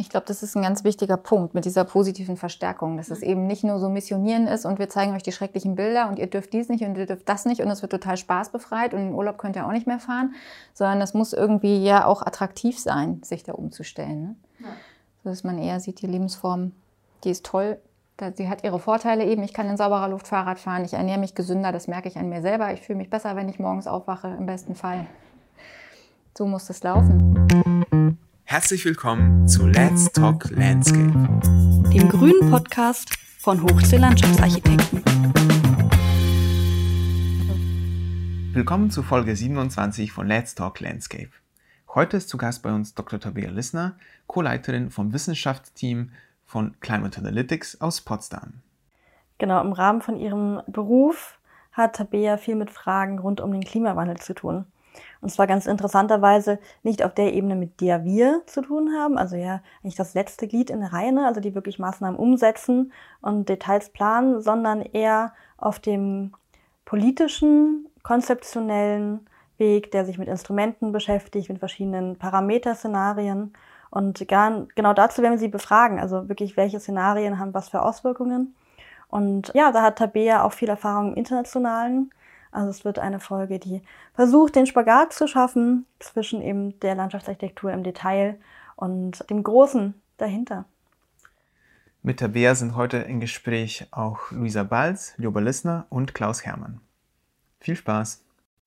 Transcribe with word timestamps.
Ich 0.00 0.08
glaube, 0.08 0.24
das 0.26 0.42
ist 0.42 0.56
ein 0.56 0.62
ganz 0.62 0.82
wichtiger 0.82 1.18
Punkt 1.18 1.52
mit 1.52 1.66
dieser 1.66 1.84
positiven 1.84 2.38
Verstärkung, 2.38 2.96
dass 2.96 3.10
es 3.10 3.20
eben 3.20 3.46
nicht 3.46 3.64
nur 3.64 3.78
so 3.78 3.90
missionieren 3.90 4.46
ist 4.46 4.64
und 4.64 4.78
wir 4.78 4.88
zeigen 4.88 5.14
euch 5.14 5.22
die 5.22 5.30
schrecklichen 5.30 5.74
Bilder 5.74 6.08
und 6.08 6.18
ihr 6.18 6.26
dürft 6.26 6.54
dies 6.54 6.70
nicht 6.70 6.82
und 6.84 6.96
ihr 6.96 7.04
dürft 7.04 7.28
das 7.28 7.44
nicht 7.44 7.60
und 7.60 7.68
es 7.68 7.82
wird 7.82 7.92
total 7.92 8.16
spaßbefreit 8.16 8.94
und 8.94 9.00
im 9.08 9.14
Urlaub 9.14 9.36
könnt 9.36 9.56
ihr 9.56 9.66
auch 9.66 9.72
nicht 9.72 9.86
mehr 9.86 9.98
fahren, 9.98 10.34
sondern 10.72 11.00
das 11.00 11.12
muss 11.12 11.34
irgendwie 11.34 11.84
ja 11.84 12.06
auch 12.06 12.22
attraktiv 12.22 12.78
sein, 12.78 13.20
sich 13.22 13.42
da 13.42 13.52
umzustellen. 13.52 14.22
Ne? 14.22 14.36
Ja. 14.60 14.66
So 15.22 15.28
dass 15.28 15.44
man 15.44 15.58
eher 15.58 15.80
sieht, 15.80 16.00
die 16.00 16.06
Lebensform, 16.06 16.72
die 17.24 17.30
ist 17.30 17.44
toll, 17.44 17.78
sie 18.36 18.48
hat 18.48 18.64
ihre 18.64 18.78
Vorteile 18.78 19.26
eben. 19.26 19.42
Ich 19.42 19.52
kann 19.52 19.68
in 19.68 19.76
sauberer 19.76 20.08
Luft 20.08 20.28
Fahrrad 20.28 20.58
fahren, 20.58 20.82
ich 20.82 20.94
ernähre 20.94 21.20
mich 21.20 21.34
gesünder, 21.34 21.72
das 21.72 21.88
merke 21.88 22.08
ich 22.08 22.16
an 22.16 22.30
mir 22.30 22.40
selber. 22.40 22.72
Ich 22.72 22.80
fühle 22.80 22.96
mich 22.96 23.10
besser, 23.10 23.36
wenn 23.36 23.50
ich 23.50 23.58
morgens 23.58 23.86
aufwache, 23.86 24.28
im 24.28 24.46
besten 24.46 24.74
Fall. 24.74 25.06
So 26.38 26.46
muss 26.46 26.68
das 26.68 26.82
laufen. 26.82 27.79
Herzlich 28.50 28.84
willkommen 28.84 29.46
zu 29.46 29.68
Let's 29.68 30.10
Talk 30.10 30.50
Landscape, 30.50 31.12
dem 31.94 32.08
grünen 32.08 32.50
Podcast 32.50 33.16
von 33.38 33.62
Hochsee 33.62 33.96
Landschaftsarchitekten. 33.96 35.04
Willkommen 38.52 38.90
zu 38.90 39.04
Folge 39.04 39.36
27 39.36 40.10
von 40.10 40.26
Let's 40.26 40.56
Talk 40.56 40.80
Landscape. 40.80 41.30
Heute 41.94 42.16
ist 42.16 42.28
zu 42.28 42.38
Gast 42.38 42.64
bei 42.64 42.72
uns 42.72 42.96
Dr. 42.96 43.20
Tabea 43.20 43.50
Lissner, 43.50 43.94
Co-Leiterin 44.26 44.90
vom 44.90 45.12
Wissenschaftsteam 45.12 46.10
von 46.44 46.74
Climate 46.80 47.20
Analytics 47.20 47.80
aus 47.80 48.00
Potsdam. 48.00 48.54
Genau, 49.38 49.60
im 49.60 49.72
Rahmen 49.72 50.02
von 50.02 50.16
ihrem 50.16 50.60
Beruf 50.66 51.38
hat 51.70 51.94
Tabea 51.94 52.36
viel 52.36 52.56
mit 52.56 52.72
Fragen 52.72 53.20
rund 53.20 53.40
um 53.40 53.52
den 53.52 53.62
Klimawandel 53.62 54.16
zu 54.16 54.34
tun. 54.34 54.64
Und 55.20 55.30
zwar 55.30 55.46
ganz 55.46 55.66
interessanterweise 55.66 56.58
nicht 56.82 57.04
auf 57.04 57.14
der 57.14 57.34
Ebene, 57.34 57.54
mit 57.54 57.80
der 57.80 58.04
wir 58.04 58.42
zu 58.46 58.62
tun 58.62 58.92
haben, 58.98 59.18
also 59.18 59.36
ja 59.36 59.60
eigentlich 59.82 59.96
das 59.96 60.14
letzte 60.14 60.48
Glied 60.48 60.70
in 60.70 60.80
der 60.80 60.92
Reihe, 60.92 61.12
ne? 61.12 61.26
also 61.26 61.40
die 61.40 61.54
wirklich 61.54 61.78
Maßnahmen 61.78 62.18
umsetzen 62.18 62.92
und 63.20 63.48
Details 63.48 63.90
planen, 63.90 64.40
sondern 64.40 64.80
eher 64.80 65.32
auf 65.58 65.78
dem 65.78 66.32
politischen, 66.86 67.86
konzeptionellen 68.02 69.26
Weg, 69.58 69.90
der 69.92 70.06
sich 70.06 70.16
mit 70.16 70.28
Instrumenten 70.28 70.90
beschäftigt, 70.90 71.50
mit 71.50 71.58
verschiedenen 71.58 72.16
Parameterszenarien. 72.16 73.52
Und 73.90 74.26
gar, 74.26 74.66
genau 74.74 74.94
dazu 74.94 75.20
werden 75.20 75.34
wir 75.34 75.38
sie 75.38 75.48
befragen, 75.48 76.00
also 76.00 76.28
wirklich, 76.28 76.56
welche 76.56 76.80
Szenarien 76.80 77.38
haben 77.38 77.52
was 77.52 77.68
für 77.68 77.82
Auswirkungen. 77.82 78.54
Und 79.08 79.52
ja, 79.54 79.70
da 79.72 79.82
hat 79.82 79.98
Tabea 79.98 80.44
auch 80.44 80.52
viel 80.52 80.68
Erfahrung 80.68 81.08
im 81.08 81.14
internationalen 81.14 82.10
also 82.50 82.70
es 82.70 82.84
wird 82.84 82.98
eine 82.98 83.20
Folge, 83.20 83.58
die 83.58 83.82
versucht, 84.14 84.56
den 84.56 84.66
Spagat 84.66 85.12
zu 85.12 85.26
schaffen 85.26 85.86
zwischen 85.98 86.42
eben 86.42 86.78
der 86.80 86.94
Landschaftsarchitektur 86.94 87.72
im 87.72 87.84
Detail 87.84 88.38
und 88.76 89.28
dem 89.30 89.42
Großen 89.42 89.94
dahinter. 90.16 90.64
Mit 92.02 92.20
Tabea 92.20 92.54
sind 92.54 92.76
heute 92.76 92.96
im 92.98 93.20
Gespräch 93.20 93.86
auch 93.90 94.30
Luisa 94.30 94.62
Balz, 94.62 95.14
Lioba 95.18 95.40
Lissner 95.40 95.86
und 95.90 96.14
Klaus 96.14 96.44
Hermann. 96.46 96.80
Viel 97.60 97.76
Spaß! 97.76 98.24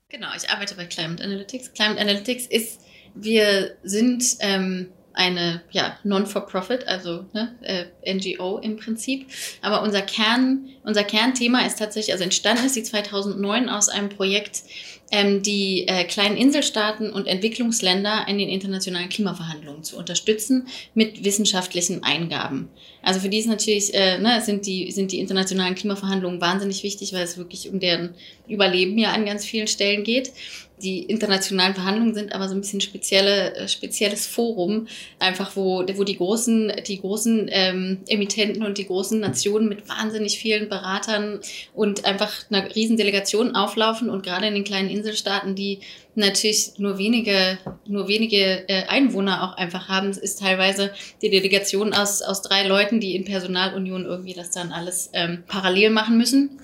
Genau, 0.09 0.27
ich 0.37 0.49
arbeite 0.51 0.75
bei 0.75 0.85
Climate 0.85 1.23
Analytics. 1.23 1.73
Climate 1.73 1.99
Analytics 1.99 2.45
ist, 2.45 2.81
wir 3.15 3.75
sind 3.81 4.23
ähm, 4.41 4.89
eine 5.13 5.61
ja, 5.71 5.97
Non-for-Profit, 6.03 6.87
also 6.87 7.25
ne, 7.33 7.55
äh, 7.61 8.13
NGO 8.13 8.57
im 8.57 8.77
Prinzip. 8.77 9.27
Aber 9.61 9.83
unser 9.83 10.01
Kern, 10.01 10.69
unser 10.83 11.03
Kernthema 11.03 11.65
ist 11.65 11.79
tatsächlich, 11.79 12.13
also 12.13 12.23
entstanden 12.23 12.65
ist 12.65 12.73
sie 12.73 12.83
2009 12.83 13.69
aus 13.69 13.89
einem 13.89 14.09
Projekt, 14.09 14.63
ähm, 15.11 15.43
die 15.43 15.87
äh, 15.87 16.05
kleinen 16.05 16.35
Inselstaaten 16.37 17.11
und 17.11 17.27
Entwicklungsländer 17.27 18.25
in 18.27 18.39
den 18.39 18.49
internationalen 18.49 19.09
Klimaverhandlungen 19.09 19.83
zu 19.83 19.95
unterstützen 19.95 20.67
mit 20.95 21.23
wissenschaftlichen 21.23 22.03
Eingaben. 22.03 22.69
Also 23.03 23.19
für 23.19 23.29
die 23.29 23.37
ist 23.37 23.47
natürlich, 23.47 23.93
äh, 23.93 24.17
ne, 24.17 24.41
sind 24.41 24.65
die, 24.65 24.91
sind 24.91 25.11
die 25.11 25.19
internationalen 25.19 25.75
Klimaverhandlungen 25.75 26.41
wahnsinnig 26.41 26.81
wichtig, 26.81 27.13
weil 27.13 27.21
es 27.21 27.37
wirklich 27.37 27.69
um 27.69 27.79
deren 27.79 28.15
Überleben 28.47 28.97
ja 28.97 29.11
an 29.11 29.25
ganz 29.25 29.45
vielen 29.45 29.67
Stellen 29.67 30.03
geht 30.03 30.31
die 30.81 31.03
internationalen 31.03 31.75
Verhandlungen 31.75 32.13
sind 32.13 32.33
aber 32.33 32.49
so 32.49 32.55
ein 32.55 32.61
bisschen 32.61 32.81
spezielle, 32.81 33.55
äh, 33.55 33.67
spezielles 33.67 34.25
Forum, 34.27 34.87
einfach 35.19 35.55
wo, 35.55 35.85
wo 35.95 36.03
die 36.03 36.17
großen, 36.17 36.71
die 36.87 36.99
großen 36.99 37.47
ähm, 37.51 37.99
Emittenten 38.07 38.63
und 38.63 38.77
die 38.77 38.87
großen 38.87 39.19
Nationen 39.19 39.69
mit 39.69 39.87
wahnsinnig 39.87 40.37
vielen 40.37 40.69
Beratern 40.69 41.39
und 41.73 42.05
einfach 42.05 42.31
einer 42.49 42.73
riesen 42.75 42.97
Delegation 42.97 43.55
auflaufen 43.55 44.09
und 44.09 44.23
gerade 44.23 44.47
in 44.47 44.55
den 44.55 44.63
kleinen 44.63 44.89
Inselstaaten, 44.89 45.55
die 45.55 45.79
natürlich 46.15 46.73
nur 46.77 46.97
wenige, 46.97 47.57
nur 47.85 48.07
wenige 48.07 48.67
äh, 48.67 48.85
Einwohner 48.87 49.43
auch 49.43 49.57
einfach 49.57 49.87
haben, 49.87 50.09
ist 50.09 50.39
teilweise 50.39 50.91
die 51.21 51.29
Delegation 51.29 51.93
aus, 51.93 52.21
aus 52.21 52.41
drei 52.41 52.67
Leuten, 52.67 52.99
die 52.99 53.15
in 53.15 53.25
Personalunion 53.25 54.05
irgendwie 54.05 54.33
das 54.33 54.51
dann 54.51 54.71
alles 54.71 55.09
ähm, 55.13 55.43
parallel 55.47 55.89
machen 55.89 56.17
müssen. 56.17 56.59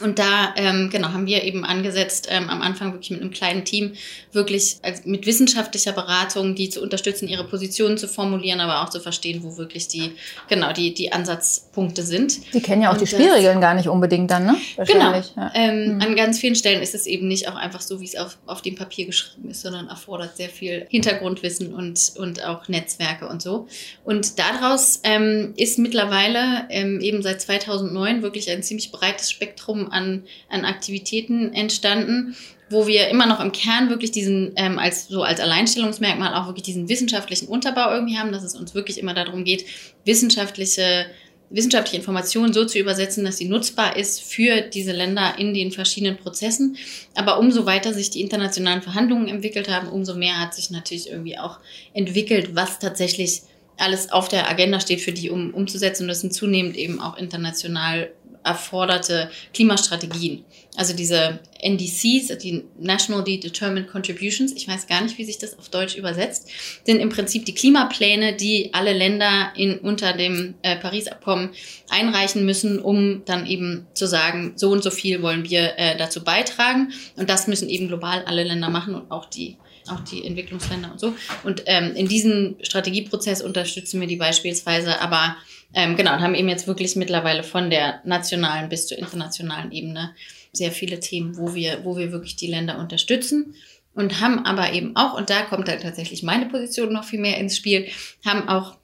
Und 0.00 0.18
da 0.18 0.54
ähm, 0.56 0.90
genau 0.90 1.08
haben 1.08 1.26
wir 1.26 1.42
eben 1.44 1.64
angesetzt, 1.64 2.28
ähm, 2.30 2.48
am 2.48 2.62
Anfang 2.62 2.92
wirklich 2.92 3.10
mit 3.10 3.20
einem 3.20 3.30
kleinen 3.30 3.64
Team, 3.64 3.92
wirklich 4.32 4.78
als, 4.82 5.04
mit 5.04 5.26
wissenschaftlicher 5.26 5.92
Beratung, 5.92 6.54
die 6.54 6.70
zu 6.70 6.80
unterstützen, 6.82 7.28
ihre 7.28 7.44
Positionen 7.44 7.98
zu 7.98 8.08
formulieren, 8.08 8.60
aber 8.60 8.82
auch 8.82 8.90
zu 8.90 9.00
verstehen, 9.00 9.42
wo 9.42 9.56
wirklich 9.56 9.88
die 9.88 10.12
genau 10.48 10.72
die 10.72 10.94
die 10.94 11.12
Ansatzpunkte 11.12 12.02
sind. 12.02 12.52
Die 12.54 12.60
kennen 12.60 12.82
ja 12.82 12.88
auch 12.88 12.94
Und 12.94 13.02
die 13.02 13.06
Spielregeln 13.06 13.60
gar 13.60 13.74
nicht 13.74 13.88
unbedingt 13.88 14.30
dann, 14.30 14.46
ne? 14.46 14.56
Genau. 14.86 15.12
Ja. 15.36 15.52
Ähm, 15.54 15.94
mhm. 15.94 16.00
An 16.00 16.16
ganz 16.16 16.38
vielen 16.38 16.54
Stellen 16.54 16.82
ist 16.82 16.94
es 16.94 17.06
eben 17.06 17.28
nicht 17.28 17.48
auch 17.48 17.56
einfach 17.56 17.80
so, 17.80 18.00
wie 18.00 18.06
es 18.06 18.16
auf, 18.16 18.38
auf 18.46 18.62
dem 18.62 18.74
Papier 18.74 19.06
geschrieben 19.06 19.50
ist, 19.50 19.62
sondern 19.62 19.88
erfordert 19.88 20.36
sehr 20.36 20.48
viel 20.48 20.86
Hintergrundwissen 20.88 21.74
und 21.74 22.12
und 22.16 22.44
auch 22.44 22.68
Netzwerke 22.68 23.28
und 23.28 23.42
so. 23.42 23.66
Und 24.04 24.38
daraus 24.38 25.00
ähm, 25.02 25.54
ist 25.56 25.78
mittlerweile 25.78 26.66
ähm, 26.70 27.00
eben 27.00 27.22
seit 27.22 27.40
2009 27.40 28.22
wirklich 28.22 28.50
ein 28.50 28.62
ziemlich 28.62 28.92
breites 28.92 29.30
Spektrum 29.30 29.89
an, 29.90 30.24
an 30.48 30.64
Aktivitäten 30.64 31.52
entstanden, 31.52 32.36
wo 32.70 32.86
wir 32.86 33.08
immer 33.08 33.26
noch 33.26 33.40
im 33.40 33.52
Kern 33.52 33.90
wirklich 33.90 34.12
diesen, 34.12 34.52
ähm, 34.56 34.78
als 34.78 35.08
so 35.08 35.22
als 35.22 35.40
Alleinstellungsmerkmal 35.40 36.34
auch 36.34 36.46
wirklich 36.46 36.64
diesen 36.64 36.88
wissenschaftlichen 36.88 37.48
Unterbau 37.48 37.92
irgendwie 37.92 38.16
haben, 38.16 38.32
dass 38.32 38.44
es 38.44 38.54
uns 38.54 38.74
wirklich 38.74 38.98
immer 38.98 39.14
darum 39.14 39.44
geht, 39.44 39.64
wissenschaftliche 40.04 41.06
wissenschaftliche 41.50 41.96
Informationen 41.96 42.52
so 42.52 42.64
zu 42.64 42.78
übersetzen, 42.78 43.24
dass 43.24 43.36
sie 43.36 43.48
nutzbar 43.48 43.96
ist 43.96 44.22
für 44.22 44.60
diese 44.60 44.92
Länder 44.92 45.34
in 45.36 45.52
den 45.52 45.72
verschiedenen 45.72 46.16
Prozessen. 46.16 46.76
Aber 47.14 47.38
umso 47.38 47.66
weiter 47.66 47.92
sich 47.92 48.10
die 48.10 48.20
internationalen 48.20 48.82
Verhandlungen 48.82 49.28
entwickelt 49.28 49.68
haben, 49.68 49.88
umso 49.88 50.14
mehr 50.14 50.38
hat 50.38 50.54
sich 50.54 50.70
natürlich 50.70 51.10
irgendwie 51.10 51.38
auch 51.38 51.58
entwickelt, 51.92 52.54
was 52.54 52.78
tatsächlich 52.78 53.42
alles 53.76 54.12
auf 54.12 54.28
der 54.28 54.48
Agenda 54.48 54.78
steht 54.78 55.00
für 55.00 55.12
die, 55.12 55.30
um 55.30 55.52
umzusetzen. 55.52 56.04
Und 56.04 56.08
das 56.08 56.20
sind 56.20 56.32
zunehmend 56.32 56.76
eben 56.76 57.00
auch 57.00 57.16
international 57.16 58.12
erforderte 58.44 59.30
Klimastrategien. 59.52 60.44
Also 60.76 60.94
diese 60.94 61.40
NDCs, 61.60 62.38
die 62.38 62.64
Nationally 62.78 63.38
Determined 63.38 63.88
Contributions, 63.88 64.52
ich 64.52 64.66
weiß 64.68 64.86
gar 64.86 65.02
nicht, 65.02 65.18
wie 65.18 65.24
sich 65.24 65.38
das 65.38 65.58
auf 65.58 65.68
Deutsch 65.68 65.96
übersetzt, 65.96 66.48
sind 66.84 67.00
im 67.00 67.08
Prinzip 67.08 67.44
die 67.44 67.54
Klimapläne, 67.54 68.34
die 68.34 68.72
alle 68.72 68.92
Länder 68.92 69.52
in, 69.56 69.78
unter 69.78 70.12
dem 70.12 70.54
äh, 70.62 70.76
Paris-Abkommen 70.76 71.50
einreichen 71.90 72.46
müssen, 72.46 72.78
um 72.78 73.24
dann 73.24 73.46
eben 73.46 73.86
zu 73.94 74.06
sagen, 74.06 74.52
so 74.56 74.70
und 74.70 74.82
so 74.82 74.90
viel 74.90 75.22
wollen 75.22 75.48
wir 75.48 75.78
äh, 75.78 75.96
dazu 75.96 76.24
beitragen. 76.24 76.92
Und 77.16 77.28
das 77.28 77.46
müssen 77.46 77.68
eben 77.68 77.88
global 77.88 78.24
alle 78.24 78.44
Länder 78.44 78.70
machen 78.70 78.94
und 78.94 79.10
auch 79.10 79.26
die 79.26 79.56
auch 79.88 80.00
die 80.00 80.24
Entwicklungsländer 80.24 80.92
und 80.92 81.00
so. 81.00 81.14
Und 81.42 81.64
ähm, 81.66 81.94
in 81.96 82.06
diesem 82.06 82.56
Strategieprozess 82.62 83.42
unterstützen 83.42 84.00
wir 84.00 84.06
die 84.06 84.16
beispielsweise, 84.16 85.00
aber 85.00 85.36
ähm, 85.74 85.96
genau, 85.96 86.14
und 86.14 86.20
haben 86.20 86.34
eben 86.34 86.48
jetzt 86.48 86.66
wirklich 86.66 86.96
mittlerweile 86.96 87.42
von 87.42 87.70
der 87.70 88.00
nationalen 88.04 88.68
bis 88.68 88.86
zur 88.86 88.98
internationalen 88.98 89.72
Ebene 89.72 90.14
sehr 90.52 90.72
viele 90.72 91.00
Themen, 91.00 91.36
wo 91.36 91.54
wir, 91.54 91.84
wo 91.84 91.96
wir 91.96 92.12
wirklich 92.12 92.36
die 92.36 92.48
Länder 92.48 92.78
unterstützen 92.78 93.54
und 93.94 94.20
haben 94.20 94.44
aber 94.44 94.72
eben 94.72 94.96
auch, 94.96 95.16
und 95.16 95.30
da 95.30 95.42
kommt 95.42 95.68
dann 95.68 95.80
tatsächlich 95.80 96.22
meine 96.22 96.46
Position 96.46 96.92
noch 96.92 97.04
viel 97.04 97.20
mehr 97.20 97.38
ins 97.38 97.56
Spiel, 97.56 97.88
haben 98.24 98.48
auch 98.48 98.76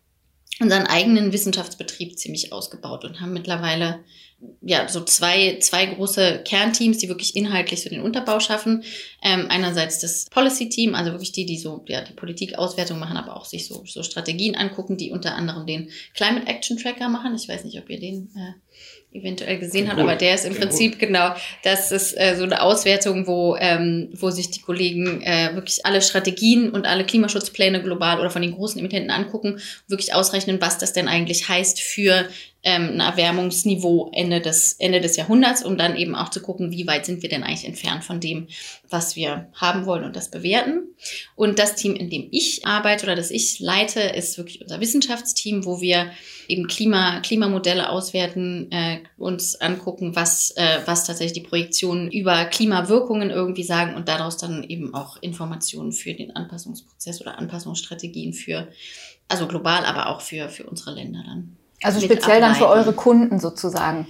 unseren 0.60 0.86
eigenen 0.86 1.32
Wissenschaftsbetrieb 1.32 2.18
ziemlich 2.18 2.52
ausgebaut 2.52 3.04
und 3.04 3.20
haben 3.20 3.32
mittlerweile 3.32 4.04
ja, 4.60 4.86
so 4.88 5.02
zwei, 5.02 5.58
zwei 5.60 5.86
große 5.86 6.42
Kernteams, 6.44 6.98
die 6.98 7.08
wirklich 7.08 7.36
inhaltlich 7.36 7.82
so 7.82 7.88
den 7.88 8.02
Unterbau 8.02 8.38
schaffen. 8.38 8.84
Ähm, 9.22 9.46
einerseits 9.48 9.98
das 10.00 10.26
Policy-Team, 10.26 10.94
also 10.94 11.12
wirklich 11.12 11.32
die, 11.32 11.46
die 11.46 11.58
so 11.58 11.82
ja, 11.88 12.02
die 12.02 12.12
Politikauswertung 12.12 12.98
machen, 12.98 13.16
aber 13.16 13.36
auch 13.36 13.46
sich 13.46 13.66
so, 13.66 13.84
so 13.86 14.02
Strategien 14.02 14.54
angucken, 14.54 14.98
die 14.98 15.10
unter 15.10 15.34
anderem 15.34 15.66
den 15.66 15.90
Climate 16.14 16.46
Action 16.46 16.76
Tracker 16.76 17.08
machen. 17.08 17.34
Ich 17.34 17.48
weiß 17.48 17.64
nicht, 17.64 17.78
ob 17.78 17.88
ihr 17.88 17.98
den 17.98 18.30
äh, 18.36 18.52
eventuell 19.20 19.58
gesehen 19.58 19.88
habt, 19.88 20.00
aber 20.00 20.16
der 20.16 20.34
ist 20.34 20.44
im 20.44 20.54
Prinzip 20.54 20.98
genau, 20.98 21.34
das 21.62 21.92
ist 21.92 22.12
äh, 22.12 22.36
so 22.36 22.44
eine 22.44 22.62
Auswertung, 22.62 23.26
wo, 23.26 23.56
ähm, 23.58 24.08
wo 24.12 24.30
sich 24.30 24.50
die 24.50 24.60
Kollegen 24.60 25.22
äh, 25.22 25.54
wirklich 25.54 25.84
alle 25.84 26.02
Strategien 26.02 26.70
und 26.70 26.86
alle 26.86 27.04
Klimaschutzpläne 27.04 27.82
global 27.82 28.20
oder 28.20 28.30
von 28.30 28.42
den 28.42 28.54
großen 28.54 28.78
Emittenten 28.78 29.10
angucken, 29.10 29.60
wirklich 29.88 30.14
ausrechnen, 30.14 30.60
was 30.60 30.78
das 30.78 30.92
denn 30.92 31.08
eigentlich 31.08 31.48
heißt 31.48 31.80
für 31.80 32.26
ähm, 32.66 32.94
ein 32.94 33.00
Erwärmungsniveau 33.00 34.10
Ende 34.12 34.40
des, 34.40 34.72
Ende 34.72 35.00
des 35.00 35.16
Jahrhunderts, 35.16 35.62
um 35.62 35.78
dann 35.78 35.94
eben 35.96 36.16
auch 36.16 36.30
zu 36.30 36.42
gucken, 36.42 36.72
wie 36.72 36.84
weit 36.88 37.06
sind 37.06 37.22
wir 37.22 37.28
denn 37.28 37.44
eigentlich 37.44 37.64
entfernt 37.64 38.02
von 38.02 38.18
dem, 38.18 38.48
was 38.90 39.14
wir 39.14 39.46
haben 39.54 39.86
wollen 39.86 40.02
und 40.02 40.16
das 40.16 40.32
bewerten. 40.32 40.82
Und 41.36 41.60
das 41.60 41.76
Team, 41.76 41.94
in 41.94 42.10
dem 42.10 42.26
ich 42.32 42.66
arbeite 42.66 43.04
oder 43.04 43.14
das 43.14 43.30
ich 43.30 43.60
leite, 43.60 44.00
ist 44.00 44.36
wirklich 44.36 44.60
unser 44.62 44.80
Wissenschaftsteam, 44.80 45.64
wo 45.64 45.80
wir 45.80 46.10
eben 46.48 46.66
Klima, 46.66 47.20
Klimamodelle 47.20 47.88
auswerten, 47.88 48.72
äh, 48.72 48.98
uns 49.16 49.54
angucken, 49.60 50.16
was, 50.16 50.50
äh, 50.56 50.80
was 50.86 51.04
tatsächlich 51.04 51.40
die 51.40 51.48
Projektionen 51.48 52.10
über 52.10 52.46
Klimawirkungen 52.46 53.30
irgendwie 53.30 53.62
sagen 53.62 53.94
und 53.94 54.08
daraus 54.08 54.38
dann 54.38 54.64
eben 54.64 54.92
auch 54.92 55.22
Informationen 55.22 55.92
für 55.92 56.14
den 56.14 56.34
Anpassungsprozess 56.34 57.20
oder 57.20 57.38
Anpassungsstrategien 57.38 58.32
für, 58.32 58.66
also 59.28 59.46
global, 59.46 59.84
aber 59.84 60.08
auch 60.08 60.20
für, 60.20 60.48
für 60.48 60.64
unsere 60.64 60.92
Länder 60.92 61.22
dann. 61.24 61.56
Also 61.86 62.00
speziell 62.00 62.40
dann 62.40 62.56
für 62.56 62.68
eure 62.68 62.92
Kunden 62.92 63.38
sozusagen. 63.38 64.08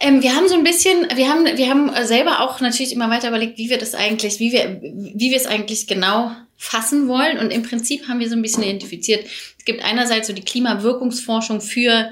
Ähm, 0.00 0.22
wir 0.22 0.34
haben 0.36 0.48
so 0.48 0.54
ein 0.54 0.62
bisschen, 0.62 1.08
wir 1.14 1.28
haben, 1.28 1.44
wir 1.44 1.68
haben 1.68 1.90
selber 2.04 2.40
auch 2.40 2.60
natürlich 2.60 2.92
immer 2.92 3.10
weiter 3.10 3.28
überlegt, 3.28 3.58
wie 3.58 3.68
wir 3.68 3.78
das 3.78 3.94
eigentlich, 3.94 4.38
wie 4.38 4.52
wir, 4.52 4.80
wie 4.80 5.30
wir 5.30 5.36
es 5.36 5.46
eigentlich 5.46 5.88
genau 5.88 6.30
fassen 6.56 7.08
wollen. 7.08 7.38
Und 7.38 7.50
im 7.50 7.64
Prinzip 7.64 8.06
haben 8.08 8.20
wir 8.20 8.28
so 8.28 8.36
ein 8.36 8.42
bisschen 8.42 8.62
identifiziert. 8.62 9.26
Es 9.58 9.64
gibt 9.64 9.84
einerseits 9.84 10.28
so 10.28 10.32
die 10.32 10.44
Klimawirkungsforschung 10.44 11.60
für 11.60 12.10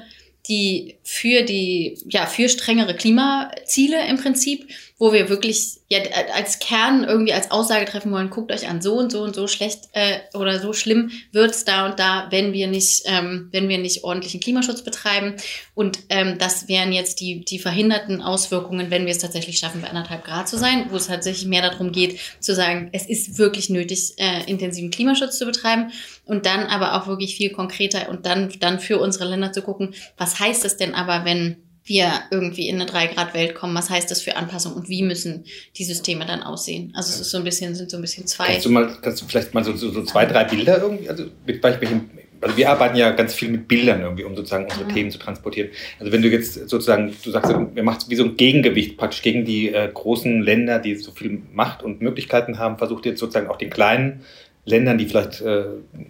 die, 0.49 0.95
für 1.03 1.43
die, 1.43 1.97
ja, 2.09 2.25
für 2.25 2.49
strengere 2.49 2.95
Klimaziele 2.95 4.05
im 4.07 4.17
Prinzip 4.17 4.67
wo 4.99 5.13
wir 5.13 5.29
wirklich 5.29 5.77
ja, 5.89 5.99
als 6.33 6.59
Kern 6.59 7.03
irgendwie 7.03 7.33
als 7.33 7.51
Aussage 7.51 7.85
treffen 7.85 8.11
wollen, 8.11 8.31
guckt 8.31 8.51
euch 8.51 8.67
an, 8.67 8.81
so 8.81 8.95
und 8.95 9.11
so 9.11 9.21
und 9.21 9.35
so 9.35 9.47
schlecht 9.47 9.83
äh, 9.93 10.17
oder 10.33 10.59
so 10.59 10.73
schlimm 10.73 11.11
wird's 11.31 11.65
da 11.65 11.85
und 11.85 11.99
da, 11.99 12.27
wenn 12.31 12.51
wir 12.51 12.67
nicht, 12.67 13.03
ähm, 13.05 13.49
wenn 13.51 13.69
wir 13.69 13.77
nicht 13.77 14.03
ordentlichen 14.03 14.39
Klimaschutz 14.39 14.81
betreiben. 14.81 15.35
Und 15.75 15.99
ähm, 16.09 16.37
das 16.39 16.67
wären 16.67 16.91
jetzt 16.91 17.19
die, 17.19 17.45
die 17.45 17.59
verhinderten 17.59 18.21
Auswirkungen, 18.23 18.89
wenn 18.89 19.05
wir 19.05 19.11
es 19.11 19.19
tatsächlich 19.19 19.59
schaffen, 19.59 19.81
bei 19.81 19.89
anderthalb 19.89 20.25
Grad 20.25 20.49
zu 20.49 20.57
sein, 20.57 20.87
wo 20.89 20.95
es 20.95 21.07
tatsächlich 21.07 21.47
mehr 21.47 21.61
darum 21.61 21.91
geht, 21.91 22.19
zu 22.39 22.55
sagen, 22.55 22.89
es 22.91 23.07
ist 23.07 23.37
wirklich 23.37 23.69
nötig, 23.69 24.15
äh, 24.17 24.49
intensiven 24.49 24.89
Klimaschutz 24.89 25.37
zu 25.37 25.45
betreiben 25.45 25.91
und 26.25 26.47
dann 26.47 26.65
aber 26.65 26.95
auch 26.95 27.07
wirklich 27.07 27.37
viel 27.37 27.51
konkreter 27.51 28.09
und 28.09 28.25
dann, 28.25 28.51
dann 28.59 28.79
für 28.79 28.97
unsere 28.97 29.25
Länder 29.25 29.51
zu 29.51 29.61
gucken, 29.61 29.93
was 30.17 30.39
heißt 30.39 30.65
es 30.65 30.75
denn 30.75 30.95
aber, 30.95 31.23
wenn 31.23 31.66
wir 31.87 32.11
irgendwie 32.31 32.67
in 32.67 32.79
eine 32.79 32.89
3-Grad-Welt 32.89 33.55
kommen. 33.55 33.75
Was 33.75 33.89
heißt 33.89 34.11
das 34.11 34.21
für 34.21 34.35
Anpassung 34.35 34.73
und 34.73 34.89
wie 34.89 35.03
müssen 35.03 35.45
die 35.77 35.83
Systeme 35.83 36.25
dann 36.25 36.43
aussehen? 36.43 36.93
Also 36.95 37.09
es 37.09 37.21
ist 37.21 37.31
so 37.31 37.37
ein 37.37 37.43
bisschen, 37.43 37.75
sind 37.75 37.89
so 37.89 37.97
ein 37.97 38.01
bisschen 38.01 38.27
zwei. 38.27 38.47
Kannst 38.47 38.65
du 38.65 38.69
mal, 38.69 38.97
kannst 39.01 39.21
du 39.21 39.25
vielleicht 39.25 39.53
mal 39.53 39.63
so, 39.63 39.75
so, 39.75 39.91
so 39.91 40.03
zwei, 40.03 40.25
drei 40.25 40.43
Bilder 40.43 40.81
irgendwie, 40.81 41.09
also 41.09 41.25
mit 41.45 41.63
welchen, 41.63 42.09
also 42.41 42.57
wir 42.57 42.69
arbeiten 42.69 42.97
ja 42.97 43.11
ganz 43.11 43.33
viel 43.33 43.49
mit 43.49 43.67
Bildern 43.67 44.01
irgendwie, 44.01 44.23
um 44.23 44.35
sozusagen 44.35 44.65
unsere 44.65 44.85
mhm. 44.85 44.93
Themen 44.93 45.11
zu 45.11 45.17
transportieren. 45.17 45.69
Also 45.99 46.11
wenn 46.11 46.21
du 46.21 46.29
jetzt 46.29 46.53
sozusagen, 46.69 47.15
du 47.23 47.31
sagst, 47.31 47.53
wir 47.73 47.83
machen 47.83 47.99
wie 48.09 48.15
so 48.15 48.25
ein 48.25 48.37
Gegengewicht 48.37 48.97
praktisch 48.97 49.21
gegen 49.21 49.45
die 49.45 49.69
äh, 49.73 49.89
großen 49.91 50.41
Länder, 50.41 50.79
die 50.79 50.95
so 50.95 51.11
viel 51.11 51.41
Macht 51.53 51.83
und 51.83 52.01
Möglichkeiten 52.01 52.59
haben, 52.59 52.77
versucht 52.77 53.05
jetzt 53.05 53.19
sozusagen 53.19 53.47
auch 53.47 53.57
den 53.57 53.69
kleinen 53.69 54.21
Ländern, 54.65 54.97
die 54.97 55.05
vielleicht 55.05 55.39
äh, 55.41 55.63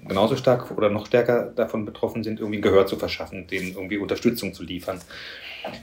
genauso 0.08 0.36
stark 0.36 0.76
oder 0.76 0.90
noch 0.90 1.06
stärker 1.06 1.52
davon 1.56 1.86
betroffen 1.86 2.24
sind, 2.24 2.40
irgendwie 2.40 2.58
ein 2.58 2.64
Gehör 2.64 2.88
zu 2.88 2.98
verschaffen, 2.98 3.46
denen 3.46 3.74
irgendwie 3.74 3.98
Unterstützung 3.98 4.56
zu 4.56 4.64
liefern. 4.64 5.00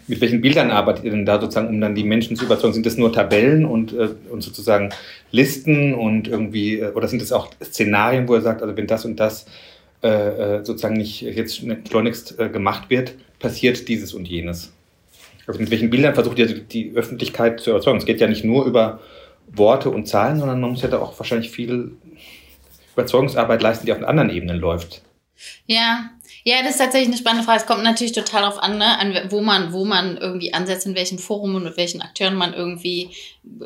Mit 0.07 0.21
welchen 0.21 0.41
Bildern 0.41 0.71
arbeitet 0.71 1.05
ihr 1.05 1.11
denn 1.11 1.27
da 1.27 1.41
sozusagen, 1.41 1.69
um 1.69 1.81
dann 1.81 1.95
die 1.95 2.05
Menschen 2.05 2.37
zu 2.37 2.45
überzeugen? 2.45 2.75
Sind 2.75 2.87
das 2.87 2.97
nur 2.97 3.13
Tabellen 3.13 3.65
und, 3.65 3.93
äh, 3.93 4.11
und 4.31 4.43
sozusagen 4.43 4.91
Listen 5.31 5.95
und 5.95 6.29
irgendwie, 6.29 6.79
äh, 6.81 6.93
oder 6.93 7.09
sind 7.09 7.23
das 7.23 7.33
auch 7.33 7.51
Szenarien, 7.63 8.29
wo 8.29 8.35
er 8.35 8.41
sagt, 8.41 8.63
also 8.63 8.77
wenn 8.77 8.87
das 8.87 9.05
und 9.05 9.19
das 9.19 9.47
äh, 10.03 10.09
äh 10.09 10.65
sozusagen 10.65 10.97
nicht 10.97 11.23
jetzt 11.23 11.63
schleunigst 11.89 12.39
äh, 12.39 12.49
gemacht 12.49 12.91
wird, 12.91 13.15
passiert 13.39 13.89
dieses 13.89 14.15
und 14.15 14.29
jenes? 14.29 14.73
Also 15.47 15.61
mit 15.61 15.71
welchen 15.71 15.91
Bildern 15.91 16.15
versucht 16.15 16.39
ihr 16.39 16.47
die 16.47 16.93
Öffentlichkeit 16.95 17.61
zu 17.61 17.71
überzeugen? 17.71 17.99
Es 17.99 18.07
geht 18.07 18.21
ja 18.21 18.29
nicht 18.29 18.45
nur 18.45 18.65
über 18.65 19.01
Worte 19.49 19.91
und 19.91 20.07
Zahlen, 20.07 20.39
sondern 20.39 20.61
man 20.61 20.71
muss 20.71 20.83
ja 20.83 20.89
da 20.89 20.99
auch 20.99 21.19
wahrscheinlich 21.19 21.51
viel 21.51 21.93
Überzeugungsarbeit 22.95 23.63
leisten, 23.63 23.87
die 23.87 23.93
auf 23.93 24.03
anderen 24.03 24.31
Ebenen 24.31 24.59
läuft. 24.59 25.03
Ja, 25.67 26.11
ja, 26.47 26.63
das 26.63 26.73
ist 26.73 26.79
tatsächlich 26.79 27.09
eine 27.09 27.17
spannende 27.17 27.45
Frage. 27.45 27.61
Es 27.61 27.67
kommt 27.67 27.83
natürlich 27.83 28.13
total 28.13 28.43
darauf 28.43 28.63
an, 28.63 28.77
ne, 28.77 28.99
an 28.99 29.31
wo 29.31 29.41
man, 29.41 29.73
wo 29.73 29.85
man 29.85 30.19
irgendwie 30.19 30.53
ansetzt, 30.53 30.87
in 30.87 30.95
welchen 30.95 31.19
Forum 31.19 31.55
und 31.55 31.65
mit 31.65 31.77
welchen 31.77 32.03
Akteuren 32.03 32.35
man 32.35 32.53
irgendwie 32.53 33.11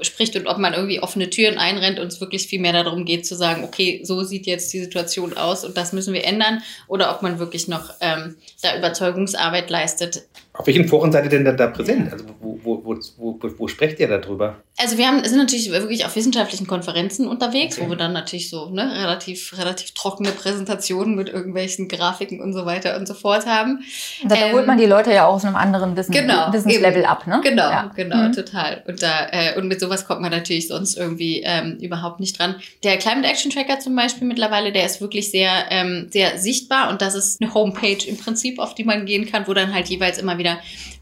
spricht 0.03 0.37
und 0.37 0.47
ob 0.47 0.59
man 0.59 0.75
irgendwie 0.75 1.01
offene 1.01 1.29
Türen 1.29 1.59
einrennt 1.59 1.99
und 1.99 2.07
es 2.07 2.21
wirklich 2.21 2.47
viel 2.47 2.61
mehr 2.61 2.73
darum 2.73 3.05
geht 3.05 3.27
zu 3.27 3.35
sagen, 3.35 3.65
okay, 3.65 4.01
so 4.05 4.23
sieht 4.23 4.47
jetzt 4.47 4.73
die 4.73 4.81
Situation 4.81 5.37
aus 5.37 5.65
und 5.65 5.77
das 5.77 5.93
müssen 5.93 6.15
wir 6.15 6.25
ändern, 6.25 6.63
oder 6.87 7.15
ob 7.15 7.23
man 7.23 7.39
wirklich 7.39 7.69
noch 7.69 7.95
ähm, 8.01 8.37
da 8.63 8.77
Überzeugungsarbeit 8.77 9.71
leistet. 9.71 10.23
Auf 10.59 10.67
welchen 10.67 10.89
Foren 10.89 11.13
seid 11.13 11.23
ihr 11.25 11.31
denn 11.31 11.45
da, 11.45 11.53
da 11.53 11.69
präsent? 11.69 12.13
Also 12.13 12.25
wo, 12.41 12.59
wo, 12.65 12.85
wo, 12.85 12.99
wo, 13.17 13.39
wo 13.59 13.69
sprecht 13.69 14.01
ihr 14.01 14.09
darüber? 14.09 14.57
Also 14.77 14.99
wir 14.99 15.07
haben, 15.07 15.25
sind 15.25 15.39
natürlich 15.39 15.71
wirklich 15.71 16.05
auf 16.05 16.17
wissenschaftlichen 16.17 16.67
Konferenzen 16.67 17.29
unterwegs, 17.29 17.77
okay. 17.77 17.87
wo 17.87 17.91
wir 17.91 17.97
dann 17.97 18.13
natürlich 18.13 18.51
so 18.51 18.69
ne, 18.71 18.83
relativ, 18.83 19.57
relativ 19.57 19.93
trockene 19.93 20.31
Präsentationen 20.31 21.15
mit 21.15 21.29
irgendwelchen 21.29 21.87
Grafiken 21.87 22.41
und 22.41 22.53
so 22.53 22.67
weiter 22.67 22.97
und 22.97 23.07
so 23.07 23.15
fort 23.15 23.47
haben. 23.47 23.85
Da, 24.25 24.35
ähm, 24.35 24.53
holt 24.53 24.67
man 24.67 24.79
die 24.79 24.87
Leute 24.87 25.13
ja 25.13 25.27
auch 25.27 25.35
aus 25.35 25.45
einem 25.45 25.55
anderen 25.55 25.97
Wissen, 25.97 26.11
genau, 26.11 26.53
Wissenslevel 26.53 27.05
ab, 27.05 27.27
ne? 27.29 27.41
Genau, 27.43 27.71
ja. 27.71 27.93
genau, 27.95 28.17
mhm. 28.17 28.33
total. 28.33 28.83
Und 28.89 29.01
da 29.01 29.29
äh, 29.31 29.57
und 29.57 29.69
mit 29.69 29.81
sowas 29.81 30.07
kommt 30.07 30.21
man 30.21 30.33
natürlich 30.33 30.67
sonst 30.67 30.97
irgendwie 30.97 31.43
ähm, 31.45 31.79
überhaupt 31.81 32.19
nicht 32.19 32.37
dran. 32.39 32.57
Der 32.83 32.97
Climate 32.99 33.29
Action 33.29 33.53
Tracker 33.53 33.79
zum 33.79 33.95
Beispiel 33.95 34.27
mittlerweile, 34.27 34.73
der 34.73 34.87
ist 34.87 35.01
wirklich 35.01 35.31
sehr, 35.31 35.51
ähm, 35.71 36.09
sehr 36.11 36.39
sichtbar 36.39 36.91
und 36.91 37.01
das 37.01 37.15
ist 37.15 37.41
eine 37.41 37.55
Homepage 37.55 38.05
im 38.09 38.17
Prinzip, 38.17 38.59
auf 38.59 38.75
die 38.75 38.85
man 38.85 39.07
gehen 39.07 39.27
kann, 39.27 39.47
wo 39.47 39.55
dann 39.55 39.73
halt 39.73 39.89
jeweils 39.89 40.19
immer 40.19 40.39
wieder 40.39 40.48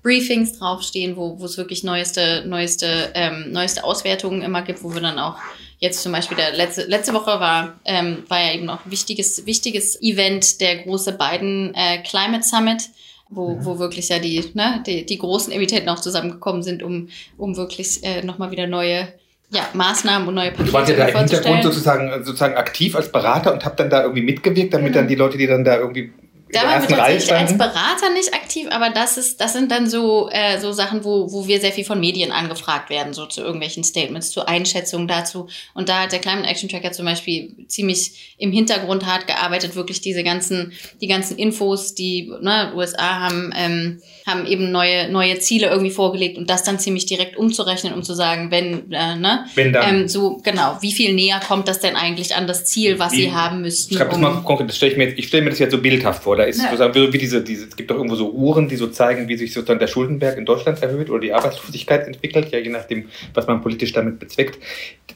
Briefings 0.02 0.58
draufstehen, 0.58 1.16
wo, 1.16 1.36
es 1.44 1.56
wirklich 1.56 1.84
neueste, 1.84 2.44
neueste, 2.46 3.10
ähm, 3.14 3.52
neueste 3.52 3.84
Auswertungen 3.84 4.42
immer 4.42 4.62
gibt, 4.62 4.82
wo 4.82 4.94
wir 4.94 5.00
dann 5.00 5.18
auch 5.18 5.36
jetzt 5.78 6.02
zum 6.02 6.12
Beispiel 6.12 6.36
der 6.36 6.52
letzte, 6.54 6.82
letzte 6.84 7.12
Woche 7.12 7.40
war, 7.40 7.78
ähm, 7.84 8.24
war 8.28 8.40
ja 8.40 8.54
eben 8.54 8.66
noch 8.66 8.84
ein 8.84 8.90
wichtiges, 8.90 9.46
wichtiges 9.46 10.00
Event, 10.00 10.60
der 10.60 10.84
große 10.84 11.12
Biden 11.12 11.74
äh, 11.74 12.02
Climate 12.02 12.42
Summit 12.42 12.88
wo, 13.28 13.54
mhm. 13.54 13.64
wo 13.64 13.78
wirklich 13.78 14.08
ja 14.08 14.18
die, 14.18 14.50
ne, 14.54 14.82
die, 14.86 15.04
die 15.04 15.18
großen 15.18 15.52
Emittenten 15.52 15.88
auch 15.88 16.00
zusammengekommen 16.00 16.62
sind, 16.62 16.82
um, 16.82 17.08
um 17.36 17.56
wirklich 17.56 18.04
äh, 18.04 18.22
nochmal 18.22 18.50
wieder 18.50 18.66
neue 18.66 19.08
ja, 19.50 19.68
Maßnahmen 19.74 20.26
und 20.26 20.34
neue 20.34 20.50
Pakete 20.50 20.68
zu 20.68 20.72
Wart 20.72 20.88
ihr 20.88 20.96
da 20.96 21.06
im 21.06 21.18
Hintergrund 21.18 21.62
sozusagen, 21.62 22.24
sozusagen 22.24 22.56
aktiv 22.56 22.96
als 22.96 23.12
Berater 23.12 23.52
und 23.52 23.64
habt 23.64 23.78
dann 23.78 23.90
da 23.90 24.02
irgendwie 24.02 24.22
mitgewirkt, 24.22 24.74
damit 24.74 24.88
genau. 24.88 24.98
dann 24.98 25.08
die 25.08 25.14
Leute, 25.14 25.38
die 25.38 25.46
dann 25.46 25.64
da 25.64 25.76
irgendwie 25.76 26.12
da 26.52 26.62
waren 26.62 26.88
wir 26.88 26.96
tatsächlich 26.96 27.32
als 27.32 27.58
Berater 27.58 28.10
nicht 28.12 28.32
aktiv, 28.32 28.68
aber 28.70 28.90
das 28.90 29.18
ist, 29.18 29.40
das 29.40 29.52
sind 29.52 29.70
dann 29.72 29.88
so, 29.88 30.28
äh, 30.30 30.60
so 30.60 30.72
Sachen, 30.72 31.02
wo, 31.04 31.32
wo 31.32 31.48
wir 31.48 31.60
sehr 31.60 31.72
viel 31.72 31.84
von 31.84 31.98
Medien 31.98 32.30
angefragt 32.30 32.88
werden, 32.88 33.14
so 33.14 33.26
zu 33.26 33.40
irgendwelchen 33.40 33.82
Statements, 33.82 34.30
zu 34.30 34.46
Einschätzungen 34.46 35.08
dazu. 35.08 35.48
Und 35.74 35.88
da 35.88 36.02
hat 36.02 36.12
der 36.12 36.20
Climate 36.20 36.48
Action 36.48 36.68
Tracker 36.68 36.92
zum 36.92 37.04
Beispiel 37.04 37.54
ziemlich 37.66 38.34
im 38.38 38.52
Hintergrund 38.52 39.06
hart 39.06 39.26
gearbeitet, 39.26 39.74
wirklich 39.74 40.00
diese 40.00 40.22
ganzen, 40.22 40.72
die 41.00 41.08
ganzen 41.08 41.36
Infos, 41.36 41.94
die 41.94 42.32
ne, 42.40 42.72
USA 42.76 43.20
haben, 43.20 43.52
ähm, 43.56 44.00
haben 44.26 44.46
eben 44.46 44.70
neue, 44.70 45.10
neue 45.10 45.38
Ziele 45.38 45.68
irgendwie 45.68 45.90
vorgelegt 45.90 46.38
und 46.38 46.48
das 46.48 46.62
dann 46.62 46.78
ziemlich 46.78 47.06
direkt 47.06 47.36
umzurechnen, 47.36 47.92
um 47.92 48.02
zu 48.02 48.14
sagen, 48.14 48.50
wenn, 48.50 48.92
äh, 48.92 49.16
ne, 49.16 49.46
wenn 49.54 49.72
dann. 49.72 50.02
Ähm, 50.02 50.08
so 50.08 50.40
genau, 50.42 50.78
wie 50.80 50.92
viel 50.92 51.14
näher 51.14 51.40
kommt 51.46 51.68
das 51.68 51.80
denn 51.80 51.96
eigentlich 51.96 52.34
an 52.34 52.46
das 52.46 52.64
Ziel, 52.64 52.98
was 52.98 53.12
wie, 53.12 53.22
sie 53.22 53.32
haben 53.32 53.62
müssten? 53.62 53.94
Ich, 53.94 54.00
um, 54.00 54.08
das 54.08 54.18
mal 54.18 54.42
konkret, 54.42 54.68
das 54.68 54.76
stelle 54.76 54.92
ich 54.92 54.98
mir 54.98 55.04
jetzt, 55.08 55.18
ich 55.18 55.26
stelle 55.28 55.44
mir 55.44 55.50
das 55.50 55.58
jetzt 55.58 55.72
so 55.72 55.78
bildhaft 55.78 56.22
vor. 56.22 56.36
Da 56.36 56.44
ist 56.46 56.62
ja. 56.62 56.70
sozusagen 56.70 57.12
wie 57.12 57.18
diese, 57.18 57.42
diese, 57.42 57.66
es 57.66 57.76
gibt 57.76 57.90
doch 57.90 57.96
irgendwo 57.96 58.16
so 58.16 58.30
Uhren, 58.30 58.68
die 58.68 58.76
so 58.76 58.86
zeigen, 58.88 59.28
wie 59.28 59.36
sich 59.36 59.52
sozusagen 59.52 59.78
der 59.78 59.86
Schuldenberg 59.86 60.38
in 60.38 60.44
Deutschland 60.44 60.82
erhöht 60.82 61.10
oder 61.10 61.20
die 61.20 61.32
Arbeitslosigkeit 61.32 62.06
entwickelt, 62.06 62.50
ja, 62.52 62.58
je 62.58 62.70
nachdem, 62.70 63.08
was 63.34 63.46
man 63.46 63.60
politisch 63.60 63.92
damit 63.92 64.18
bezweckt. 64.18 64.58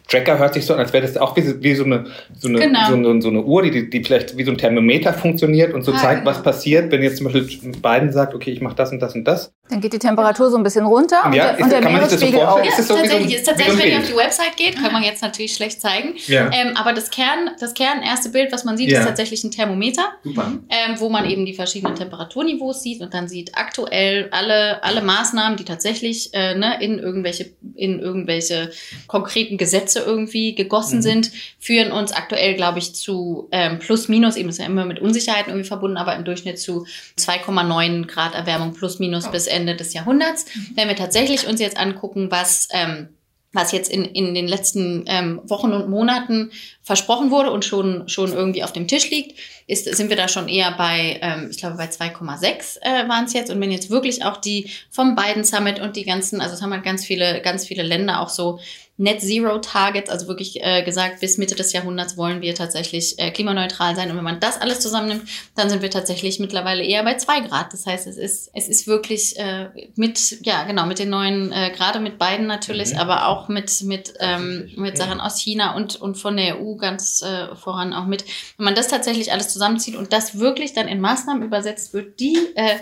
Tracker 0.09 0.39
hört 0.39 0.55
sich 0.55 0.67
so 0.67 0.75
an, 0.75 0.81
als 0.81 0.93
wäre 0.93 1.07
das 1.07 1.17
auch 1.17 1.37
wie, 1.37 1.63
wie 1.63 1.75
so, 1.75 1.85
eine, 1.85 2.07
so, 2.39 2.49
eine, 2.49 2.59
genau. 2.59 2.89
so, 2.89 2.95
eine, 2.95 3.23
so 3.23 3.29
eine 3.29 3.43
Uhr, 3.43 3.63
die, 3.63 3.89
die 3.89 4.03
vielleicht 4.03 4.37
wie 4.37 4.45
so 4.45 4.51
ein 4.51 4.59
Thermometer 4.59 5.13
funktioniert 5.13 5.73
und 5.73 5.83
so 5.83 5.93
ah, 5.93 5.97
zeigt, 5.97 6.21
genau. 6.21 6.31
was 6.31 6.43
passiert, 6.43 6.91
wenn 6.91 7.03
jetzt 7.03 7.19
zum 7.19 7.31
Beispiel 7.33 7.73
Biden 7.81 8.13
sagt, 8.13 8.35
okay, 8.35 8.51
ich 8.51 8.61
mache 8.61 8.77
das 8.77 8.93
und 8.93 9.01
das 9.01 9.15
und 9.15 9.25
das. 9.25 9.53
Dann 9.71 9.81
geht 9.81 9.93
die 9.93 9.99
Temperatur 9.99 10.51
so 10.51 10.57
ein 10.57 10.63
bisschen 10.63 10.85
runter 10.85 11.25
und, 11.25 11.33
ja, 11.33 11.53
der, 11.53 11.65
und 11.65 11.71
der 11.71 11.81
Meeresspiegel 11.81 12.41
auch. 12.41 12.59
Ja, 12.59 12.65
ist 12.65 12.89
so 12.89 12.95
tatsächlich, 12.95 13.31
so 13.31 13.37
ist 13.37 13.47
tatsächlich 13.47 13.79
wenn 13.79 13.93
ihr 13.93 13.99
auf 13.99 14.07
die 14.07 14.17
Website 14.17 14.57
geht, 14.57 14.77
kann 14.77 14.93
man 14.93 15.03
jetzt 15.03 15.23
natürlich 15.23 15.55
schlecht 15.55 15.81
zeigen. 15.81 16.15
Ja. 16.27 16.51
Ähm, 16.53 16.77
aber 16.77 16.93
das 16.93 17.11
Kern, 17.11 17.51
das 17.61 17.75
Kern 17.75 18.03
erste 18.03 18.31
Bild, 18.31 18.53
was 18.53 18.65
man 18.65 18.77
sieht, 18.77 18.91
ja. 18.91 19.01
ist 19.01 19.07
tatsächlich 19.07 19.45
ein 19.45 19.51
Thermometer, 19.51 20.05
ähm, 20.25 20.97
wo 20.99 21.09
man 21.09 21.25
eben 21.25 21.47
die 21.47 21.55
verschiedenen 21.55 21.95
Temperaturniveaus 21.95 22.83
sieht 22.83 23.01
und 23.01 23.15
dann 23.15 23.29
sieht 23.29 23.57
aktuell 23.57 24.29
alle, 24.33 24.83
alle 24.83 25.03
Maßnahmen, 25.03 25.57
die 25.57 25.65
tatsächlich 25.65 26.35
äh, 26.35 26.55
ne, 26.55 26.83
in 26.83 26.99
irgendwelche, 26.99 27.51
in 27.77 28.01
irgendwelche 28.01 28.73
konkreten 29.07 29.57
Gesetze 29.57 30.01
irgendwie 30.01 30.55
gegossen 30.55 30.97
mhm. 30.97 31.03
sind, 31.03 31.31
führen 31.61 31.93
uns 31.93 32.13
aktuell, 32.13 32.55
glaube 32.55 32.81
ich, 32.81 32.95
zu 32.95 33.49
ähm, 33.53 33.79
plus 33.79 34.09
minus, 34.09 34.37
eben 34.37 34.49
ist 34.49 34.59
ja 34.59 34.67
immer 34.67 34.85
mit 34.85 34.99
Unsicherheiten 34.99 35.51
irgendwie 35.51 35.69
verbunden, 35.69 35.97
aber 35.97 36.17
im 36.17 36.25
Durchschnitt 36.25 36.59
zu 36.59 36.87
2,9 37.19 38.07
Grad 38.07 38.35
Erwärmung 38.35 38.75
plus 38.75 38.99
minus 38.99 39.29
oh. 39.29 39.31
bis 39.31 39.47
Ende 39.47 39.60
des 39.67 39.93
Jahrhunderts. 39.95 40.47
Wenn 40.75 40.89
wir 40.89 40.97
tatsächlich 40.97 41.47
uns 41.47 41.61
jetzt 41.61 41.77
angucken, 41.77 42.31
was 42.31 42.69
ähm, 42.73 43.09
was 43.53 43.73
jetzt 43.73 43.91
in, 43.91 44.05
in 44.05 44.35
den 44.35 44.47
letzten 44.47 45.05
ähm, 45.09 45.41
Wochen 45.45 45.73
und 45.73 45.89
Monaten 45.89 46.53
versprochen 46.83 47.33
wurde 47.33 47.51
und 47.51 47.65
schon, 47.65 48.09
schon 48.09 48.33
irgendwie 48.33 48.63
auf 48.63 48.73
dem 48.73 48.87
Tisch 48.87 49.11
liegt, 49.11 49.39
ist, 49.67 49.93
sind 49.93 50.09
wir 50.09 50.17
da 50.17 50.29
schon 50.29 50.49
eher 50.49 50.71
bei, 50.73 51.19
ähm, 51.21 51.49
ich 51.51 51.59
glaube, 51.59 51.77
bei 51.77 51.87
2,6 51.87 52.81
äh, 52.81 53.09
waren 53.09 53.25
es 53.25 53.33
jetzt. 53.33 53.51
Und 53.51 53.61
wenn 53.61 53.73
jetzt 53.73 53.91
wirklich 53.91 54.25
auch 54.25 54.37
die 54.37 54.71
vom 54.91 55.17
Biden 55.17 55.45
Summit 55.45 55.81
und 55.81 55.97
die 55.97 56.05
ganzen, 56.05 56.41
also 56.41 56.55
es 56.55 56.63
haben 56.63 56.73
halt 56.73 56.85
ganz 56.85 57.05
viele, 57.05 57.41
ganz 57.43 57.67
viele 57.67 57.83
Länder 57.83 58.21
auch 58.21 58.29
so 58.29 58.61
Net 59.01 59.23
Zero 59.23 59.57
Targets, 59.61 60.11
also 60.11 60.29
wirklich 60.29 60.63
äh, 60.63 60.83
gesagt, 60.83 61.21
bis 61.21 61.39
Mitte 61.39 61.55
des 61.55 61.73
Jahrhunderts 61.73 62.19
wollen 62.19 62.43
wir 62.43 62.55
tatsächlich 62.55 63.19
äh, 63.19 63.31
klimaneutral 63.31 63.97
sein. 63.97 64.11
Und 64.11 64.19
wenn 64.19 64.25
man 64.25 64.41
das 64.41 64.61
alles 64.61 64.81
zusammennimmt, 64.81 65.23
dann 65.57 65.71
sind 65.71 65.81
wir 65.81 65.89
tatsächlich 65.89 66.39
mittlerweile 66.39 66.85
eher 66.85 67.03
bei 67.03 67.15
zwei 67.15 67.41
Grad. 67.41 67.73
Das 67.73 67.87
heißt, 67.87 68.07
es 68.07 68.19
ist, 68.19 68.51
es 68.53 68.69
ist 68.69 68.87
wirklich 68.87 69.39
äh, 69.39 69.71
mit, 69.97 70.45
ja, 70.45 70.65
genau, 70.65 70.85
mit 70.85 70.99
den 70.99 71.09
neuen, 71.09 71.51
äh, 71.51 71.71
gerade 71.75 71.99
mit 71.99 72.19
beiden 72.19 72.47
natürlich, 72.47 72.93
mhm. 72.93 72.99
aber 72.99 73.29
auch 73.29 73.49
mit, 73.49 73.81
mit, 73.85 74.13
ähm, 74.21 74.71
mit 74.77 74.99
Sachen 74.99 75.19
aus 75.19 75.41
China 75.41 75.77
und, 75.77 75.97
und 75.97 76.19
von 76.19 76.37
der 76.37 76.61
EU 76.61 76.75
ganz 76.75 77.23
äh, 77.23 77.57
voran 77.57 77.95
auch 77.95 78.05
mit. 78.05 78.27
Wenn 78.59 78.67
man 78.67 78.75
das 78.75 78.89
tatsächlich 78.89 79.33
alles 79.33 79.49
zusammenzieht 79.49 79.97
und 79.97 80.13
das 80.13 80.39
wirklich 80.39 80.75
dann 80.75 80.89
in 80.89 81.01
Maßnahmen 81.01 81.43
übersetzt 81.43 81.95
wird, 81.95 82.21
die 82.21 82.37
äh, 82.55 82.77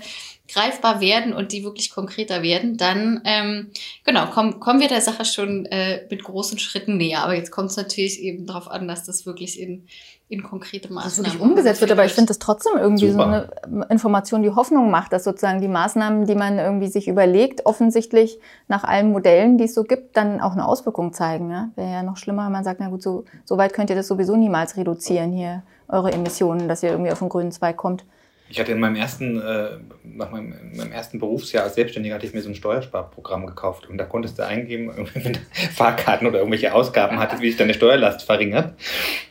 greifbar 0.48 1.00
werden 1.00 1.32
und 1.34 1.52
die 1.52 1.62
wirklich 1.62 1.90
konkreter 1.90 2.42
werden, 2.42 2.76
dann 2.76 3.20
ähm, 3.24 3.70
genau 4.04 4.26
kommen, 4.26 4.60
kommen 4.60 4.80
wir 4.80 4.88
der 4.88 5.02
Sache 5.02 5.24
schon 5.24 5.66
äh, 5.66 6.06
mit 6.10 6.24
großen 6.24 6.58
Schritten 6.58 6.96
näher. 6.96 7.22
Aber 7.22 7.34
jetzt 7.34 7.50
kommt 7.50 7.70
es 7.70 7.76
natürlich 7.76 8.20
eben 8.20 8.46
darauf 8.46 8.70
an, 8.70 8.88
dass 8.88 9.04
das 9.04 9.26
wirklich 9.26 9.60
in, 9.60 9.86
in 10.30 10.42
konkrete 10.42 10.92
Maßnahmen 10.92 11.32
das 11.32 11.40
umgesetzt 11.40 11.80
wird. 11.82 11.92
Aber 11.92 12.06
ich 12.06 12.12
finde 12.12 12.28
das 12.28 12.38
trotzdem 12.38 12.72
irgendwie 12.78 13.10
Super. 13.10 13.50
so 13.62 13.68
eine 13.68 13.86
Information, 13.90 14.42
die 14.42 14.50
Hoffnung 14.50 14.90
macht, 14.90 15.12
dass 15.12 15.24
sozusagen 15.24 15.60
die 15.60 15.68
Maßnahmen, 15.68 16.26
die 16.26 16.34
man 16.34 16.58
irgendwie 16.58 16.88
sich 16.88 17.08
überlegt, 17.08 17.66
offensichtlich 17.66 18.38
nach 18.68 18.84
allen 18.84 19.12
Modellen, 19.12 19.58
die 19.58 19.64
es 19.64 19.74
so 19.74 19.84
gibt, 19.84 20.16
dann 20.16 20.40
auch 20.40 20.52
eine 20.52 20.66
Auswirkung 20.66 21.12
zeigen. 21.12 21.50
Ja? 21.50 21.70
Wäre 21.76 21.92
ja 21.92 22.02
noch 22.02 22.16
schlimmer, 22.16 22.46
wenn 22.46 22.52
man 22.52 22.64
sagt, 22.64 22.80
na 22.80 22.88
gut, 22.88 23.02
so, 23.02 23.24
so 23.44 23.58
weit 23.58 23.74
könnt 23.74 23.90
ihr 23.90 23.96
das 23.96 24.08
sowieso 24.08 24.34
niemals 24.36 24.78
reduzieren 24.78 25.32
hier, 25.32 25.62
eure 25.88 26.10
Emissionen, 26.12 26.68
dass 26.68 26.82
ihr 26.82 26.90
irgendwie 26.90 27.12
auf 27.12 27.18
den 27.18 27.28
grünen 27.28 27.52
Zweig 27.52 27.76
kommt. 27.76 28.04
Ich 28.50 28.58
hatte 28.58 28.72
in 28.72 28.80
meinem 28.80 28.96
ersten, 28.96 29.40
äh, 29.40 29.68
nach 30.04 30.30
meinem, 30.30 30.54
meinem, 30.74 30.90
ersten 30.90 31.18
Berufsjahr 31.18 31.64
als 31.64 31.74
Selbstständiger 31.74 32.14
hatte 32.14 32.26
ich 32.26 32.32
mir 32.32 32.40
so 32.40 32.48
ein 32.48 32.54
Steuersparprogramm 32.54 33.46
gekauft 33.46 33.88
und 33.90 33.98
da 33.98 34.04
konntest 34.04 34.38
du 34.38 34.46
eingeben, 34.46 34.90
wenn 35.14 35.34
du 35.34 35.38
Fahrkarten 35.74 36.26
oder 36.26 36.38
irgendwelche 36.38 36.72
Ausgaben 36.72 37.18
hattest, 37.18 37.42
wie 37.42 37.48
sich 37.48 37.58
deine 37.58 37.74
Steuerlast 37.74 38.22
verringert. 38.22 38.72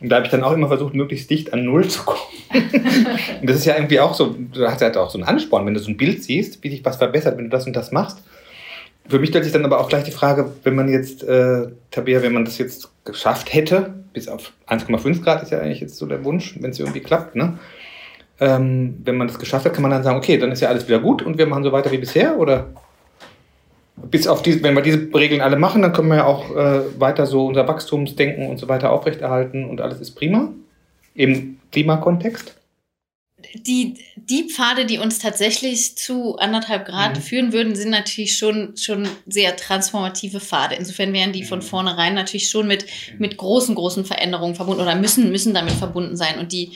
Und 0.00 0.08
da 0.08 0.16
habe 0.16 0.26
ich 0.26 0.30
dann 0.30 0.44
auch 0.44 0.52
immer 0.52 0.68
versucht, 0.68 0.94
möglichst 0.94 1.28
dicht 1.30 1.52
an 1.52 1.64
Null 1.64 1.88
zu 1.88 2.04
kommen. 2.04 2.20
und 3.40 3.50
das 3.50 3.56
ist 3.56 3.64
ja 3.64 3.74
irgendwie 3.74 3.98
auch 3.98 4.14
so, 4.14 4.36
du 4.52 4.66
hast 4.68 4.80
ja 4.80 4.94
auch 4.96 5.10
so 5.10 5.18
einen 5.18 5.26
Ansporn, 5.26 5.66
wenn 5.66 5.74
du 5.74 5.80
so 5.80 5.90
ein 5.90 5.96
Bild 5.96 6.22
siehst, 6.22 6.62
wie 6.62 6.70
sich 6.70 6.84
was 6.84 6.96
verbessert, 6.96 7.36
wenn 7.36 7.44
du 7.44 7.50
das 7.50 7.66
und 7.66 7.74
das 7.74 7.90
machst. 7.90 8.22
Für 9.08 9.18
mich 9.18 9.30
stellt 9.30 9.44
sich 9.44 9.52
dann 9.54 9.64
aber 9.64 9.80
auch 9.80 9.88
gleich 9.88 10.04
die 10.04 10.10
Frage, 10.10 10.52
wenn 10.64 10.74
man 10.74 10.88
jetzt, 10.88 11.24
äh, 11.24 11.68
Tabea, 11.90 12.22
wenn 12.22 12.34
man 12.34 12.44
das 12.44 12.58
jetzt 12.58 12.90
geschafft 13.04 13.52
hätte, 13.52 13.94
bis 14.12 14.28
auf 14.28 14.52
1,5 14.68 15.22
Grad 15.22 15.42
ist 15.42 15.50
ja 15.50 15.60
eigentlich 15.60 15.80
jetzt 15.80 15.96
so 15.96 16.06
der 16.06 16.24
Wunsch, 16.24 16.56
wenn 16.60 16.70
es 16.70 16.78
irgendwie 16.78 17.00
klappt, 17.00 17.34
ne? 17.34 17.58
Ähm, 18.40 18.98
wenn 19.04 19.16
man 19.16 19.26
das 19.26 19.38
geschafft 19.38 19.66
hat, 19.66 19.74
kann 19.74 19.82
man 19.82 19.90
dann 19.90 20.04
sagen, 20.04 20.16
okay, 20.16 20.38
dann 20.38 20.52
ist 20.52 20.60
ja 20.60 20.68
alles 20.68 20.86
wieder 20.86 21.00
gut 21.00 21.22
und 21.22 21.38
wir 21.38 21.46
machen 21.46 21.64
so 21.64 21.72
weiter 21.72 21.90
wie 21.90 21.98
bisher? 21.98 22.38
Oder 22.38 22.68
bis 23.96 24.26
auf 24.26 24.42
diese, 24.42 24.62
wenn 24.62 24.74
wir 24.74 24.82
diese 24.82 25.08
Regeln 25.12 25.40
alle 25.40 25.56
machen, 25.56 25.82
dann 25.82 25.92
können 25.92 26.08
wir 26.08 26.18
ja 26.18 26.26
auch 26.26 26.54
äh, 26.54 27.00
weiter 27.00 27.26
so 27.26 27.46
unser 27.46 27.66
Wachstumsdenken 27.66 28.48
und 28.48 28.58
so 28.58 28.68
weiter 28.68 28.92
aufrechterhalten 28.92 29.64
und 29.64 29.80
alles 29.80 30.00
ist 30.00 30.12
prima 30.12 30.52
im 31.14 31.58
Klimakontext? 31.72 32.54
Die, 33.54 33.94
die 34.16 34.48
Pfade, 34.50 34.84
die 34.84 34.98
uns 34.98 35.20
tatsächlich 35.20 35.96
zu 35.96 36.36
anderthalb 36.38 36.86
Grad 36.86 37.16
mhm. 37.16 37.20
führen 37.20 37.52
würden, 37.52 37.76
sind 37.76 37.90
natürlich 37.90 38.36
schon, 38.36 38.76
schon 38.76 39.08
sehr 39.26 39.56
transformative 39.56 40.40
Pfade. 40.40 40.74
Insofern 40.74 41.12
wären 41.12 41.32
die 41.32 41.44
von 41.44 41.60
mhm. 41.60 41.64
vornherein 41.64 42.14
natürlich 42.14 42.50
schon 42.50 42.66
mit, 42.66 42.86
mit 43.18 43.36
großen, 43.36 43.74
großen 43.74 44.04
Veränderungen 44.04 44.54
verbunden 44.54 44.82
oder 44.82 44.96
müssen, 44.96 45.30
müssen 45.30 45.54
damit 45.54 45.74
verbunden 45.74 46.16
sein. 46.16 46.38
Und 46.38 46.52
die, 46.52 46.72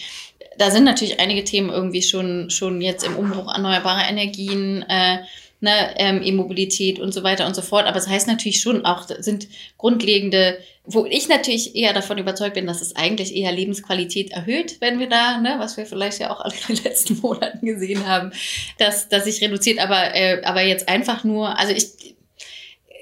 da 0.59 0.71
sind 0.71 0.85
natürlich 0.85 1.21
einige 1.21 1.45
Themen 1.45 1.71
irgendwie 1.71 2.03
schon, 2.03 2.51
schon 2.51 2.81
jetzt 2.81 3.05
im 3.05 3.17
Umbruch 3.17 3.53
erneuerbare 3.53 4.09
Energien, 4.09 4.85
äh, 4.89 5.19
ne, 5.63 5.95
ähm, 5.97 6.23
E-Mobilität 6.23 6.99
und 6.99 7.13
so 7.13 7.23
weiter 7.23 7.47
und 7.47 7.55
so 7.55 7.63
fort. 7.63 7.87
Aber 7.87 7.97
es 7.97 8.05
das 8.05 8.13
heißt 8.13 8.27
natürlich 8.27 8.61
schon 8.61 8.85
auch, 8.85 9.07
sind 9.07 9.49
grundlegende, 9.79 10.59
wo 10.85 11.07
ich 11.07 11.29
natürlich 11.29 11.77
eher 11.77 11.93
davon 11.93 12.19
überzeugt 12.19 12.55
bin, 12.55 12.67
dass 12.67 12.83
es 12.83 12.97
eigentlich 12.97 13.35
eher 13.35 13.53
Lebensqualität 13.53 14.33
erhöht, 14.33 14.81
wenn 14.81 14.99
wir 14.99 15.09
da, 15.09 15.39
ne, 15.39 15.55
was 15.59 15.77
wir 15.77 15.87
vielleicht 15.87 16.19
ja 16.19 16.31
auch 16.31 16.41
alle 16.41 16.55
in 16.69 16.75
den 16.75 16.85
letzten 16.85 17.19
Monaten 17.23 17.65
gesehen 17.65 18.07
haben, 18.07 18.33
dass, 18.79 19.09
dass 19.09 19.25
sich 19.25 19.41
reduziert. 19.41 19.79
Aber, 19.79 20.15
äh, 20.15 20.43
aber 20.45 20.63
jetzt 20.63 20.89
einfach 20.89 21.23
nur, 21.23 21.57
also 21.59 21.73
ich, 21.73 22.17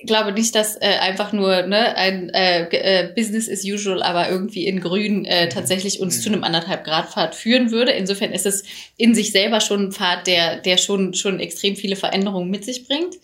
glaube 0.07 0.33
nicht, 0.33 0.55
dass 0.55 0.77
äh, 0.77 0.99
einfach 1.01 1.33
nur 1.33 1.63
ne, 1.63 1.97
ein 1.97 2.31
äh, 2.31 2.65
äh, 2.71 3.13
Business 3.15 3.49
as 3.49 3.65
usual, 3.65 4.03
aber 4.03 4.29
irgendwie 4.29 4.67
in 4.67 4.81
Grün 4.81 5.25
äh, 5.25 5.47
mhm. 5.47 5.51
tatsächlich 5.51 6.01
uns 6.01 6.19
mhm. 6.19 6.23
zu 6.23 6.29
einem 6.31 6.45
anderthalb 6.45 6.85
Grad 6.85 7.11
Pfad 7.11 7.35
führen 7.35 7.71
würde. 7.71 7.93
Insofern 7.93 8.33
ist 8.33 8.47
es 8.47 8.65
in 8.97 9.15
sich 9.15 9.33
selber 9.33 9.61
schon 9.61 9.87
ein 9.87 9.93
Pfad, 9.93 10.27
der, 10.27 10.57
der 10.57 10.77
schon, 10.77 11.15
schon 11.15 11.41
extrem 11.41 11.77
viele 11.77 11.97
Veränderungen 11.97 12.51
mit 12.51 12.65
sich 12.65 12.87
bringt. 12.87 13.17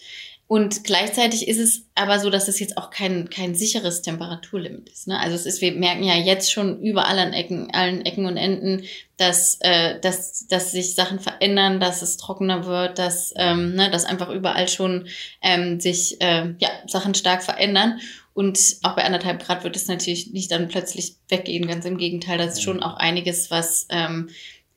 Und 0.48 0.84
gleichzeitig 0.84 1.48
ist 1.48 1.58
es 1.58 1.86
aber 1.96 2.20
so, 2.20 2.30
dass 2.30 2.46
es 2.46 2.60
jetzt 2.60 2.78
auch 2.78 2.90
kein, 2.90 3.30
kein 3.30 3.56
sicheres 3.56 4.02
Temperaturlimit 4.02 4.88
ist. 4.88 5.08
Ne? 5.08 5.18
Also 5.18 5.34
es 5.34 5.44
ist, 5.44 5.60
wir 5.60 5.72
merken 5.72 6.04
ja 6.04 6.14
jetzt 6.14 6.52
schon 6.52 6.80
überall 6.82 7.18
an 7.18 7.32
Ecken, 7.32 7.72
allen 7.72 8.06
Ecken 8.06 8.26
und 8.26 8.36
Enden, 8.36 8.84
dass, 9.16 9.58
äh, 9.60 9.98
dass, 9.98 10.46
dass 10.46 10.70
sich 10.70 10.94
Sachen 10.94 11.18
verändern, 11.18 11.80
dass 11.80 12.00
es 12.02 12.16
trockener 12.16 12.64
wird, 12.64 13.00
dass, 13.00 13.34
ähm, 13.36 13.74
ne, 13.74 13.90
dass 13.90 14.04
einfach 14.04 14.30
überall 14.30 14.68
schon 14.68 15.08
ähm, 15.42 15.80
sich 15.80 16.20
äh, 16.20 16.54
ja, 16.58 16.68
Sachen 16.86 17.14
stark 17.14 17.42
verändern. 17.42 17.98
Und 18.32 18.58
auch 18.84 18.94
bei 18.94 19.04
anderthalb 19.04 19.44
Grad 19.44 19.64
wird 19.64 19.74
es 19.74 19.88
natürlich 19.88 20.32
nicht 20.32 20.52
dann 20.52 20.68
plötzlich 20.68 21.16
weggehen. 21.28 21.66
Ganz 21.66 21.84
im 21.86 21.96
Gegenteil, 21.96 22.38
das 22.38 22.54
ist 22.54 22.62
schon 22.62 22.84
auch 22.84 22.94
einiges, 22.94 23.50
was, 23.50 23.86
ähm, 23.88 24.28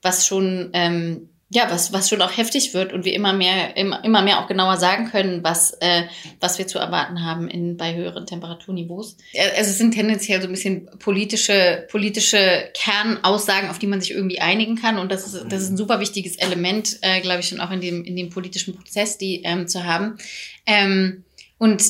was 0.02 0.26
schon 0.26 0.72
ähm, 0.74 1.30
ja, 1.52 1.70
was, 1.72 1.92
was 1.92 2.10
schon 2.10 2.22
auch 2.22 2.38
heftig 2.38 2.76
wird 2.76 2.94
und 2.94 3.06
wir 3.06 3.14
immer 3.14 3.34
mehr, 3.34 3.76
immer, 3.76 4.04
immer 4.04 4.22
mehr 4.22 4.40
auch 4.40 4.48
genauer 4.48 4.78
sagen 4.78 5.10
können, 5.10 5.44
was, 5.44 5.72
äh, 5.82 6.04
was 6.40 6.60
wir 6.60 6.68
zu 6.68 6.78
erwarten 6.78 7.26
haben 7.26 7.48
in, 7.48 7.76
bei 7.76 7.96
höheren 7.96 8.28
Temperaturniveaus. 8.28 9.18
Also 9.58 9.72
es 9.72 9.78
sind 9.80 9.96
tendenziell 9.96 10.42
so 10.42 10.48
ein 10.48 10.54
bisschen 10.54 10.88
politische, 11.00 11.88
politische 11.90 12.70
Kernaussagen, 12.76 13.72
auf 13.72 13.80
die 13.80 13.88
man 13.88 14.00
sich 14.00 14.12
irgendwie 14.12 14.40
einigen 14.40 14.76
kann. 14.76 15.00
Und 15.00 15.12
das 15.12 15.26
ist, 15.26 15.46
das 15.50 15.64
ist 15.64 15.70
ein 15.72 15.78
super 15.78 16.00
wichtiges 16.00 16.36
Element, 16.36 17.00
äh, 17.02 17.20
glaube 17.22 17.40
ich, 17.40 17.48
schon 17.48 17.62
auch 17.62 17.72
in 17.72 17.82
dem, 17.82 18.04
in 18.04 18.16
dem 18.16 18.30
politischen 18.30 18.76
Prozess, 18.76 19.18
die 19.18 19.42
ähm, 19.44 19.68
zu 19.68 19.86
haben. 19.86 20.20
Ähm, 20.68 21.24
und 21.58 21.82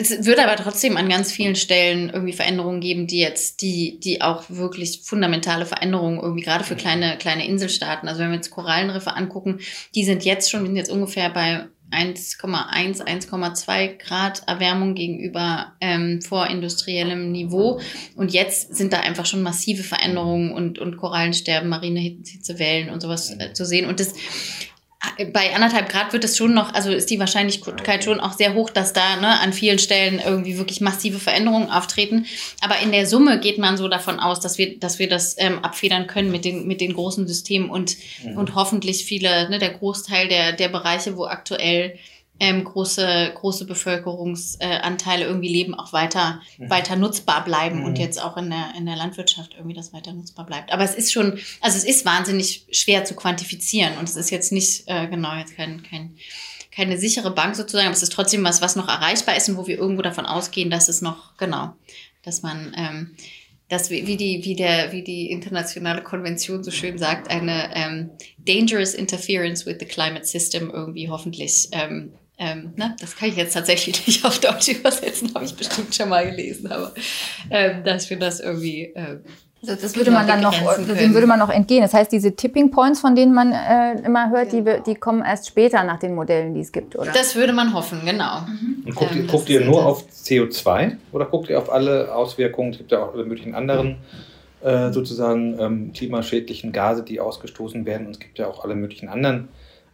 es 0.00 0.24
würde 0.24 0.44
aber 0.44 0.54
trotzdem 0.54 0.96
an 0.96 1.08
ganz 1.08 1.32
vielen 1.32 1.56
Stellen 1.56 2.10
irgendwie 2.10 2.32
Veränderungen 2.32 2.80
geben, 2.80 3.08
die 3.08 3.18
jetzt, 3.18 3.62
die, 3.62 3.98
die 3.98 4.22
auch 4.22 4.44
wirklich 4.48 5.00
fundamentale 5.02 5.66
Veränderungen 5.66 6.20
irgendwie 6.20 6.44
gerade 6.44 6.62
für 6.62 6.76
kleine, 6.76 7.18
kleine 7.18 7.44
Inselstaaten. 7.44 8.06
Also 8.06 8.20
wenn 8.20 8.30
wir 8.30 8.36
jetzt 8.36 8.50
Korallenriffe 8.50 9.16
angucken, 9.16 9.58
die 9.96 10.04
sind 10.04 10.24
jetzt 10.24 10.50
schon, 10.50 10.60
wir 10.60 10.68
sind 10.68 10.76
jetzt 10.76 10.92
ungefähr 10.92 11.30
bei 11.30 11.66
1,1, 11.90 13.02
1,2 13.02 13.98
Grad 13.98 14.42
Erwärmung 14.46 14.94
gegenüber 14.94 15.72
ähm, 15.80 16.22
vorindustriellem 16.22 17.32
Niveau. 17.32 17.80
Und 18.14 18.32
jetzt 18.32 18.76
sind 18.76 18.92
da 18.92 19.00
einfach 19.00 19.26
schon 19.26 19.42
massive 19.42 19.82
Veränderungen 19.82 20.52
und, 20.52 20.78
und 20.78 20.96
Korallensterben, 20.96 21.68
marine 21.68 21.98
Hitzewellen 21.98 22.90
und 22.90 23.00
sowas 23.00 23.34
äh, 23.36 23.52
zu 23.52 23.64
sehen. 23.64 23.88
Und 23.88 23.98
das 23.98 24.14
bei 25.32 25.54
anderthalb 25.54 25.88
Grad 25.88 26.12
wird 26.12 26.24
es 26.24 26.36
schon 26.36 26.54
noch, 26.54 26.74
also 26.74 26.90
ist 26.90 27.08
die 27.10 27.20
Wahrscheinlichkeit 27.20 28.02
schon 28.02 28.18
auch 28.18 28.32
sehr 28.32 28.54
hoch, 28.54 28.68
dass 28.68 28.92
da 28.92 29.16
ne, 29.16 29.40
an 29.40 29.52
vielen 29.52 29.78
Stellen 29.78 30.20
irgendwie 30.24 30.58
wirklich 30.58 30.80
massive 30.80 31.20
Veränderungen 31.20 31.70
auftreten. 31.70 32.26
Aber 32.62 32.80
in 32.80 32.90
der 32.90 33.06
Summe 33.06 33.38
geht 33.38 33.58
man 33.58 33.76
so 33.76 33.86
davon 33.86 34.18
aus, 34.18 34.40
dass 34.40 34.58
wir, 34.58 34.78
dass 34.78 34.98
wir 34.98 35.08
das 35.08 35.36
ähm, 35.38 35.60
abfedern 35.60 36.08
können 36.08 36.32
mit 36.32 36.44
den, 36.44 36.66
mit 36.66 36.80
den 36.80 36.94
großen 36.94 37.28
Systemen 37.28 37.70
und, 37.70 37.96
mhm. 38.24 38.38
und 38.38 38.54
hoffentlich 38.56 39.04
viele, 39.04 39.48
ne, 39.48 39.60
der 39.60 39.70
Großteil 39.70 40.28
der, 40.28 40.52
der 40.52 40.68
Bereiche, 40.68 41.16
wo 41.16 41.26
aktuell 41.26 41.96
ähm, 42.40 42.64
große, 42.64 43.32
große 43.34 43.66
Bevölkerungsanteile 43.66 45.24
irgendwie 45.24 45.48
leben, 45.48 45.74
auch 45.74 45.92
weiter, 45.92 46.40
mhm. 46.56 46.70
weiter 46.70 46.96
nutzbar 46.96 47.44
bleiben 47.44 47.80
mhm. 47.80 47.84
und 47.86 47.98
jetzt 47.98 48.22
auch 48.22 48.36
in 48.36 48.50
der, 48.50 48.72
in 48.76 48.86
der 48.86 48.96
Landwirtschaft 48.96 49.54
irgendwie 49.54 49.74
das 49.74 49.92
weiter 49.92 50.12
nutzbar 50.12 50.46
bleibt. 50.46 50.72
Aber 50.72 50.84
es 50.84 50.94
ist 50.94 51.12
schon, 51.12 51.38
also 51.60 51.76
es 51.76 51.84
ist 51.84 52.04
wahnsinnig 52.04 52.66
schwer 52.70 53.04
zu 53.04 53.14
quantifizieren 53.14 53.98
und 53.98 54.08
es 54.08 54.16
ist 54.16 54.30
jetzt 54.30 54.52
nicht, 54.52 54.84
äh, 54.86 55.08
genau, 55.08 55.34
jetzt 55.36 55.56
kein, 55.56 55.82
kein, 55.82 56.16
keine 56.70 56.96
sichere 56.96 57.32
Bank 57.32 57.56
sozusagen, 57.56 57.86
aber 57.86 57.96
es 57.96 58.02
ist 58.02 58.12
trotzdem 58.12 58.44
was, 58.44 58.62
was 58.62 58.76
noch 58.76 58.88
erreichbar 58.88 59.36
ist 59.36 59.48
und 59.48 59.56
wo 59.56 59.66
wir 59.66 59.76
irgendwo 59.76 60.02
davon 60.02 60.26
ausgehen, 60.26 60.70
dass 60.70 60.88
es 60.88 61.02
noch, 61.02 61.36
genau, 61.38 61.74
dass 62.22 62.42
man, 62.42 62.72
ähm, 62.76 63.16
dass 63.68 63.90
wie 63.90 64.16
die, 64.16 64.44
wie 64.44 64.54
der, 64.54 64.92
wie 64.92 65.02
die 65.02 65.30
internationale 65.30 66.02
Konvention 66.02 66.64
so 66.64 66.70
schön 66.70 66.96
sagt, 66.96 67.30
eine 67.30 67.70
ähm, 67.74 68.10
dangerous 68.38 68.94
interference 68.94 69.66
with 69.66 69.76
the 69.78 69.84
climate 69.84 70.24
system 70.24 70.70
irgendwie 70.70 71.10
hoffentlich 71.10 71.68
ähm, 71.72 72.14
ähm, 72.38 72.72
ne, 72.76 72.94
das 73.00 73.16
kann 73.16 73.28
ich 73.28 73.36
jetzt 73.36 73.54
tatsächlich 73.54 74.06
nicht 74.06 74.24
auf 74.24 74.38
Deutsch 74.38 74.68
übersetzen, 74.68 75.32
habe 75.34 75.44
ich 75.44 75.54
bestimmt 75.54 75.94
schon 75.94 76.08
mal 76.08 76.28
gelesen, 76.28 76.70
aber 76.70 76.92
ähm, 77.50 77.82
dass 77.84 78.08
wir 78.10 78.18
das 78.18 78.38
irgendwie, 78.38 78.84
äh, 78.94 79.18
Also 79.60 79.74
das 79.82 79.96
würde 79.96 80.12
man 80.12 80.26
dann 80.26 80.40
noch, 80.40 80.54
dem 80.54 81.14
würde 81.14 81.26
man 81.26 81.40
noch 81.40 81.50
entgehen. 81.50 81.82
Das 81.82 81.92
heißt, 81.92 82.12
diese 82.12 82.36
Tipping 82.36 82.70
Points, 82.70 83.00
von 83.00 83.16
denen 83.16 83.34
man 83.34 83.52
äh, 83.52 84.00
immer 84.04 84.30
hört, 84.30 84.52
die, 84.52 84.62
die 84.86 84.94
kommen 84.94 85.22
erst 85.22 85.48
später 85.48 85.82
nach 85.82 85.98
den 85.98 86.14
Modellen, 86.14 86.54
die 86.54 86.60
es 86.60 86.70
gibt, 86.70 86.94
oder? 86.96 87.10
Das 87.10 87.34
würde 87.34 87.52
man 87.52 87.74
hoffen, 87.74 88.02
genau. 88.04 88.42
Mhm. 88.42 88.84
Und 88.86 88.94
guckt, 88.94 89.16
ähm, 89.16 89.26
guckt 89.26 89.48
ihr 89.48 89.64
nur 89.64 89.84
auf 89.84 90.04
CO2 90.08 90.96
oder 91.10 91.26
guckt 91.26 91.50
ihr 91.50 91.58
auf 91.58 91.72
alle 91.72 92.14
Auswirkungen? 92.14 92.70
Es 92.70 92.78
gibt 92.78 92.92
ja 92.92 93.02
auch 93.02 93.14
alle 93.14 93.24
möglichen 93.24 93.56
anderen 93.56 93.96
äh, 94.60 94.92
sozusagen 94.92 95.58
ähm, 95.58 95.92
klimaschädlichen 95.92 96.70
Gase, 96.70 97.02
die 97.02 97.18
ausgestoßen 97.18 97.84
werden. 97.84 98.06
Und 98.06 98.12
es 98.12 98.20
gibt 98.20 98.38
ja 98.38 98.46
auch 98.46 98.64
alle 98.64 98.76
möglichen 98.76 99.08
anderen 99.08 99.48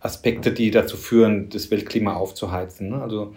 Aspekte, 0.05 0.53
die 0.53 0.71
dazu 0.71 0.97
führen, 0.97 1.49
das 1.49 1.71
Weltklima 1.71 2.15
aufzuheizen. 2.15 2.91
Ne? 2.91 3.03
Also 3.03 3.35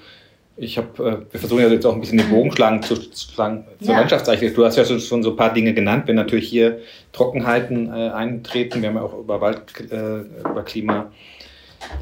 ich 0.58 0.78
habe, 0.78 0.88
äh, 1.30 1.32
wir 1.32 1.40
versuchen 1.40 1.62
ja 1.62 1.70
jetzt 1.70 1.86
auch 1.86 1.94
ein 1.94 2.02
bisschen 2.02 2.18
den 2.18 2.30
Bogen 2.30 2.52
schlagen 2.52 2.84
zu, 2.84 2.96
schlagen 2.96 3.64
zur 3.80 3.94
ja. 3.94 4.00
Landschaftsarchitektur. 4.00 4.64
Du 4.64 4.68
hast 4.68 4.76
ja 4.76 4.84
schon, 4.84 5.00
schon, 5.00 5.24
so 5.24 5.30
ein 5.30 5.36
paar 5.38 5.54
Dinge 5.54 5.74
genannt, 5.74 6.08
wenn 6.08 6.18
natürlich 6.18 6.50
hier 6.50 6.80
Trockenheiten 7.14 7.88
äh, 7.88 8.10
eintreten. 8.10 8.82
Wir 8.82 8.90
haben 8.90 8.98
ja 8.98 9.04
auch 9.04 9.18
über 9.18 9.40
Wald, 9.40 9.62
äh, 9.90 10.22
über 10.50 10.64
Klima, 10.64 11.12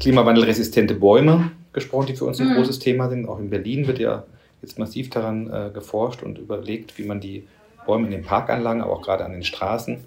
klimawandelresistente 0.00 0.94
Bäume 0.94 1.52
gesprochen, 1.72 2.06
die 2.06 2.16
für 2.16 2.24
uns 2.24 2.40
ein 2.40 2.48
mhm. 2.48 2.54
großes 2.54 2.80
Thema 2.80 3.08
sind. 3.08 3.28
Auch 3.28 3.38
in 3.38 3.50
Berlin 3.50 3.86
wird 3.86 4.00
ja 4.00 4.24
jetzt 4.62 4.80
massiv 4.80 5.10
daran 5.10 5.48
äh, 5.48 5.70
geforscht 5.72 6.24
und 6.24 6.38
überlegt, 6.38 6.98
wie 6.98 7.04
man 7.04 7.20
die 7.20 7.46
Bäume 7.86 8.06
in 8.06 8.10
den 8.10 8.24
Parkanlagen, 8.24 8.82
aber 8.82 8.94
auch 8.94 9.02
gerade 9.02 9.24
an 9.24 9.30
den 9.30 9.44
Straßen, 9.44 9.98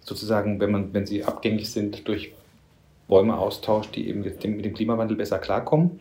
sozusagen, 0.00 0.60
wenn 0.60 0.70
man, 0.70 0.92
wenn 0.92 1.06
sie 1.06 1.24
abgängig 1.24 1.70
sind, 1.70 2.06
durch 2.06 2.32
Bäume 3.08 3.38
austauscht, 3.38 3.94
die 3.96 4.08
eben 4.08 4.22
mit 4.22 4.42
dem, 4.42 4.56
mit 4.56 4.64
dem 4.64 4.74
Klimawandel 4.74 5.16
besser 5.16 5.38
klarkommen. 5.38 6.00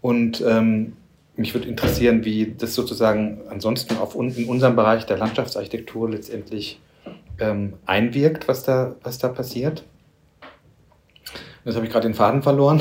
Und 0.00 0.42
ähm, 0.46 0.96
mich 1.36 1.54
würde 1.54 1.68
interessieren, 1.68 2.24
wie 2.24 2.54
das 2.56 2.74
sozusagen 2.74 3.42
ansonsten 3.48 3.96
auf 3.98 4.14
in 4.14 4.48
unserem 4.48 4.76
Bereich 4.76 5.06
der 5.06 5.18
Landschaftsarchitektur 5.18 6.10
letztendlich 6.10 6.80
ähm, 7.38 7.74
einwirkt, 7.84 8.48
was 8.48 8.62
da, 8.62 8.96
was 9.02 9.18
da 9.18 9.28
passiert. 9.28 9.84
Jetzt 11.64 11.74
habe 11.74 11.84
ich 11.84 11.92
gerade 11.92 12.08
den 12.08 12.14
Faden 12.14 12.42
verloren. 12.42 12.80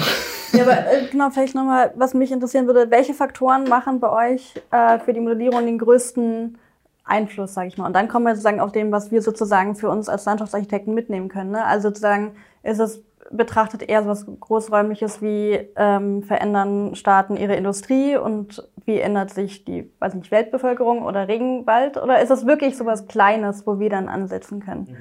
Ja, 0.54 0.64
aber 0.64 0.78
äh, 0.78 1.08
genau, 1.12 1.30
vielleicht 1.32 1.56
nochmal, 1.56 1.92
was 1.96 2.14
mich 2.14 2.32
interessieren 2.32 2.68
würde, 2.68 2.90
welche 2.92 3.14
Faktoren 3.14 3.68
machen 3.68 4.00
bei 4.00 4.34
euch 4.34 4.54
äh, 4.72 5.00
für 5.00 5.12
die 5.12 5.20
Modellierung 5.20 5.66
den 5.66 5.80
größten 5.80 6.58
Einfluss, 7.04 7.54
sage 7.54 7.68
ich 7.68 7.78
mal. 7.78 7.88
Und 7.88 7.94
dann 7.94 8.08
kommen 8.08 8.26
wir 8.26 8.36
sozusagen 8.36 8.60
auf 8.60 8.72
dem, 8.72 8.92
was 8.92 9.12
wir 9.12 9.22
sozusagen 9.22 9.76
für 9.76 9.90
uns 9.90 10.08
als 10.08 10.26
Landschaftsarchitekten 10.26 10.94
mitnehmen 10.94 11.30
können. 11.30 11.52
Ne? 11.52 11.66
Also 11.66 11.90
sozusagen 11.90 12.36
ist 12.64 12.80
es 12.80 13.04
betrachtet 13.32 13.88
eher 13.88 14.04
so 14.04 14.10
was 14.10 14.26
Großräumliches 14.26 15.22
wie 15.22 15.60
ähm, 15.76 16.24
verändern 16.24 16.96
Staaten 16.96 17.38
ihre 17.38 17.56
Industrie 17.56 18.18
und 18.18 18.68
wie 18.86 19.00
ändert 19.00 19.32
sich 19.32 19.66
die, 19.66 19.92
weiß 20.00 20.14
nicht, 20.14 20.32
Weltbevölkerung 20.32 21.04
oder 21.04 21.28
Regenwald? 21.28 21.98
Oder 21.98 22.22
ist 22.22 22.30
das 22.30 22.46
wirklich 22.46 22.78
so 22.78 22.86
was 22.86 23.08
Kleines, 23.08 23.66
wo 23.66 23.80
wir 23.80 23.90
dann 23.90 24.10
ansetzen 24.10 24.60
können? 24.60 24.88
Mhm. 24.90 24.98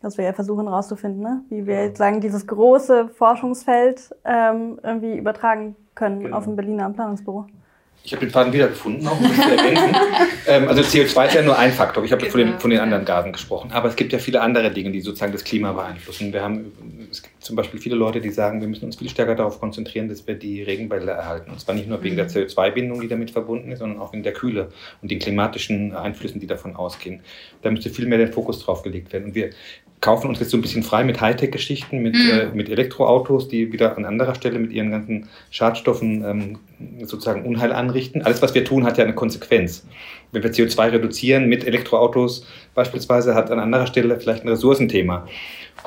Das 0.00 0.18
wir 0.18 0.24
ja 0.24 0.32
versuchen 0.32 0.68
herauszufinden, 0.68 1.22
ne? 1.22 1.42
wie 1.48 1.66
wir 1.66 1.84
jetzt 1.86 1.98
sagen, 1.98 2.20
dieses 2.20 2.46
große 2.46 3.08
Forschungsfeld 3.08 4.14
ähm, 4.24 4.78
irgendwie 4.82 5.16
übertragen 5.16 5.74
können 5.94 6.20
genau. 6.20 6.36
auf 6.36 6.44
dem 6.44 6.54
Berliner 6.54 6.90
Planungsbüro. 6.90 7.46
Ich 8.06 8.12
habe 8.12 8.24
den 8.24 8.30
Faden 8.30 8.52
wiedergefunden, 8.52 9.04
auch 9.08 9.18
um 9.18 9.34
zu 9.34 9.50
ergänzen. 9.50 9.96
ähm, 10.46 10.68
also 10.68 10.80
CO2 10.80 11.26
ist 11.26 11.34
ja 11.34 11.42
nur 11.42 11.58
ein 11.58 11.72
Faktor. 11.72 12.04
Ich 12.04 12.12
habe 12.12 12.20
genau. 12.22 12.30
von, 12.30 12.40
den, 12.40 12.60
von 12.60 12.70
den 12.70 12.78
anderen 12.78 13.04
Gasen 13.04 13.32
gesprochen. 13.32 13.72
Aber 13.72 13.88
es 13.88 13.96
gibt 13.96 14.12
ja 14.12 14.20
viele 14.20 14.40
andere 14.40 14.70
Dinge, 14.70 14.92
die 14.92 15.00
sozusagen 15.00 15.32
das 15.32 15.42
Klima 15.42 15.72
beeinflussen. 15.72 16.32
Wir 16.32 16.40
haben, 16.40 16.72
es 17.10 17.24
gibt 17.24 17.42
zum 17.42 17.56
Beispiel 17.56 17.80
viele 17.80 17.96
Leute, 17.96 18.20
die 18.20 18.30
sagen, 18.30 18.60
wir 18.60 18.68
müssen 18.68 18.84
uns 18.84 18.94
viel 18.94 19.08
stärker 19.08 19.34
darauf 19.34 19.58
konzentrieren, 19.58 20.08
dass 20.08 20.24
wir 20.24 20.36
die 20.36 20.62
Regenwälder 20.62 21.14
erhalten. 21.14 21.50
Und 21.50 21.58
zwar 21.58 21.74
nicht 21.74 21.88
nur 21.88 22.00
wegen 22.04 22.14
der 22.14 22.26
mhm. 22.26 22.30
CO2-Bindung, 22.30 23.00
die 23.00 23.08
damit 23.08 23.32
verbunden 23.32 23.72
ist, 23.72 23.80
sondern 23.80 24.00
auch 24.00 24.12
wegen 24.12 24.22
der 24.22 24.34
Kühle 24.34 24.68
und 25.02 25.10
den 25.10 25.18
klimatischen 25.18 25.92
Einflüssen, 25.96 26.38
die 26.38 26.46
davon 26.46 26.76
ausgehen. 26.76 27.22
Da 27.62 27.72
müsste 27.72 27.90
viel 27.90 28.06
mehr 28.06 28.18
der 28.18 28.32
Fokus 28.32 28.60
drauf 28.60 28.84
gelegt 28.84 29.12
werden. 29.12 29.24
Und 29.24 29.34
wir 29.34 29.50
kaufen 30.00 30.28
uns 30.28 30.40
jetzt 30.40 30.50
so 30.50 30.56
ein 30.56 30.62
bisschen 30.62 30.82
frei 30.82 31.04
mit 31.04 31.20
Hightech-Geschichten, 31.20 31.98
mit, 31.98 32.14
mhm. 32.14 32.30
äh, 32.30 32.46
mit 32.54 32.68
Elektroautos, 32.68 33.48
die 33.48 33.72
wieder 33.72 33.96
an 33.96 34.04
anderer 34.04 34.34
Stelle 34.34 34.58
mit 34.58 34.72
ihren 34.72 34.90
ganzen 34.90 35.28
Schadstoffen 35.50 36.24
ähm, 36.24 36.58
sozusagen 37.06 37.44
Unheil 37.44 37.72
anrichten. 37.72 38.22
Alles, 38.22 38.42
was 38.42 38.54
wir 38.54 38.64
tun, 38.64 38.84
hat 38.84 38.98
ja 38.98 39.04
eine 39.04 39.14
Konsequenz. 39.14 39.86
Wenn 40.32 40.42
wir 40.42 40.52
CO2 40.52 40.92
reduzieren 40.92 41.48
mit 41.48 41.66
Elektroautos 41.66 42.46
beispielsweise, 42.74 43.34
hat 43.34 43.50
an 43.50 43.58
anderer 43.58 43.86
Stelle 43.86 44.18
vielleicht 44.20 44.44
ein 44.44 44.48
Ressourcenthema. 44.48 45.26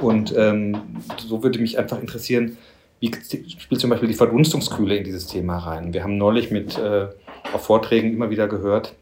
Und 0.01 0.33
ähm, 0.35 0.77
so 1.17 1.43
würde 1.43 1.59
mich 1.59 1.77
einfach 1.77 1.99
interessieren, 1.99 2.57
wie 2.99 3.11
spielt 3.57 3.79
zum 3.79 3.89
Beispiel 3.89 4.09
die 4.09 4.15
Verdunstungskühle 4.15 4.97
in 4.97 5.03
dieses 5.03 5.27
Thema 5.27 5.59
rein? 5.59 5.93
Wir 5.93 6.03
haben 6.03 6.17
neulich 6.17 6.51
mit 6.51 6.77
äh, 6.77 7.07
auf 7.53 7.65
Vorträgen 7.65 8.13
immer 8.13 8.29
wieder 8.29 8.47
gehört, 8.47 8.93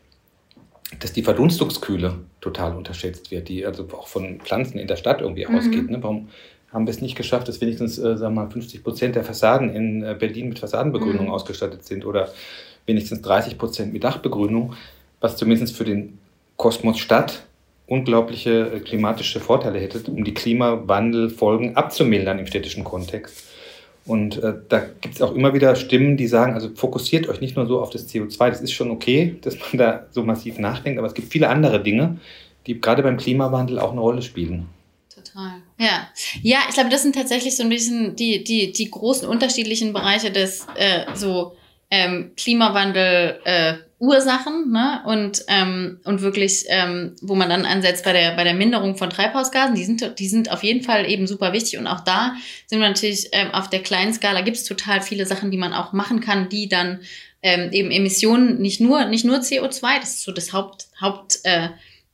dass 0.99 1.13
die 1.13 1.23
Verdunstungskühle 1.23 2.15
total 2.41 2.75
unterschätzt 2.75 3.31
wird, 3.31 3.49
die 3.49 3.65
also 3.65 3.87
auch 3.93 4.07
von 4.07 4.39
Pflanzen 4.39 4.79
in 4.79 4.87
der 4.87 4.95
Stadt 4.95 5.21
irgendwie 5.21 5.45
mhm. 5.45 5.55
ausgeht. 5.55 5.89
Ne? 5.89 6.01
Warum 6.01 6.29
haben 6.71 6.85
wir 6.85 6.91
es 6.91 7.01
nicht 7.01 7.15
geschafft, 7.15 7.47
dass 7.47 7.61
wenigstens 7.61 7.97
äh, 7.97 8.17
sagen 8.17 8.35
wir 8.35 8.43
mal 8.43 8.49
50 8.49 8.83
Prozent 8.83 9.15
der 9.15 9.23
Fassaden 9.23 9.73
in 9.73 10.03
äh, 10.03 10.15
Berlin 10.17 10.49
mit 10.49 10.59
Fassadenbegrünung 10.59 11.25
mhm. 11.25 11.31
ausgestattet 11.31 11.85
sind 11.85 12.05
oder 12.05 12.29
wenigstens 12.85 13.21
30 13.21 13.57
Prozent 13.57 13.93
mit 13.93 14.03
Dachbegrünung, 14.03 14.73
was 15.19 15.37
zumindest 15.37 15.75
für 15.75 15.85
den 15.85 16.19
Kosmos 16.55 16.99
Stadt 16.99 17.43
unglaubliche 17.85 18.71
äh, 18.73 18.79
klimatische 18.79 19.39
Vorteile 19.39 19.79
hätte, 19.79 19.99
um 20.11 20.23
die 20.23 20.33
Klimawandelfolgen 20.33 21.75
abzumildern 21.75 22.39
im 22.39 22.47
städtischen 22.47 22.83
Kontext. 22.83 23.43
Und 24.07 24.41
äh, 24.41 24.53
da 24.69 24.85
gibt 25.01 25.15
es 25.15 25.21
auch 25.21 25.35
immer 25.35 25.53
wieder 25.53 25.75
Stimmen, 25.75 26.15
die 26.15 26.27
sagen, 26.27 26.53
also 26.53 26.69
fokussiert 26.73 27.27
euch 27.27 27.41
nicht 27.41 27.57
nur 27.57 27.67
so 27.67 27.81
auf 27.81 27.89
das 27.89 28.09
CO2, 28.09 28.49
das 28.49 28.61
ist 28.61 28.71
schon 28.71 28.89
okay, 28.89 29.35
dass 29.41 29.59
man 29.59 29.77
da 29.77 30.05
so 30.11 30.23
massiv 30.23 30.57
nachdenkt, 30.59 30.97
aber 30.97 31.07
es 31.07 31.13
gibt 31.13 31.31
viele 31.31 31.49
andere 31.49 31.83
Dinge, 31.83 32.17
die 32.65 32.79
gerade 32.79 33.03
beim 33.03 33.17
Klimawandel 33.17 33.79
auch 33.79 33.91
eine 33.91 33.99
Rolle 33.99 34.21
spielen. 34.21 34.69
Total. 35.13 35.55
Ja, 35.77 36.07
ja, 36.41 36.59
ich 36.69 36.75
glaube, 36.75 36.89
das 36.89 37.03
sind 37.03 37.15
tatsächlich 37.15 37.57
so 37.57 37.63
ein 37.63 37.69
bisschen 37.69 38.15
die, 38.15 38.43
die, 38.43 38.71
die 38.71 38.89
großen 38.89 39.27
unterschiedlichen 39.27 39.91
Bereiche 39.91 40.31
des 40.31 40.65
äh, 40.77 41.05
so 41.13 41.57
ähm, 41.91 42.31
Klimawandel 42.37 43.39
äh, 43.43 43.73
Ursachen 43.99 44.71
ne? 44.71 45.01
und, 45.05 45.43
ähm, 45.47 45.99
und 46.03 46.21
wirklich, 46.21 46.65
ähm, 46.67 47.15
wo 47.21 47.33
man 47.33 47.49
dann 47.49 47.65
ansetzt 47.65 48.05
bei 48.05 48.13
der, 48.13 48.35
bei 48.35 48.43
der 48.43 48.53
Minderung 48.53 48.95
von 48.95 49.09
Treibhausgasen, 49.09 49.75
die 49.75 49.85
sind, 49.85 50.19
die 50.19 50.27
sind 50.27 50.51
auf 50.51 50.63
jeden 50.63 50.83
Fall 50.83 51.09
eben 51.09 51.25
super 51.25 51.51
wichtig. 51.51 51.79
Und 51.79 51.87
auch 51.87 52.01
da 52.01 52.35
sind 52.67 52.79
wir 52.79 52.87
natürlich 52.87 53.29
ähm, 53.31 53.51
auf 53.51 53.69
der 53.69 53.81
kleinen 53.81 54.13
Skala 54.13 54.41
gibt 54.41 54.57
es 54.57 54.65
total 54.65 55.01
viele 55.01 55.25
Sachen, 55.25 55.49
die 55.49 55.57
man 55.57 55.73
auch 55.73 55.93
machen 55.93 56.19
kann, 56.19 56.47
die 56.49 56.69
dann 56.69 56.99
ähm, 57.41 57.71
eben 57.71 57.89
Emissionen, 57.89 58.59
nicht 58.59 58.81
nur, 58.81 59.05
nicht 59.05 59.25
nur 59.25 59.37
CO2, 59.37 59.99
das 59.99 60.09
ist 60.09 60.23
so 60.23 60.31
das 60.31 60.53
Haupt, 60.53 60.87
Haupt 61.01 61.39
äh, 61.43 61.69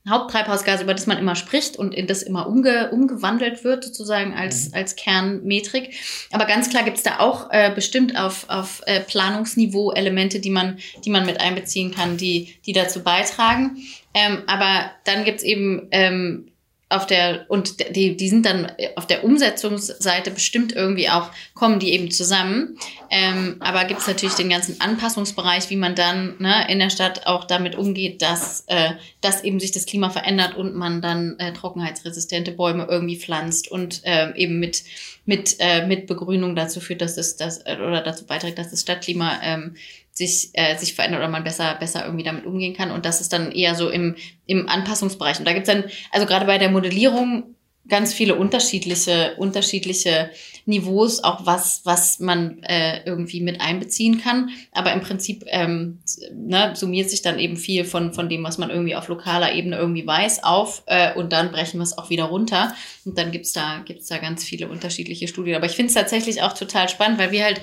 Haupttreibhausgas, 0.10 0.82
über 0.82 0.94
das 0.94 1.08
man 1.08 1.18
immer 1.18 1.36
spricht 1.36 1.78
und 1.78 1.94
in 1.94 2.08
das 2.08 2.24
immer 2.24 2.48
umge 2.48 2.92
umgewandelt 2.92 3.64
wird, 3.64 3.86
sozusagen 3.86 4.34
als, 4.34 4.70
mhm. 4.70 4.76
als 4.76 4.96
Kernmetrik. 4.96 5.94
Aber 6.32 6.46
ganz 6.46 6.70
klar 6.70 6.84
gibt 6.84 6.98
es 6.98 7.04
da 7.04 7.20
auch 7.20 7.50
äh, 7.52 7.72
bestimmt 7.74 8.18
auf, 8.18 8.50
auf 8.50 8.82
äh, 8.86 9.00
Planungsniveau 9.00 9.92
Elemente, 9.92 10.40
die 10.40 10.50
man, 10.50 10.78
die 11.06 11.10
man 11.10 11.26
mit 11.26 11.40
einbeziehen 11.40 11.92
kann, 11.92 12.18
die, 12.18 12.56
die 12.66 12.74
dazu 12.74 13.02
beitragen. 13.02 13.78
Ähm, 14.14 14.44
aber 14.48 14.92
dann 15.06 15.24
gibt 15.24 15.40
es 15.40 15.44
eben 15.44 15.88
ähm, 15.92 16.53
auf 16.94 17.06
der, 17.06 17.46
und 17.50 17.96
die, 17.96 18.16
die 18.16 18.30
sind 18.30 18.46
dann 18.46 18.72
auf 18.96 19.08
der 19.08 19.24
Umsetzungsseite 19.24 20.32
bestimmt 20.32 20.74
irgendwie 20.74 21.10
auch, 21.10 21.30
kommen 21.54 21.80
die 21.80 21.94
eben 21.94 22.12
zusammen. 22.12 22.78
Ähm, 23.10 23.58
aber 23.60 23.86
gibt 23.86 24.02
es 24.02 24.08
natürlich 24.08 24.36
den 24.36 24.50
ganzen 24.50 24.80
Anpassungsbereich, 24.82 25.70
wie 25.70 25.76
man 25.76 25.96
dann 25.96 26.36
ne, 26.40 26.68
in 26.70 26.80
der 26.80 26.90
Stadt 26.90 27.28
auch 27.28 27.46
damit 27.46 27.76
umgeht, 27.76 28.22
dass, 28.22 28.64
äh, 28.68 28.92
dass 29.22 29.44
eben 29.44 29.60
sich 29.60 29.72
das 29.72 29.86
Klima 29.86 30.10
verändert 30.10 30.56
und 30.56 30.76
man 30.76 31.02
dann 31.02 31.38
äh, 31.40 31.54
trockenheitsresistente 31.54 32.52
Bäume 32.52 32.88
irgendwie 32.90 33.18
pflanzt 33.18 33.70
und 33.70 34.02
äh, 34.04 34.34
eben 34.36 34.60
mit, 34.60 34.84
mit, 35.26 35.56
äh, 35.60 35.86
mit 35.86 36.08
Begrünung 36.08 36.56
dazu 36.56 36.80
führt, 36.80 37.02
dass 37.02 37.18
es 37.18 37.38
das, 37.38 37.60
äh, 37.66 37.78
oder 37.78 38.02
dazu 38.02 38.26
beiträgt, 38.26 38.58
dass 38.58 38.72
das 38.72 38.82
Stadtklima 38.82 39.40
ähm, 39.44 39.76
sich, 40.14 40.52
äh, 40.54 40.78
sich 40.78 40.94
verändert 40.94 41.20
oder 41.20 41.30
man 41.30 41.44
besser, 41.44 41.76
besser 41.80 42.06
irgendwie 42.06 42.24
damit 42.24 42.46
umgehen 42.46 42.76
kann. 42.76 42.92
Und 42.92 43.06
das 43.06 43.20
ist 43.20 43.34
dann 43.34 43.52
eher 43.52 43.76
so 43.76 43.90
im, 43.90 44.16
im 44.46 44.70
Anpassungsbereich. 44.70 45.40
Und 45.40 45.46
da 45.46 45.54
gibt's 45.54 45.70
dann, 45.70 45.86
also 46.12 46.28
gerade 46.28 46.46
bei 46.46 46.60
der 46.60 46.70
Modellierung 46.70 47.56
ganz 47.88 48.14
viele 48.14 48.36
unterschiedliche, 48.36 49.36
unterschiedliche 49.38 50.30
Niveaus, 50.66 51.24
auch 51.24 51.46
was, 51.46 51.82
was 51.84 52.20
man 52.20 52.64
äh, 52.64 53.04
irgendwie 53.06 53.42
mit 53.42 53.60
einbeziehen 53.60 54.22
kann. 54.22 54.52
Aber 54.72 54.94
im 54.94 55.02
Prinzip 55.02 55.44
ähm, 55.48 56.00
ne, 56.32 56.74
summiert 56.76 57.10
sich 57.10 57.22
dann 57.22 57.40
eben 57.40 57.58
viel 57.58 57.84
von, 57.84 58.14
von 58.14 58.30
dem, 58.30 58.44
was 58.44 58.58
man 58.58 58.70
irgendwie 58.70 58.96
auf 58.96 59.10
lokaler 59.10 59.54
Ebene 59.54 59.76
irgendwie 59.78 60.08
weiß, 60.08 60.44
auf 60.44 60.84
äh, 60.86 61.14
und 61.16 61.34
dann 61.34 61.52
brechen 61.52 61.80
wir 61.80 61.84
es 61.84 61.98
auch 61.98 62.10
wieder 62.10 62.26
runter. 62.26 62.74
Und 63.04 63.18
dann 63.18 63.32
gibt's 63.32 63.52
da, 63.52 63.82
gibt's 63.84 64.08
da 64.08 64.20
ganz 64.20 64.44
viele 64.44 64.70
unterschiedliche 64.70 65.28
Studien. 65.28 65.56
Aber 65.56 65.66
ich 65.66 65.74
finde 65.74 65.90
es 65.90 65.96
tatsächlich 65.96 66.42
auch 66.42 66.54
total 66.54 66.88
spannend, 66.88 67.20
weil 67.20 67.32
wir 67.32 67.44
halt, 67.44 67.60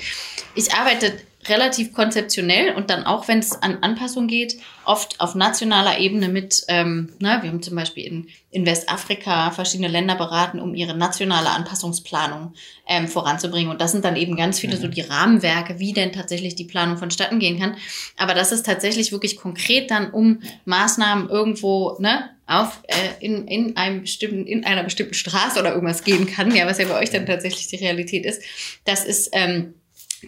ich 0.55 0.75
arbeite 0.75 1.13
relativ 1.49 1.93
konzeptionell 1.93 2.75
und 2.75 2.91
dann 2.91 3.05
auch, 3.05 3.27
wenn 3.29 3.39
es 3.39 3.53
an 3.63 3.79
Anpassung 3.81 4.27
geht, 4.27 4.57
oft 4.85 5.21
auf 5.21 5.35
nationaler 5.35 5.99
Ebene 5.99 6.29
mit, 6.29 6.65
ähm, 6.69 7.13
na, 7.19 7.43
wir 7.43 7.51
haben 7.51 7.63
zum 7.63 7.77
Beispiel 7.77 8.05
in, 8.05 8.29
in 8.51 8.67
Westafrika 8.67 9.51
verschiedene 9.51 9.89
Länder 9.89 10.17
beraten, 10.17 10.61
um 10.61 10.75
ihre 10.75 10.97
nationale 10.97 11.51
Anpassungsplanung 11.51 12.53
ähm, 12.87 13.09
voranzubringen. 13.09 13.71
Und 13.71 13.81
das 13.81 13.93
sind 13.93 14.05
dann 14.05 14.17
eben 14.17 14.37
ganz 14.37 14.61
viele 14.61 14.77
so 14.77 14.89
die 14.89 15.01
Rahmenwerke, 15.01 15.79
wie 15.79 15.93
denn 15.93 16.13
tatsächlich 16.13 16.57
die 16.57 16.65
Planung 16.65 16.99
vonstatten 16.99 17.39
gehen 17.39 17.59
kann. 17.59 17.77
Aber 18.19 18.35
das 18.35 18.53
ist 18.53 18.67
tatsächlich 18.67 19.13
wirklich 19.13 19.37
konkret 19.37 19.91
dann 19.91 20.11
um 20.11 20.43
Maßnahmen 20.67 21.29
irgendwo, 21.31 21.97
ne, 22.01 22.31
auf 22.47 22.83
äh, 22.89 23.25
in, 23.25 23.47
in 23.47 23.77
einem 23.77 24.03
bestimmten, 24.03 24.45
in 24.45 24.65
einer 24.65 24.83
bestimmten 24.83 25.15
Straße 25.15 25.59
oder 25.61 25.73
irgendwas 25.73 26.03
gehen 26.03 26.27
kann, 26.27 26.55
ja, 26.55 26.67
was 26.67 26.79
ja 26.79 26.87
bei 26.87 26.99
euch 26.99 27.11
dann 27.11 27.25
tatsächlich 27.25 27.69
die 27.69 27.77
Realität 27.77 28.27
ist. 28.27 28.43
Das 28.85 29.05
ist 29.05 29.31
ähm, 29.33 29.75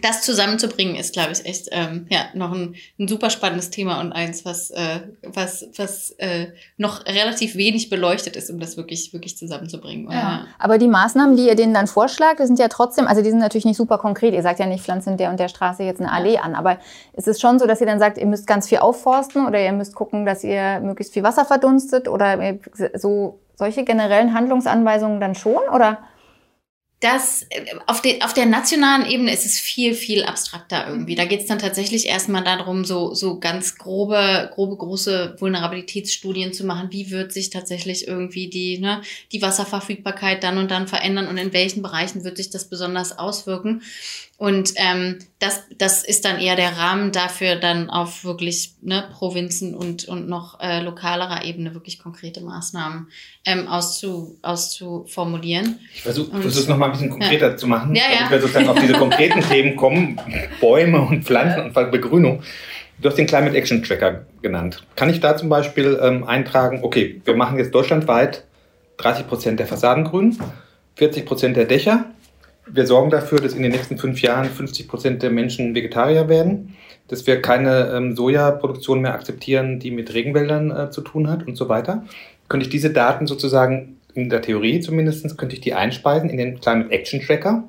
das 0.01 0.21
zusammenzubringen 0.21 0.95
ist, 0.95 1.13
glaube 1.13 1.31
ich, 1.33 1.45
echt 1.45 1.69
ähm, 1.71 2.07
ja, 2.09 2.25
noch 2.33 2.51
ein, 2.51 2.75
ein 2.99 3.07
super 3.07 3.29
spannendes 3.29 3.69
Thema 3.69 3.99
und 4.01 4.11
eins, 4.11 4.43
was, 4.45 4.71
äh, 4.71 5.01
was, 5.21 5.65
was 5.75 6.11
äh, 6.17 6.47
noch 6.77 7.05
relativ 7.05 7.55
wenig 7.55 7.89
beleuchtet 7.89 8.35
ist, 8.35 8.49
um 8.49 8.59
das 8.59 8.77
wirklich, 8.77 9.13
wirklich 9.13 9.37
zusammenzubringen. 9.37 10.09
Ja. 10.11 10.47
Aber 10.57 10.77
die 10.77 10.87
Maßnahmen, 10.87 11.37
die 11.37 11.47
ihr 11.47 11.55
denen 11.55 11.73
dann 11.73 11.87
vorschlagt, 11.87 12.39
sind 12.39 12.59
ja 12.59 12.67
trotzdem, 12.67 13.07
also 13.07 13.21
die 13.21 13.29
sind 13.29 13.39
natürlich 13.39 13.65
nicht 13.65 13.77
super 13.77 13.97
konkret. 13.97 14.33
Ihr 14.33 14.41
sagt 14.41 14.59
ja 14.59 14.65
nicht, 14.65 14.83
pflanzen 14.83 15.17
der 15.17 15.29
und 15.29 15.39
der 15.39 15.47
Straße 15.47 15.83
jetzt 15.83 16.01
eine 16.01 16.11
Allee 16.11 16.37
an, 16.37 16.55
aber 16.55 16.79
es 17.13 17.27
ist 17.27 17.39
schon 17.41 17.59
so, 17.59 17.67
dass 17.67 17.79
ihr 17.79 17.87
dann 17.87 17.99
sagt, 17.99 18.17
ihr 18.17 18.25
müsst 18.25 18.47
ganz 18.47 18.67
viel 18.67 18.79
aufforsten 18.79 19.45
oder 19.45 19.63
ihr 19.63 19.71
müsst 19.73 19.95
gucken, 19.95 20.25
dass 20.25 20.43
ihr 20.43 20.79
möglichst 20.79 21.13
viel 21.13 21.23
Wasser 21.23 21.45
verdunstet 21.45 22.07
oder 22.07 22.57
so 22.95 23.39
solche 23.55 23.83
generellen 23.83 24.33
Handlungsanweisungen 24.33 25.19
dann 25.19 25.35
schon, 25.35 25.61
oder? 25.73 25.99
Das 27.03 27.45
auf, 27.85 28.01
de, 28.01 28.21
auf 28.21 28.33
der 28.33 28.45
nationalen 28.45 29.05
Ebene 29.05 29.33
ist 29.33 29.45
es 29.45 29.59
viel, 29.59 29.93
viel 29.93 30.23
abstrakter 30.23 30.87
irgendwie. 30.87 31.15
Da 31.15 31.25
geht 31.25 31.41
es 31.41 31.47
dann 31.47 31.59
tatsächlich 31.59 32.07
erstmal 32.07 32.43
darum, 32.43 32.85
so, 32.85 33.13
so 33.13 33.39
ganz 33.39 33.77
grobe, 33.77 34.49
grobe, 34.53 34.77
große 34.77 35.35
Vulnerabilitätsstudien 35.37 36.53
zu 36.53 36.65
machen. 36.65 36.91
Wie 36.91 37.11
wird 37.11 37.33
sich 37.33 37.49
tatsächlich 37.49 38.07
irgendwie 38.07 38.49
die, 38.49 38.79
ne, 38.79 39.01
die 39.33 39.41
Wasserverfügbarkeit 39.41 40.43
dann 40.43 40.57
und 40.57 40.71
dann 40.71 40.87
verändern 40.87 41.27
und 41.27 41.37
in 41.37 41.51
welchen 41.51 41.81
Bereichen 41.81 42.23
wird 42.23 42.37
sich 42.37 42.49
das 42.49 42.69
besonders 42.69 43.17
auswirken? 43.17 43.81
Und 44.43 44.73
ähm, 44.75 45.19
das, 45.39 45.61
das 45.77 46.03
ist 46.03 46.25
dann 46.25 46.37
eher 46.37 46.57
der 46.57 46.77
Rahmen 46.77 47.13
dafür, 47.13 47.55
dann 47.55 47.89
auf 47.89 48.25
wirklich 48.25 48.73
ne, 48.81 49.05
Provinzen 49.13 49.73
und, 49.73 50.09
und 50.09 50.27
noch 50.27 50.59
äh, 50.59 50.81
lokalerer 50.81 51.45
Ebene 51.45 51.73
wirklich 51.73 51.97
konkrete 51.97 52.41
Maßnahmen 52.41 53.07
ähm, 53.45 53.69
auszu, 53.69 54.37
auszuformulieren. 54.41 55.79
Ich 55.95 56.01
versuche 56.01 56.37
es 56.45 56.67
nochmal 56.67 56.89
ein 56.89 56.91
bisschen 56.91 57.09
konkreter 57.09 57.51
ja. 57.51 57.55
zu 57.55 57.67
machen, 57.67 57.95
ja, 57.95 58.03
damit 58.13 58.31
wir 58.31 58.41
sozusagen 58.41 58.67
auf 58.67 58.77
diese 58.81 58.91
konkreten 58.95 59.39
Themen 59.49 59.77
kommen, 59.77 60.19
Bäume 60.59 60.99
und 60.99 61.23
Pflanzen 61.23 61.61
und 61.61 61.91
Begrünung. 61.91 62.43
Du 62.99 63.07
hast 63.07 63.15
den 63.15 63.27
Climate 63.27 63.55
Action 63.55 63.81
Tracker 63.81 64.25
genannt. 64.41 64.83
Kann 64.97 65.09
ich 65.09 65.21
da 65.21 65.37
zum 65.37 65.47
Beispiel 65.47 65.97
ähm, 66.03 66.25
eintragen, 66.25 66.81
okay, 66.81 67.21
wir 67.23 67.37
machen 67.37 67.59
jetzt 67.59 67.73
deutschlandweit 67.73 68.43
30 68.97 69.25
Prozent 69.25 69.61
der 69.61 69.67
Fassaden 69.67 70.03
grün, 70.03 70.37
40 70.95 71.25
Prozent 71.25 71.55
der 71.55 71.63
Dächer 71.63 72.07
wir 72.65 72.87
sorgen 72.87 73.09
dafür, 73.09 73.39
dass 73.39 73.53
in 73.53 73.63
den 73.63 73.71
nächsten 73.71 73.97
fünf 73.97 74.21
Jahren 74.21 74.45
50 74.45 74.87
Prozent 74.87 75.23
der 75.23 75.31
Menschen 75.31 75.75
Vegetarier 75.75 76.29
werden, 76.29 76.75
dass 77.07 77.27
wir 77.27 77.41
keine 77.41 77.91
ähm, 77.93 78.15
Sojaproduktion 78.15 79.01
mehr 79.01 79.13
akzeptieren, 79.13 79.79
die 79.79 79.91
mit 79.91 80.13
Regenwäldern 80.13 80.71
äh, 80.71 80.89
zu 80.89 81.01
tun 81.01 81.29
hat 81.29 81.45
und 81.45 81.55
so 81.55 81.69
weiter. 81.69 82.05
Könnte 82.47 82.65
ich 82.65 82.71
diese 82.71 82.91
Daten 82.91 83.27
sozusagen 83.27 83.97
in 84.13 84.29
der 84.29 84.41
Theorie 84.41 84.79
zumindest, 84.79 85.37
könnte 85.37 85.55
ich 85.55 85.61
die 85.61 85.73
einspeisen 85.73 86.29
in 86.29 86.37
den 86.37 86.59
Climate 86.59 86.91
Action 86.91 87.21
Tracker 87.21 87.63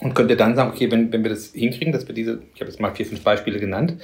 und 0.00 0.14
könnte 0.14 0.36
dann 0.36 0.56
sagen, 0.56 0.70
okay, 0.70 0.90
wenn, 0.90 1.12
wenn 1.12 1.22
wir 1.22 1.30
das 1.30 1.52
hinkriegen, 1.52 1.92
dass 1.92 2.08
wir 2.08 2.14
diese, 2.14 2.40
ich 2.54 2.60
habe 2.60 2.70
jetzt 2.70 2.80
mal 2.80 2.94
vier, 2.94 3.06
fünf 3.06 3.22
Beispiele 3.22 3.58
genannt, 3.58 3.96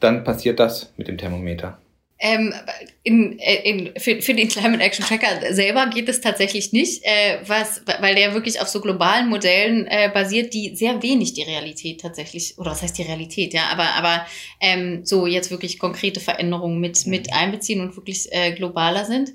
dann 0.00 0.24
passiert 0.24 0.60
das 0.60 0.92
mit 0.96 1.08
dem 1.08 1.18
Thermometer. 1.18 1.78
Ähm, 2.18 2.54
in, 3.02 3.38
äh, 3.38 3.68
in, 3.68 3.92
für, 3.98 4.22
für 4.22 4.32
den 4.32 4.48
Climate 4.48 4.82
Action 4.82 5.04
Tracker 5.04 5.52
selber 5.52 5.86
geht 5.88 6.08
es 6.08 6.22
tatsächlich 6.22 6.72
nicht, 6.72 7.02
äh, 7.04 7.40
was, 7.46 7.82
weil 8.00 8.14
der 8.14 8.32
wirklich 8.32 8.58
auf 8.60 8.68
so 8.68 8.80
globalen 8.80 9.28
Modellen 9.28 9.86
äh, 9.86 10.10
basiert, 10.12 10.54
die 10.54 10.74
sehr 10.74 11.02
wenig 11.02 11.34
die 11.34 11.42
Realität 11.42 12.00
tatsächlich, 12.00 12.56
oder 12.58 12.70
was 12.70 12.80
heißt 12.80 12.96
die 12.96 13.02
Realität, 13.02 13.52
ja, 13.52 13.64
aber, 13.70 13.94
aber 13.96 14.26
ähm, 14.60 15.04
so 15.04 15.26
jetzt 15.26 15.50
wirklich 15.50 15.78
konkrete 15.78 16.20
Veränderungen 16.20 16.80
mit, 16.80 17.06
mit 17.06 17.34
einbeziehen 17.34 17.82
und 17.82 17.96
wirklich 17.96 18.32
äh, 18.32 18.52
globaler 18.52 19.04
sind. 19.04 19.32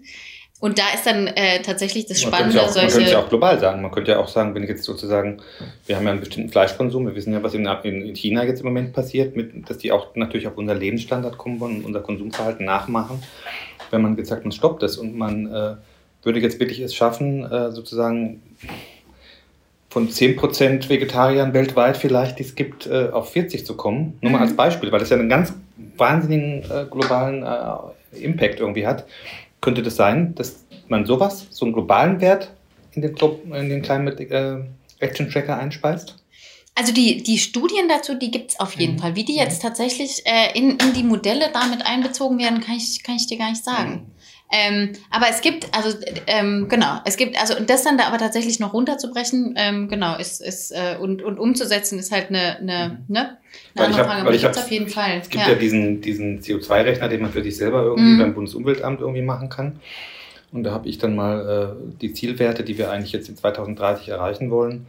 Und 0.62 0.78
da 0.78 0.84
ist 0.94 1.08
dann 1.08 1.26
äh, 1.26 1.64
tatsächlich 1.64 2.06
das 2.06 2.22
Spannende. 2.22 2.56
Man 2.56 2.66
könnte, 2.66 2.80
auch, 2.80 2.84
man 2.84 2.92
könnte 2.92 3.12
ja 3.12 3.20
auch 3.20 3.30
global 3.30 3.60
sagen. 3.60 3.82
Man 3.82 3.90
könnte 3.90 4.12
ja 4.12 4.20
auch 4.20 4.28
sagen, 4.28 4.54
wenn 4.54 4.62
ich 4.62 4.70
jetzt 4.70 4.84
sozusagen, 4.84 5.42
wir 5.88 5.96
haben 5.96 6.06
ja 6.06 6.12
einen 6.12 6.20
bestimmten 6.20 6.52
Fleischkonsum, 6.52 7.08
wir 7.08 7.16
wissen 7.16 7.34
ja, 7.34 7.42
was 7.42 7.56
in, 7.56 7.66
in 7.66 8.16
China 8.16 8.44
jetzt 8.44 8.60
im 8.60 8.68
Moment 8.68 8.94
passiert, 8.94 9.36
mit, 9.36 9.68
dass 9.68 9.80
die 9.80 9.92
auch 9.92 10.16
natürlich 10.16 10.46
auf 10.46 10.58
unser 10.58 10.76
Lebensstandard 10.76 11.40
kommen 11.40 11.60
wollen 11.60 11.78
und 11.78 11.86
unser 11.86 12.02
Konsumverhalten 12.02 12.64
nachmachen. 12.64 13.24
Wenn 13.90 14.04
man 14.04 14.16
gesagt, 14.16 14.46
man 14.46 14.52
stoppt 14.52 14.84
das 14.84 14.98
und 14.98 15.18
man 15.18 15.48
äh, 15.48 15.76
würde 16.22 16.40
jetzt 16.40 16.60
wirklich 16.60 16.80
es 16.80 16.94
schaffen, 16.94 17.44
äh, 17.52 17.72
sozusagen 17.72 18.44
von 19.90 20.10
10% 20.10 20.90
Vegetariern 20.90 21.56
weltweit 21.56 21.98
vielleicht, 21.98 22.38
die 22.38 22.44
es 22.44 22.54
gibt, 22.54 22.86
äh, 22.86 23.10
auf 23.12 23.32
40 23.32 23.66
zu 23.66 23.76
kommen. 23.76 24.20
Nur 24.22 24.32
mal 24.32 24.38
mhm. 24.38 24.44
als 24.44 24.56
Beispiel, 24.56 24.92
weil 24.92 25.00
das 25.00 25.10
ja 25.10 25.18
einen 25.18 25.28
ganz 25.28 25.54
wahnsinnigen 25.98 26.62
äh, 26.70 26.86
globalen 26.86 27.42
äh, 27.42 28.24
Impact 28.24 28.60
irgendwie 28.60 28.86
hat 28.86 29.06
könnte 29.62 29.84
das 29.84 29.96
sein, 29.96 30.36
dass 30.36 30.66
man 30.88 31.06
sowas, 31.06 31.48
so 31.50 31.66
einen 31.66 31.74
globalen 31.74 32.20
Wert 32.20 32.52
in 32.94 33.02
den, 33.02 33.16
in 33.16 33.70
den 33.70 33.82
Climate 33.82 34.24
äh, 34.24 34.64
Action 35.00 35.30
Tracker 35.30 35.58
einspeist? 35.58 36.18
Also 36.76 36.94
die, 36.94 37.22
die 37.22 37.38
Studien 37.38 37.90
dazu, 37.90 38.16
die 38.16 38.32
gibt 38.32 38.52
es 38.52 38.60
auf 38.60 38.76
jeden 38.80 38.96
mhm. 38.96 39.00
Fall. 39.00 39.16
Wie 39.16 39.26
die 39.26 39.36
jetzt 39.36 39.62
tatsächlich 39.62 40.26
äh, 40.26 40.58
in, 40.58 40.72
in 40.78 40.94
die 40.94 41.04
Modelle 41.04 41.50
damit 41.54 41.86
einbezogen 41.86 42.40
werden, 42.40 42.62
kann 42.62 42.76
ich, 42.76 43.04
kann 43.04 43.16
ich 43.16 43.28
dir 43.28 43.38
gar 43.38 43.50
nicht 43.50 43.64
sagen. 43.64 43.92
Mhm. 43.92 44.21
Ähm, 44.52 44.92
aber 45.10 45.28
es 45.30 45.42
gibt, 45.42 45.68
also 45.76 45.98
ähm, 46.28 46.68
genau, 46.68 47.00
es 47.06 47.16
gibt, 47.16 47.40
also 47.40 47.56
das 47.66 47.84
dann 47.84 47.98
da 47.98 48.06
aber 48.08 48.18
tatsächlich 48.18 48.60
noch 48.60 48.74
runterzubrechen, 48.74 49.56
ähm, 49.58 49.88
genau, 49.88 50.18
ist, 50.18 50.42
ist 50.42 50.72
äh, 50.72 50.98
und, 51.00 51.22
und 51.22 51.40
umzusetzen, 51.40 51.98
ist 51.98 52.12
halt 52.12 52.30
eine, 52.30 52.58
eine, 52.58 53.00
mhm. 53.08 53.14
ne? 53.14 53.38
eine 53.76 53.86
andere 53.86 54.04
Frage. 54.04 54.22
Aber 54.22 54.34
ich 54.34 54.44
hab, 54.44 54.58
auf 54.58 54.70
jeden 54.70 54.90
Fall. 54.90 55.20
Es 55.22 55.30
gibt 55.30 55.46
ja, 55.46 55.54
ja 55.54 55.56
diesen, 55.58 56.02
diesen 56.02 56.42
CO2-Rechner, 56.42 57.08
den 57.08 57.22
man 57.22 57.32
für 57.32 57.44
sich 57.44 57.56
selber 57.56 57.84
irgendwie 57.84 58.04
mhm. 58.04 58.20
beim 58.20 58.34
Bundesumweltamt 58.34 59.00
irgendwie 59.00 59.22
machen 59.22 59.48
kann. 59.48 59.80
Und 60.52 60.64
da 60.64 60.72
habe 60.72 60.90
ich 60.90 60.98
dann 60.98 61.16
mal 61.16 61.78
äh, 61.80 61.98
die 62.02 62.14
Zielwerte, 62.14 62.64
die 62.64 62.78
wir 62.78 62.92
eigentlich 62.92 63.14
jetzt 63.14 63.30
in 63.30 63.38
2030 63.38 64.10
erreichen 64.10 64.52
wollen, 64.52 64.88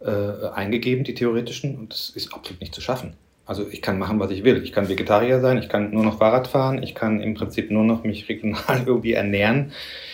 äh, 0.00 0.48
eingegeben, 0.54 1.04
die 1.04 1.14
theoretischen. 1.14 1.76
Und 1.78 1.92
das 1.92 2.10
ist 2.10 2.34
absolut 2.34 2.60
nicht 2.60 2.74
zu 2.74 2.82
schaffen. 2.82 3.14
Also 3.48 3.66
ich 3.70 3.80
kann 3.80 3.98
machen, 3.98 4.20
was 4.20 4.30
ich 4.30 4.44
will. 4.44 4.62
Ich 4.62 4.72
kann 4.72 4.90
Vegetarier 4.90 5.40
sein, 5.40 5.56
ich 5.56 5.70
kann 5.70 5.90
nur 5.90 6.04
noch 6.04 6.18
Fahrrad 6.18 6.48
fahren, 6.48 6.82
ich 6.82 6.94
kann 6.94 7.22
im 7.22 7.32
Prinzip 7.32 7.70
nur 7.70 7.82
noch 7.82 8.04
mich 8.04 8.28
regional 8.28 8.82
irgendwie 8.86 9.14
ernähren. 9.14 9.72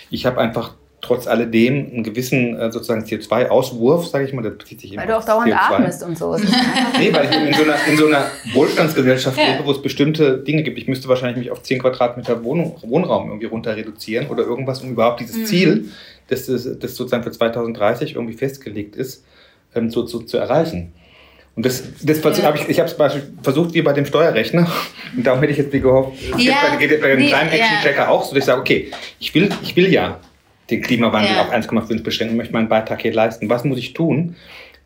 Ich 0.08 0.24
habe 0.24 0.40
einfach 0.40 0.74
trotz 1.00 1.26
alledem 1.26 1.90
einen 1.92 2.04
gewissen 2.04 2.56
äh, 2.56 2.70
sozusagen 2.70 3.02
CO2-Auswurf, 3.02 4.06
sage 4.06 4.24
ich 4.24 4.32
mal, 4.32 4.42
das 4.42 4.56
bezieht 4.56 4.80
sich 4.80 4.92
immer 4.92 5.02
Weil 5.02 5.08
du 5.08 5.18
auch 5.18 5.24
dauernd 5.24 5.52
CO2. 5.52 5.56
atmest 5.56 6.02
und 6.04 6.16
so. 6.16 6.36
nee, 6.98 7.12
weil 7.12 7.24
ich 7.28 7.48
in 7.48 7.54
so 7.54 7.62
einer, 7.64 7.76
in 7.88 7.96
so 7.96 8.06
einer 8.06 8.26
Wohlstandsgesellschaft 8.52 9.36
ja. 9.36 9.54
lebe, 9.54 9.66
wo 9.66 9.72
es 9.72 9.82
bestimmte 9.82 10.38
Dinge 10.38 10.62
gibt. 10.62 10.78
Ich 10.78 10.86
müsste 10.86 11.08
wahrscheinlich 11.08 11.38
mich 11.38 11.50
auf 11.50 11.60
10 11.60 11.80
Quadratmeter 11.80 12.44
Wohnung, 12.44 12.76
Wohnraum 12.82 13.30
irgendwie 13.30 13.46
runter 13.46 13.74
reduzieren 13.74 14.28
oder 14.28 14.44
irgendwas, 14.44 14.80
um 14.80 14.92
überhaupt 14.92 15.18
dieses 15.18 15.38
mhm. 15.38 15.46
Ziel, 15.46 15.88
das, 16.28 16.46
das, 16.46 16.62
das 16.78 16.94
sozusagen 16.94 17.24
für 17.24 17.32
2030 17.32 18.14
irgendwie 18.14 18.34
festgelegt 18.34 18.94
ist, 18.94 19.24
ähm, 19.74 19.90
so, 19.90 20.06
so 20.06 20.20
zu 20.20 20.38
erreichen. 20.38 20.92
Und 21.56 21.64
das, 21.64 21.84
das 22.02 22.20
ja. 22.38 22.44
habe 22.44 22.58
ich, 22.58 22.68
ich 22.68 22.80
habe 22.80 22.90
es 22.90 22.96
versucht 23.42 23.74
wie 23.74 23.82
bei 23.82 23.92
dem 23.92 24.06
Steuerrechner. 24.06 24.68
Und 25.16 25.24
darum 25.24 25.40
hätte 25.40 25.52
ich 25.52 25.58
jetzt 25.58 25.72
wie 25.72 25.80
gehofft, 25.80 26.20
ja. 26.36 26.76
geht 26.78 27.00
bei 27.00 27.08
dem 27.08 27.20
nee, 27.20 27.28
kleinen 27.28 27.50
Action-Tracker 27.50 27.96
ja. 27.96 28.08
auch 28.08 28.24
so, 28.24 28.30
dass 28.30 28.38
ich 28.40 28.44
sage, 28.44 28.60
okay, 28.60 28.90
ich 29.20 29.34
will, 29.34 29.48
ich 29.62 29.76
will 29.76 29.92
ja 29.92 30.20
den 30.70 30.80
Klimawandel 30.80 31.32
ja. 31.32 31.42
auf 31.42 31.52
1,5 31.52 32.02
beschränken, 32.02 32.36
möchte 32.36 32.52
meinen 32.52 32.68
Beitrag 32.68 33.02
hier 33.02 33.12
leisten. 33.12 33.48
Was 33.48 33.64
muss 33.64 33.78
ich 33.78 33.92
tun, 33.92 34.34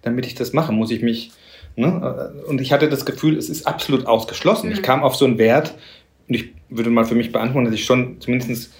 damit 0.03 0.27
ich 0.27 0.35
das 0.35 0.53
mache? 0.53 0.73
Muss 0.73 0.91
ich 0.91 1.01
mich, 1.01 1.31
ne? 1.77 2.35
Und 2.47 2.61
ich 2.61 2.73
hatte 2.73 2.89
das 2.89 3.07
Gefühl, 3.07 3.39
es 3.39 3.49
ist 3.49 3.67
absolut 3.67 4.07
ausgeschlossen. 4.07 4.69
Mhm. 4.69 4.75
Ich 4.75 4.83
kam 4.83 5.03
auf 5.03 5.17
so 5.17 5.25
einen 5.25 5.39
Wert, 5.39 5.75
und 6.29 6.35
ich 6.35 6.53
würde 6.69 6.91
mal 6.91 7.07
für 7.07 7.15
mich 7.15 7.33
beantworten, 7.33 7.65
dass 7.65 7.75
ich 7.75 7.85
schon 7.85 8.21
zumindest 8.21 8.75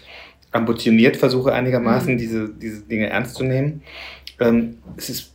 ambitioniert 0.51 1.17
versuche, 1.17 1.53
einigermaßen 1.53 2.15
mhm. 2.15 2.19
diese, 2.19 2.49
diese 2.49 2.83
Dinge 2.83 3.09
ernst 3.09 3.37
zu 3.37 3.45
nehmen. 3.45 3.83
Ähm, 4.41 4.79
es 4.97 5.09
ist 5.09 5.33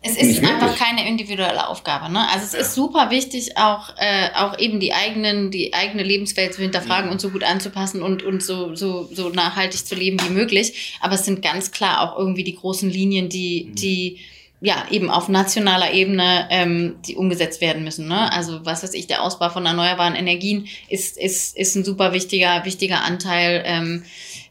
es 0.00 0.16
ist 0.16 0.44
einfach 0.44 0.76
keine 0.76 1.08
individuelle 1.08 1.68
Aufgabe. 1.68 2.10
Ne? 2.12 2.24
Also 2.30 2.46
es 2.46 2.52
ja. 2.52 2.60
ist 2.60 2.74
super 2.74 3.10
wichtig, 3.10 3.56
auch, 3.56 3.90
äh, 3.96 4.28
auch 4.34 4.58
eben 4.58 4.78
die 4.78 4.92
eigenen, 4.92 5.50
die 5.50 5.74
eigene 5.74 6.04
Lebenswelt 6.04 6.54
zu 6.54 6.62
hinterfragen 6.62 7.06
mhm. 7.06 7.12
und 7.12 7.20
so 7.20 7.30
gut 7.30 7.42
anzupassen 7.42 8.02
und, 8.02 8.22
und 8.22 8.42
so, 8.42 8.76
so, 8.76 9.08
so 9.12 9.30
nachhaltig 9.30 9.84
zu 9.84 9.96
leben 9.96 10.18
wie 10.24 10.32
möglich. 10.32 10.96
Aber 11.00 11.14
es 11.14 11.24
sind 11.24 11.42
ganz 11.42 11.72
klar 11.72 12.00
auch 12.00 12.18
irgendwie 12.18 12.44
die 12.44 12.54
großen 12.54 12.88
Linien, 12.88 13.28
die, 13.28 13.66
mhm. 13.68 13.74
die 13.74 14.18
ja 14.60 14.86
eben 14.90 15.10
auf 15.10 15.28
nationaler 15.28 15.92
Ebene 15.92 16.48
ähm, 16.50 16.96
die 17.06 17.16
umgesetzt 17.16 17.60
werden 17.60 17.82
müssen. 17.82 18.08
Ne? 18.08 18.32
Also 18.32 18.64
was 18.64 18.82
weiß 18.82 18.94
ich, 18.94 19.08
der 19.08 19.22
Ausbau 19.22 19.50
von 19.50 19.66
erneuerbaren 19.66 20.14
Energien 20.14 20.68
ist, 20.88 21.16
ist, 21.16 21.56
ist 21.56 21.74
ein 21.74 21.84
super 21.84 22.12
wichtiger, 22.12 22.64
wichtiger 22.64 23.04
Anteil. 23.04 23.62
Ähm, 23.66 24.04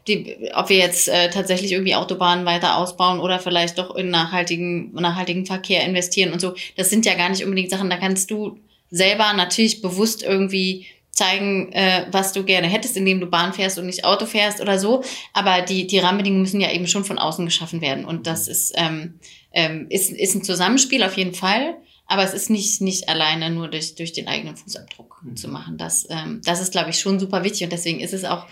die, 0.08 0.50
ob 0.54 0.68
wir 0.68 0.78
jetzt 0.78 1.08
äh, 1.08 1.30
tatsächlich 1.30 1.72
irgendwie 1.72 1.94
Autobahnen 1.94 2.46
weiter 2.46 2.76
ausbauen 2.76 3.20
oder 3.20 3.38
vielleicht 3.38 3.78
doch 3.78 3.94
in 3.94 4.10
nachhaltigen, 4.10 4.92
nachhaltigen 4.94 5.46
Verkehr 5.46 5.84
investieren 5.84 6.32
und 6.32 6.40
so, 6.40 6.54
das 6.76 6.90
sind 6.90 7.06
ja 7.06 7.14
gar 7.14 7.28
nicht 7.28 7.44
unbedingt 7.44 7.70
Sachen, 7.70 7.90
da 7.90 7.96
kannst 7.96 8.30
du 8.30 8.58
selber 8.90 9.32
natürlich 9.34 9.82
bewusst 9.82 10.22
irgendwie 10.22 10.86
zeigen, 11.18 11.72
äh, 11.72 12.06
was 12.12 12.32
du 12.32 12.44
gerne 12.44 12.68
hättest, 12.68 12.96
indem 12.96 13.20
du 13.20 13.26
Bahn 13.26 13.52
fährst 13.52 13.78
und 13.78 13.86
nicht 13.86 14.04
Auto 14.04 14.24
fährst 14.24 14.60
oder 14.60 14.78
so. 14.78 15.02
Aber 15.32 15.62
die, 15.62 15.86
die 15.86 15.98
Rahmenbedingungen 15.98 16.42
müssen 16.42 16.60
ja 16.60 16.72
eben 16.72 16.86
schon 16.86 17.04
von 17.04 17.18
außen 17.18 17.44
geschaffen 17.44 17.80
werden. 17.80 18.04
Und 18.04 18.26
das 18.26 18.46
ist, 18.46 18.72
ähm, 18.76 19.18
ähm, 19.52 19.86
ist, 19.90 20.12
ist 20.12 20.36
ein 20.36 20.44
Zusammenspiel 20.44 21.02
auf 21.02 21.16
jeden 21.16 21.34
Fall. 21.34 21.76
Aber 22.06 22.22
es 22.22 22.32
ist 22.32 22.48
nicht, 22.48 22.80
nicht 22.80 23.08
alleine 23.08 23.50
nur 23.50 23.68
durch, 23.68 23.96
durch 23.96 24.12
den 24.12 24.28
eigenen 24.28 24.56
Fußabdruck 24.56 25.20
mhm. 25.22 25.36
zu 25.36 25.48
machen. 25.48 25.76
Das, 25.76 26.06
ähm, 26.08 26.40
das 26.44 26.60
ist, 26.60 26.72
glaube 26.72 26.90
ich, 26.90 27.00
schon 27.00 27.18
super 27.18 27.44
wichtig. 27.44 27.64
Und 27.64 27.72
deswegen 27.72 28.00
ist 28.00 28.14
es 28.14 28.24
auch 28.24 28.46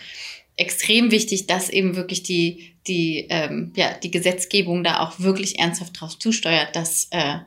extrem 0.57 1.11
wichtig, 1.11 1.47
dass 1.47 1.69
eben 1.69 1.97
wirklich 1.97 2.23
die, 2.23 2.77
die, 2.87 3.27
ähm, 3.29 3.73
ja, 3.77 3.93
die 3.95 4.11
Gesetzgebung 4.11 4.83
da 4.85 5.01
auch 5.01 5.21
wirklich 5.21 5.59
ernsthaft 5.59 6.01
drauf 6.01 6.19
zusteuert, 6.19 6.75
dass, 6.75 7.09
äh, 7.11 7.39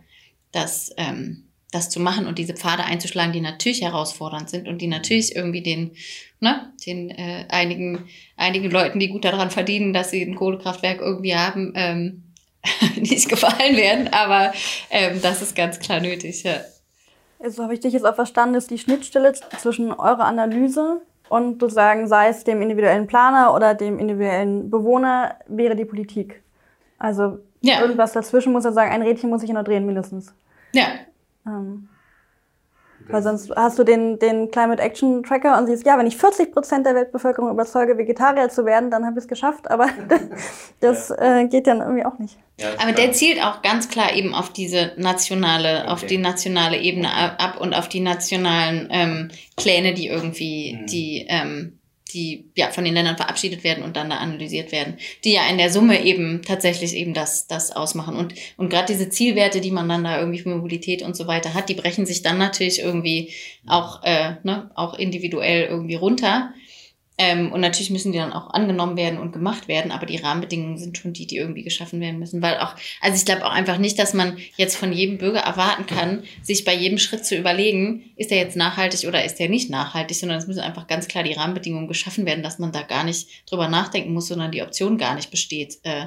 dass 0.51 0.91
ähm, 0.97 1.49
das 1.71 1.89
zu 1.89 1.99
machen 1.99 2.25
und 2.25 2.39
diese 2.39 2.55
Pfade 2.55 2.83
einzuschlagen, 2.83 3.33
die 3.33 3.41
natürlich 3.41 3.81
herausfordernd 3.81 4.49
sind 4.49 4.67
und 4.67 4.79
die 4.79 4.87
natürlich 4.87 5.35
irgendwie 5.35 5.61
den, 5.61 5.91
ne, 6.39 6.71
den 6.85 7.11
äh, 7.11 7.45
einigen, 7.49 8.07
einigen 8.37 8.71
Leuten, 8.71 8.99
die 8.99 9.09
gut 9.09 9.25
daran 9.25 9.51
verdienen, 9.51 9.93
dass 9.93 10.11
sie 10.11 10.21
ein 10.21 10.35
Kohlekraftwerk 10.35 10.99
irgendwie 10.99 11.35
haben, 11.35 11.73
ähm, 11.75 12.23
nicht 12.95 13.29
gefallen 13.29 13.77
werden. 13.77 14.07
Aber 14.09 14.53
ähm, 14.89 15.21
das 15.21 15.41
ist 15.41 15.55
ganz 15.55 15.79
klar 15.79 15.99
nötig. 15.99 16.43
Ja. 16.43 16.61
Also 17.39 17.63
habe 17.63 17.73
ich 17.73 17.79
dich 17.79 17.93
jetzt 17.93 18.05
auch 18.05 18.15
verstanden, 18.15 18.55
ist 18.55 18.71
die 18.71 18.79
Schnittstelle 18.79 19.33
zwischen 19.59 19.91
eurer 19.93 20.25
Analyse 20.25 21.01
und 21.29 21.61
sozusagen, 21.61 22.07
sei 22.07 22.29
es 22.29 22.43
dem 22.43 22.61
individuellen 22.61 23.07
Planer 23.07 23.53
oder 23.53 23.75
dem 23.75 23.99
individuellen 23.99 24.69
Bewohner, 24.69 25.35
wäre 25.47 25.75
die 25.75 25.85
Politik. 25.85 26.41
Also 26.97 27.39
ja. 27.61 27.81
irgendwas 27.81 28.13
dazwischen 28.13 28.53
muss 28.53 28.65
er 28.65 28.73
sagen, 28.73 28.91
ein 28.91 29.01
Rädchen 29.01 29.29
muss 29.29 29.43
ich 29.43 29.51
noch 29.51 29.63
drehen 29.63 29.85
mindestens. 29.85 30.33
Ja, 30.73 30.85
ähm, 31.45 31.88
weil 33.09 33.23
sonst 33.23 33.51
hast 33.55 33.79
du 33.79 33.83
den, 33.83 34.19
den 34.19 34.51
Climate 34.51 34.81
Action 34.81 35.23
Tracker 35.23 35.57
und 35.57 35.67
siehst, 35.67 35.85
ja, 35.85 35.97
wenn 35.97 36.07
ich 36.07 36.17
40 36.17 36.51
Prozent 36.51 36.85
der 36.85 36.95
Weltbevölkerung 36.95 37.49
überzeuge, 37.51 37.97
Vegetarier 37.97 38.49
zu 38.49 38.65
werden, 38.65 38.91
dann 38.91 39.05
habe 39.05 39.17
ich 39.17 39.23
es 39.23 39.27
geschafft. 39.27 39.69
Aber 39.69 39.87
das 40.79 41.09
ja. 41.09 41.39
äh, 41.39 41.47
geht 41.47 41.67
dann 41.67 41.81
irgendwie 41.81 42.05
auch 42.05 42.19
nicht. 42.19 42.37
Ja, 42.59 42.67
aber 42.81 42.91
der 42.91 43.11
zielt 43.13 43.43
auch 43.43 43.61
ganz 43.61 43.89
klar 43.89 44.13
eben 44.13 44.33
auf 44.35 44.51
diese 44.51 44.91
nationale, 44.97 45.81
okay. 45.83 45.91
auf 45.91 46.05
die 46.05 46.17
nationale 46.17 46.77
Ebene 46.77 47.09
ab 47.13 47.59
und 47.59 47.73
auf 47.73 47.87
die 47.87 48.01
nationalen 48.01 48.89
ähm, 48.91 49.31
Pläne, 49.55 49.93
die 49.93 50.07
irgendwie 50.07 50.77
mhm. 50.79 50.85
die 50.87 51.25
ähm, 51.29 51.78
die 52.13 52.45
ja 52.55 52.69
von 52.69 52.83
den 52.83 52.93
Ländern 52.93 53.17
verabschiedet 53.17 53.63
werden 53.63 53.83
und 53.83 53.95
dann 53.95 54.09
da 54.09 54.17
analysiert 54.17 54.71
werden, 54.71 54.97
die 55.23 55.33
ja 55.33 55.47
in 55.49 55.57
der 55.57 55.69
Summe 55.69 56.03
eben 56.03 56.41
tatsächlich 56.41 56.95
eben 56.95 57.13
das, 57.13 57.47
das 57.47 57.71
ausmachen. 57.71 58.15
Und, 58.15 58.33
und 58.57 58.69
gerade 58.69 58.91
diese 58.91 59.09
Zielwerte, 59.09 59.61
die 59.61 59.71
man 59.71 59.87
dann 59.89 60.03
da 60.03 60.19
irgendwie 60.19 60.39
für 60.39 60.49
Mobilität 60.49 61.01
und 61.01 61.15
so 61.15 61.27
weiter 61.27 61.53
hat, 61.53 61.69
die 61.69 61.75
brechen 61.75 62.05
sich 62.05 62.21
dann 62.21 62.37
natürlich 62.37 62.79
irgendwie 62.79 63.33
auch, 63.67 64.03
äh, 64.03 64.35
ne, 64.43 64.71
auch 64.75 64.93
individuell 64.95 65.65
irgendwie 65.65 65.95
runter. 65.95 66.53
Ähm, 67.21 67.51
und 67.51 67.59
natürlich 67.59 67.89
müssen 67.89 68.13
die 68.13 68.17
dann 68.17 68.31
auch 68.31 68.51
angenommen 68.51 68.95
werden 68.95 69.19
und 69.19 69.33
gemacht 69.33 69.67
werden, 69.67 69.91
aber 69.91 70.05
die 70.05 70.15
Rahmenbedingungen 70.15 70.77
sind 70.77 70.97
schon 70.97 71.11
die, 71.11 71.27
die 71.27 71.35
irgendwie 71.35 71.63
geschaffen 71.63 71.99
werden 71.99 72.17
müssen. 72.17 72.41
Weil 72.41 72.57
auch, 72.59 72.75
also 73.01 73.17
ich 73.17 73.25
glaube 73.25 73.45
auch 73.45 73.51
einfach 73.51 73.77
nicht, 73.77 73.99
dass 73.99 74.13
man 74.13 74.37
jetzt 74.55 74.77
von 74.77 74.93
jedem 74.93 75.17
Bürger 75.17 75.41
erwarten 75.41 75.85
kann, 75.85 76.23
sich 76.41 76.63
bei 76.63 76.73
jedem 76.73 76.97
Schritt 76.97 77.25
zu 77.25 77.35
überlegen, 77.35 78.09
ist 78.15 78.31
der 78.31 78.37
jetzt 78.37 78.55
nachhaltig 78.55 79.05
oder 79.05 79.25
ist 79.25 79.35
der 79.35 79.49
nicht 79.49 79.69
nachhaltig, 79.69 80.15
sondern 80.15 80.37
es 80.37 80.47
müssen 80.47 80.61
einfach 80.61 80.87
ganz 80.87 81.09
klar 81.09 81.25
die 81.25 81.33
Rahmenbedingungen 81.33 81.89
geschaffen 81.89 82.25
werden, 82.25 82.41
dass 82.41 82.57
man 82.57 82.71
da 82.71 82.83
gar 82.83 83.03
nicht 83.03 83.27
drüber 83.49 83.67
nachdenken 83.67 84.13
muss, 84.13 84.27
sondern 84.27 84.53
die 84.53 84.61
Option 84.61 84.97
gar 84.97 85.15
nicht 85.15 85.29
besteht, 85.29 85.79
äh, 85.83 86.05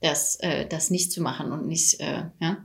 das, 0.00 0.40
äh, 0.40 0.66
das 0.66 0.90
nicht 0.90 1.12
zu 1.12 1.22
machen 1.22 1.52
und 1.52 1.68
nicht, 1.68 2.00
äh, 2.00 2.24
ja. 2.40 2.56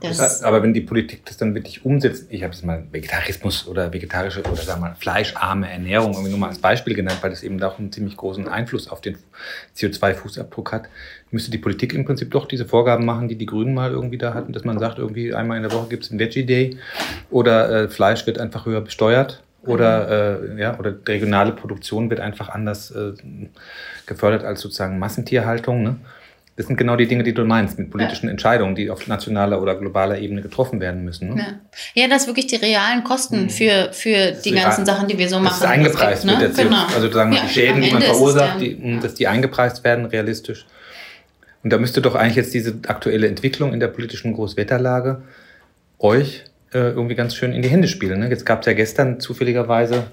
Das 0.00 0.44
aber 0.44 0.62
wenn 0.62 0.72
die 0.72 0.80
Politik 0.80 1.26
das 1.26 1.38
dann 1.38 1.56
wirklich 1.56 1.84
umsetzt, 1.84 2.26
ich 2.30 2.44
habe 2.44 2.52
es 2.52 2.62
mal 2.62 2.84
Vegetarismus 2.92 3.66
oder 3.66 3.92
vegetarische 3.92 4.40
oder 4.40 4.54
sagen 4.62 4.80
wir 4.80 4.90
mal 4.90 4.94
fleischarme 4.94 5.68
Ernährung 5.68 6.12
irgendwie 6.12 6.30
nur 6.30 6.38
mal 6.38 6.48
als 6.48 6.58
Beispiel 6.58 6.94
genannt, 6.94 7.18
weil 7.20 7.30
das 7.30 7.42
eben 7.42 7.60
auch 7.64 7.80
einen 7.80 7.90
ziemlich 7.90 8.16
großen 8.16 8.46
Einfluss 8.46 8.88
auf 8.88 9.00
den 9.00 9.18
CO2-Fußabdruck 9.76 10.70
hat, 10.70 10.88
müsste 11.32 11.50
die 11.50 11.58
Politik 11.58 11.94
im 11.94 12.04
Prinzip 12.04 12.30
doch 12.30 12.46
diese 12.46 12.64
Vorgaben 12.64 13.04
machen, 13.04 13.26
die 13.26 13.34
die 13.34 13.46
Grünen 13.46 13.74
mal 13.74 13.90
irgendwie 13.90 14.18
da 14.18 14.34
hatten, 14.34 14.52
dass 14.52 14.62
man 14.62 14.78
sagt, 14.78 14.98
irgendwie 14.98 15.34
einmal 15.34 15.56
in 15.56 15.64
der 15.64 15.72
Woche 15.72 15.88
gibt 15.88 16.04
es 16.04 16.10
einen 16.10 16.20
Veggie 16.20 16.46
Day 16.46 16.76
oder 17.30 17.68
äh, 17.70 17.88
Fleisch 17.88 18.24
wird 18.26 18.38
einfach 18.38 18.66
höher 18.66 18.82
besteuert 18.82 19.42
oder, 19.64 20.40
mhm. 20.42 20.58
äh, 20.58 20.62
ja, 20.62 20.78
oder 20.78 20.94
regionale 21.08 21.52
Produktion 21.52 22.08
wird 22.08 22.20
einfach 22.20 22.48
anders 22.50 22.92
äh, 22.92 23.12
gefördert 24.06 24.44
als 24.44 24.60
sozusagen 24.60 24.98
Massentierhaltung. 24.98 25.82
Ne? 25.82 25.96
Das 26.56 26.66
sind 26.66 26.76
genau 26.76 26.96
die 26.96 27.06
Dinge, 27.06 27.22
die 27.22 27.32
du 27.32 27.44
meinst, 27.44 27.78
mit 27.78 27.90
politischen 27.90 28.26
ja. 28.26 28.32
Entscheidungen, 28.32 28.74
die 28.74 28.90
auf 28.90 29.06
nationaler 29.06 29.62
oder 29.62 29.74
globaler 29.74 30.18
Ebene 30.18 30.42
getroffen 30.42 30.80
werden 30.80 31.02
müssen. 31.02 31.34
Ne? 31.34 31.58
Ja. 31.94 32.02
ja, 32.02 32.08
das 32.08 32.26
wirklich 32.26 32.46
die 32.46 32.56
realen 32.56 33.04
Kosten 33.04 33.44
mhm. 33.44 33.50
für, 33.50 33.88
für 33.92 34.32
die 34.32 34.52
ganzen 34.52 34.84
Sachen, 34.84 35.08
die 35.08 35.16
wir 35.16 35.28
so 35.28 35.36
machen. 35.36 35.56
Das 35.60 35.60
ist 35.60 35.66
eingepreist 35.66 36.26
gibt, 36.26 36.40
ne? 36.40 36.64
genau. 36.64 36.84
Also 36.94 37.10
sagen 37.10 37.32
ja, 37.32 37.40
die 37.42 37.48
Schäden, 37.48 37.80
die 37.80 37.90
man 37.90 38.02
verursacht, 38.02 38.60
die, 38.60 39.00
dass 39.00 39.14
die 39.14 39.28
eingepreist 39.28 39.82
werden, 39.82 40.04
realistisch. 40.04 40.66
Und 41.62 41.72
da 41.72 41.78
müsste 41.78 42.02
doch 42.02 42.14
eigentlich 42.14 42.36
jetzt 42.36 42.52
diese 42.52 42.74
aktuelle 42.86 43.28
Entwicklung 43.28 43.72
in 43.72 43.80
der 43.80 43.88
politischen 43.88 44.34
Großwetterlage 44.34 45.22
euch 45.98 46.44
äh, 46.74 46.78
irgendwie 46.78 47.14
ganz 47.14 47.34
schön 47.34 47.52
in 47.52 47.62
die 47.62 47.68
Hände 47.68 47.88
spielen. 47.88 48.20
Ne? 48.20 48.28
Jetzt 48.28 48.44
gab 48.44 48.60
es 48.60 48.66
ja 48.66 48.72
gestern 48.72 49.20
zufälligerweise, 49.20 50.04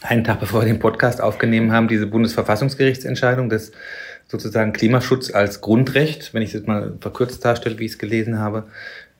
einen 0.00 0.24
Tag 0.24 0.40
bevor 0.40 0.62
wir 0.62 0.66
den 0.66 0.78
Podcast 0.78 1.20
aufgenommen 1.20 1.72
haben, 1.72 1.88
diese 1.88 2.06
Bundesverfassungsgerichtsentscheidung 2.06 3.48
des 3.48 3.72
sozusagen 4.32 4.72
Klimaschutz 4.72 5.32
als 5.32 5.60
Grundrecht, 5.60 6.32
wenn 6.32 6.40
ich 6.40 6.48
es 6.48 6.54
jetzt 6.54 6.66
mal 6.66 6.94
verkürzt 7.00 7.44
darstelle, 7.44 7.78
wie 7.78 7.84
ich 7.84 7.92
es 7.92 7.98
gelesen 7.98 8.38
habe, 8.38 8.64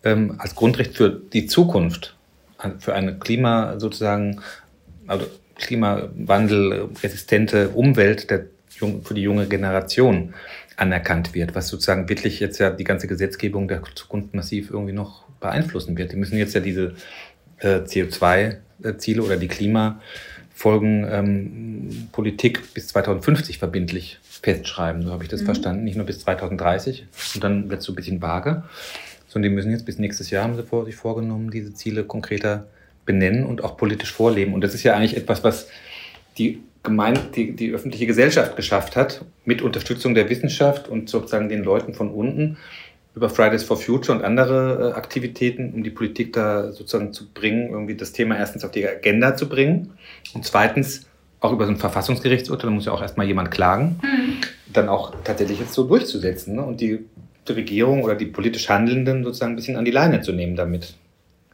ähm, 0.05 0.37
als 0.39 0.55
Grundrecht 0.55 0.97
für 0.97 1.11
die 1.11 1.45
Zukunft, 1.47 2.17
für 2.79 2.95
eine 2.95 3.19
Klima 3.19 3.79
sozusagen, 3.79 4.41
also 5.07 5.27
klimawandelresistente 5.57 7.69
Umwelt 7.69 8.31
der, 8.31 8.47
für 8.69 9.15
die 9.15 9.23
junge 9.23 9.47
Generation 9.47 10.33
anerkannt 10.77 11.35
wird, 11.35 11.55
was 11.55 11.69
sozusagen 11.69 12.09
wirklich 12.09 12.41
jetzt 12.41 12.59
ja 12.59 12.71
die 12.71 12.85
ganze 12.85 13.07
Gesetzgebung 13.07 13.69
der 13.69 13.83
Zukunft 13.95 14.33
massiv 14.33 14.71
irgendwie 14.71 14.95
noch 14.95 15.25
beeinflussen 15.41 15.99
wird. 15.99 16.13
Die 16.13 16.17
müssen 16.17 16.39
jetzt 16.39 16.55
ja 16.55 16.61
diese 16.61 16.95
äh, 17.59 17.81
CO2-Ziele 17.81 19.23
oder 19.23 19.37
die 19.37 19.49
Klimafolgenpolitik 20.55 22.59
ähm, 22.59 22.65
bis 22.75 22.89
2050 22.89 23.59
verbindlich 23.59 24.19
festschreiben. 24.23 25.03
So 25.03 25.13
habe 25.13 25.25
ich 25.25 25.29
das 25.29 25.43
mhm. 25.43 25.47
verstanden. 25.47 25.85
Nicht 25.85 25.97
nur 25.97 26.07
bis 26.07 26.21
2030 26.21 27.07
und 27.35 27.45
dann 27.45 27.71
wird 27.71 27.81
es 27.81 27.87
so 27.87 27.93
ein 27.93 27.97
bisschen 27.97 28.23
vage, 28.23 28.63
sondern 29.29 29.51
die 29.51 29.55
müssen 29.55 29.71
jetzt 29.71 29.87
bis 29.87 29.99
nächstes 29.99 30.31
Jahr, 30.31 30.45
haben 30.45 30.57
sie 30.57 30.63
vor, 30.63 30.85
sich 30.85 30.97
vorgenommen, 30.97 31.51
diese 31.51 31.75
Ziele 31.75 32.05
konkreter 32.05 32.67
benennen 33.05 33.45
und 33.45 33.65
auch 33.65 33.77
politisch 33.77 34.13
vorleben. 34.13 34.55
Und 34.55 34.63
das 34.63 34.75
ist 34.75 34.85
ja 34.85 34.95
eigentlich 34.95 35.17
etwas, 35.17 35.43
was 35.43 35.69
die 36.39 36.61
Gemeinde, 36.83 37.21
die, 37.35 37.55
die 37.55 37.73
öffentliche 37.73 38.07
Gesellschaft 38.07 38.57
geschafft 38.57 38.97
hat, 38.97 39.25
mit 39.45 39.63
Unterstützung 39.63 40.15
der 40.15 40.29
Wissenschaft 40.29 40.89
und 40.89 41.09
sozusagen 41.09 41.49
den 41.49 41.63
Leuten 41.63 41.95
von 41.95 42.11
unten 42.11 42.57
über 43.15 43.29
Fridays 43.29 43.63
for 43.63 43.77
Future 43.77 44.17
und 44.17 44.25
andere 44.25 44.91
äh, 44.91 44.93
Aktivitäten, 44.95 45.73
um 45.75 45.83
die 45.83 45.91
Politik 45.91 46.33
da 46.33 46.73
sozusagen 46.73 47.13
zu 47.13 47.31
bringen, 47.33 47.71
irgendwie 47.71 47.97
das 47.97 48.13
Thema 48.13 48.37
erstens 48.37 48.65
auf 48.65 48.71
die 48.71 48.87
Agenda 48.87 49.37
zu 49.37 49.49
bringen 49.49 49.93
und 50.35 50.45
zweitens 50.45 51.07
auch 51.41 51.53
über 51.53 51.67
so 51.67 51.73
ein 51.73 51.77
Verfassungsgerichtsurteil, 51.77 52.71
da 52.71 52.75
muss 52.75 52.87
ja 52.87 52.93
auch 52.93 53.03
erstmal 53.03 53.27
jemand 53.27 53.51
klagen, 53.51 54.01
mhm. 54.03 54.37
dann 54.73 54.89
auch 54.89 55.13
tatsächlich 55.25 55.59
jetzt 55.59 55.75
so 55.75 55.85
durchzusetzen 55.85 56.57
ne? 56.57 56.63
und 56.63 56.81
die, 56.81 57.05
die, 57.49 57.53
Regierung 57.53 58.05
oder 58.05 58.15
die 58.15 58.27
politisch 58.27 58.69
Handelnden 58.69 59.25
sozusagen 59.25 59.53
ein 59.53 59.57
bisschen 59.57 59.77
an 59.77 59.85
die 59.85 59.91
Leine 59.91 60.21
zu 60.21 60.33
nehmen 60.33 60.57
damit. 60.57 60.95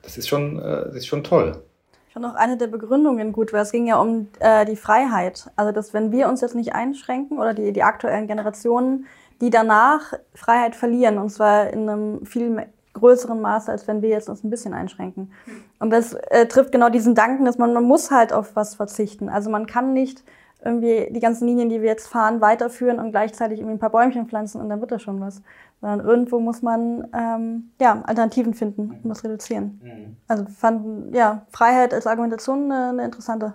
Das 0.03 0.19
ist 0.19 0.29
schon, 0.29 0.59
äh, 0.59 0.85
das 0.87 0.97
ist 0.97 1.07
schon 1.07 1.25
toll. 1.25 1.63
Ich 2.07 2.15
fand 2.15 2.27
auch 2.27 2.35
eine 2.35 2.57
der 2.57 2.67
Begründungen 2.67 3.33
gut, 3.33 3.53
weil 3.53 3.63
es 3.63 3.73
ging 3.73 3.87
ja 3.87 3.99
um 3.99 4.29
äh, 4.41 4.65
die 4.67 4.77
Freiheit. 4.77 5.51
Also, 5.57 5.73
dass 5.73 5.95
wenn 5.95 6.13
wir 6.13 6.29
uns 6.29 6.41
jetzt 6.41 6.55
nicht 6.55 6.75
einschränken 6.75 7.39
oder 7.39 7.55
die, 7.55 7.73
die 7.73 7.83
aktuellen 7.83 8.27
Generationen, 8.27 9.07
die 9.41 9.51
danach 9.51 10.15
Freiheit 10.35 10.75
verlieren, 10.75 11.19
und 11.19 11.31
zwar 11.31 11.71
in 11.71 11.89
einem 11.89 12.27
viel 12.27 12.67
größeren 12.95 13.41
Maße, 13.41 13.71
als 13.71 13.87
wenn 13.87 14.03
wir 14.03 14.09
jetzt 14.09 14.29
uns 14.29 14.43
ein 14.45 14.51
bisschen 14.51 14.75
einschränken. 14.75 15.33
Und 15.79 15.91
das 15.91 16.15
äh, 16.15 16.47
trifft 16.47 16.73
genau 16.73 16.89
diesen 16.89 17.15
Danken, 17.15 17.45
dass 17.45 17.59
man, 17.59 17.73
man 17.73 17.85
muss 17.85 18.11
halt 18.11 18.33
auf 18.33 18.57
was 18.57 18.75
verzichten. 18.75 19.29
Also 19.29 19.51
man 19.51 19.67
kann 19.67 19.93
nicht 19.93 20.25
irgendwie 20.65 21.09
die 21.13 21.21
ganzen 21.21 21.47
Linien, 21.47 21.69
die 21.69 21.81
wir 21.81 21.89
jetzt 21.89 22.09
fahren, 22.09 22.41
weiterführen 22.41 22.99
und 22.99 23.13
gleichzeitig 23.13 23.61
irgendwie 23.61 23.77
ein 23.77 23.79
paar 23.79 23.91
Bäumchen 23.91 24.27
pflanzen 24.27 24.61
und 24.61 24.69
dann 24.69 24.81
wird 24.81 24.91
das 24.91 25.03
schon 25.03 25.21
was. 25.21 25.43
Sondern 25.81 26.01
irgendwo 26.01 26.41
muss 26.41 26.63
man 26.63 27.07
ähm, 27.15 27.71
ja, 27.81 28.03
Alternativen 28.05 28.55
finden 28.55 28.99
und 29.03 29.09
das 29.09 29.23
reduzieren. 29.23 29.81
Mhm. 29.83 30.17
Also 30.27 30.47
fanden 30.47 31.15
ja 31.15 31.47
Freiheit 31.51 31.95
als 31.95 32.09
Argumentation 32.09 32.73
eine, 32.73 32.89
eine 32.89 33.05
interessante 33.05 33.55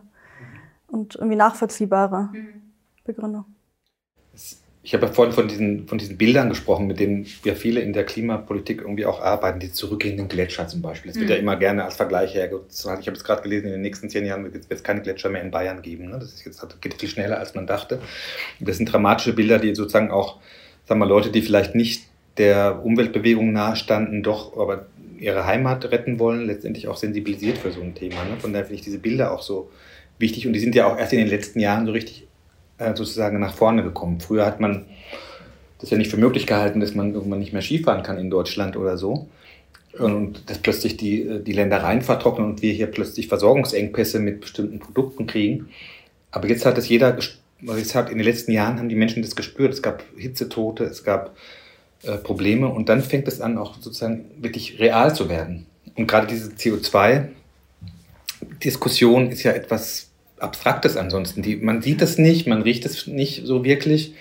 und 0.87 1.15
irgendwie 1.15 1.35
nachvollziehbare 1.35 2.29
mhm. 2.31 2.71
Begründung. 3.03 3.45
Ich 4.85 4.93
habe 4.93 5.05
ja 5.05 5.11
vorhin 5.13 5.33
von 5.33 5.47
diesen, 5.47 5.87
von 5.87 5.97
diesen 5.97 6.17
Bildern 6.17 6.49
gesprochen, 6.49 6.87
mit 6.87 6.99
denen 6.99 7.25
ja 7.45 7.55
viele 7.55 7.79
in 7.79 7.93
der 7.93 8.03
Klimapolitik 8.03 8.81
irgendwie 8.81 9.05
auch 9.05 9.21
arbeiten, 9.21 9.61
die 9.61 9.71
zurückgehenden 9.71 10.27
Gletscher 10.27 10.67
zum 10.67 10.81
Beispiel. 10.81 11.09
Das 11.09 11.17
wird 11.17 11.29
mhm. 11.29 11.35
ja 11.35 11.39
immer 11.39 11.55
gerne 11.55 11.85
als 11.85 11.95
Vergleich 11.95 12.35
hergezogen. 12.35 12.99
Ich 12.99 13.07
habe 13.07 13.15
es 13.15 13.23
gerade 13.23 13.41
gelesen, 13.41 13.67
in 13.67 13.71
den 13.71 13.81
nächsten 13.81 14.09
zehn 14.09 14.25
Jahren 14.25 14.43
wird 14.43 14.65
es 14.67 14.83
keine 14.83 15.01
Gletscher 15.01 15.29
mehr 15.29 15.41
in 15.41 15.51
Bayern 15.51 15.81
geben. 15.81 16.09
Ne? 16.09 16.19
Das 16.19 16.33
ist 16.33 16.45
jetzt, 16.45 16.81
geht 16.81 16.95
viel 16.99 17.07
schneller, 17.07 17.39
als 17.39 17.55
man 17.55 17.65
dachte. 17.65 17.99
Das 18.59 18.75
sind 18.75 18.91
dramatische 18.91 19.31
Bilder, 19.31 19.57
die 19.57 19.73
sozusagen 19.73 20.11
auch, 20.11 20.39
sagen 20.85 20.99
wir, 20.99 21.07
Leute, 21.07 21.31
die 21.31 21.41
vielleicht 21.41 21.75
nicht 21.75 22.03
der 22.37 22.83
Umweltbewegung 22.83 23.53
nahestanden, 23.53 24.21
doch 24.21 24.57
aber 24.57 24.87
ihre 25.17 25.45
Heimat 25.45 25.89
retten 25.91 26.19
wollen, 26.19 26.45
letztendlich 26.45 26.89
auch 26.89 26.97
sensibilisiert 26.97 27.57
für 27.57 27.71
so 27.71 27.81
ein 27.81 27.95
Thema. 27.95 28.25
Ne? 28.25 28.37
Von 28.39 28.51
daher 28.51 28.65
finde 28.65 28.79
ich 28.79 28.83
diese 28.83 28.99
Bilder 28.99 29.31
auch 29.31 29.41
so 29.41 29.71
wichtig 30.19 30.45
und 30.45 30.51
die 30.51 30.59
sind 30.59 30.75
ja 30.75 30.87
auch 30.87 30.97
erst 30.97 31.13
in 31.13 31.19
den 31.19 31.29
letzten 31.29 31.61
Jahren 31.61 31.85
so 31.85 31.93
richtig 31.93 32.27
äh, 32.77 32.95
sozusagen 32.95 33.39
nach 33.39 33.53
vorne 33.53 33.83
gekommen. 33.83 34.19
Früher 34.19 34.45
hat 34.45 34.59
man 34.59 34.85
das 35.79 35.89
ja 35.89 35.97
nicht 35.97 36.11
für 36.11 36.17
möglich 36.17 36.47
gehalten, 36.47 36.79
dass 36.79 36.95
man 36.95 37.13
irgendwann 37.13 37.39
nicht 37.39 37.53
mehr 37.53 37.61
Skifahren 37.61 38.03
kann 38.03 38.17
in 38.17 38.29
Deutschland 38.29 38.77
oder 38.77 38.97
so. 38.97 39.27
Und 39.99 40.49
dass 40.49 40.57
plötzlich 40.57 40.97
die, 40.97 41.21
äh, 41.21 41.43
die 41.43 41.53
Ländereien 41.53 42.01
vertrocknen 42.01 42.47
und 42.47 42.61
wir 42.61 42.73
hier 42.73 42.87
plötzlich 42.87 43.27
Versorgungsengpässe 43.27 44.19
mit 44.19 44.41
bestimmten 44.41 44.79
Produkten 44.79 45.27
kriegen. 45.27 45.69
Aber 46.31 46.47
jetzt 46.47 46.65
hat 46.65 46.77
es 46.77 46.89
jeder, 46.89 47.17
jetzt 47.61 47.95
hat 47.95 48.09
in 48.09 48.17
den 48.17 48.25
letzten 48.25 48.51
Jahren 48.51 48.79
haben 48.79 48.89
die 48.89 48.95
Menschen 48.95 49.21
das 49.21 49.35
gespürt. 49.35 49.73
Es 49.73 49.81
gab 49.81 50.03
Hitzetote, 50.17 50.85
es 50.85 51.03
gab 51.03 51.35
äh, 52.03 52.17
Probleme 52.17 52.69
und 52.69 52.89
dann 52.89 53.03
fängt 53.03 53.27
es 53.27 53.39
an, 53.39 53.57
auch 53.57 53.75
sozusagen 53.79 54.25
wirklich 54.39 54.79
real 54.79 55.13
zu 55.13 55.29
werden. 55.29 55.67
Und 55.95 56.07
gerade 56.07 56.25
diese 56.27 56.49
CO2-Diskussion 56.49 59.29
ist 59.29 59.43
ja 59.43 59.51
etwas 59.51 60.09
Abstraktes 60.43 60.97
ansonsten. 60.97 61.41
Die, 61.41 61.55
man 61.55 61.81
sieht 61.81 62.01
es 62.01 62.17
nicht, 62.17 62.47
man 62.47 62.61
riecht 62.61 62.85
es 62.85 63.07
nicht 63.07 63.45
so 63.45 63.63
wirklich. 63.63 64.13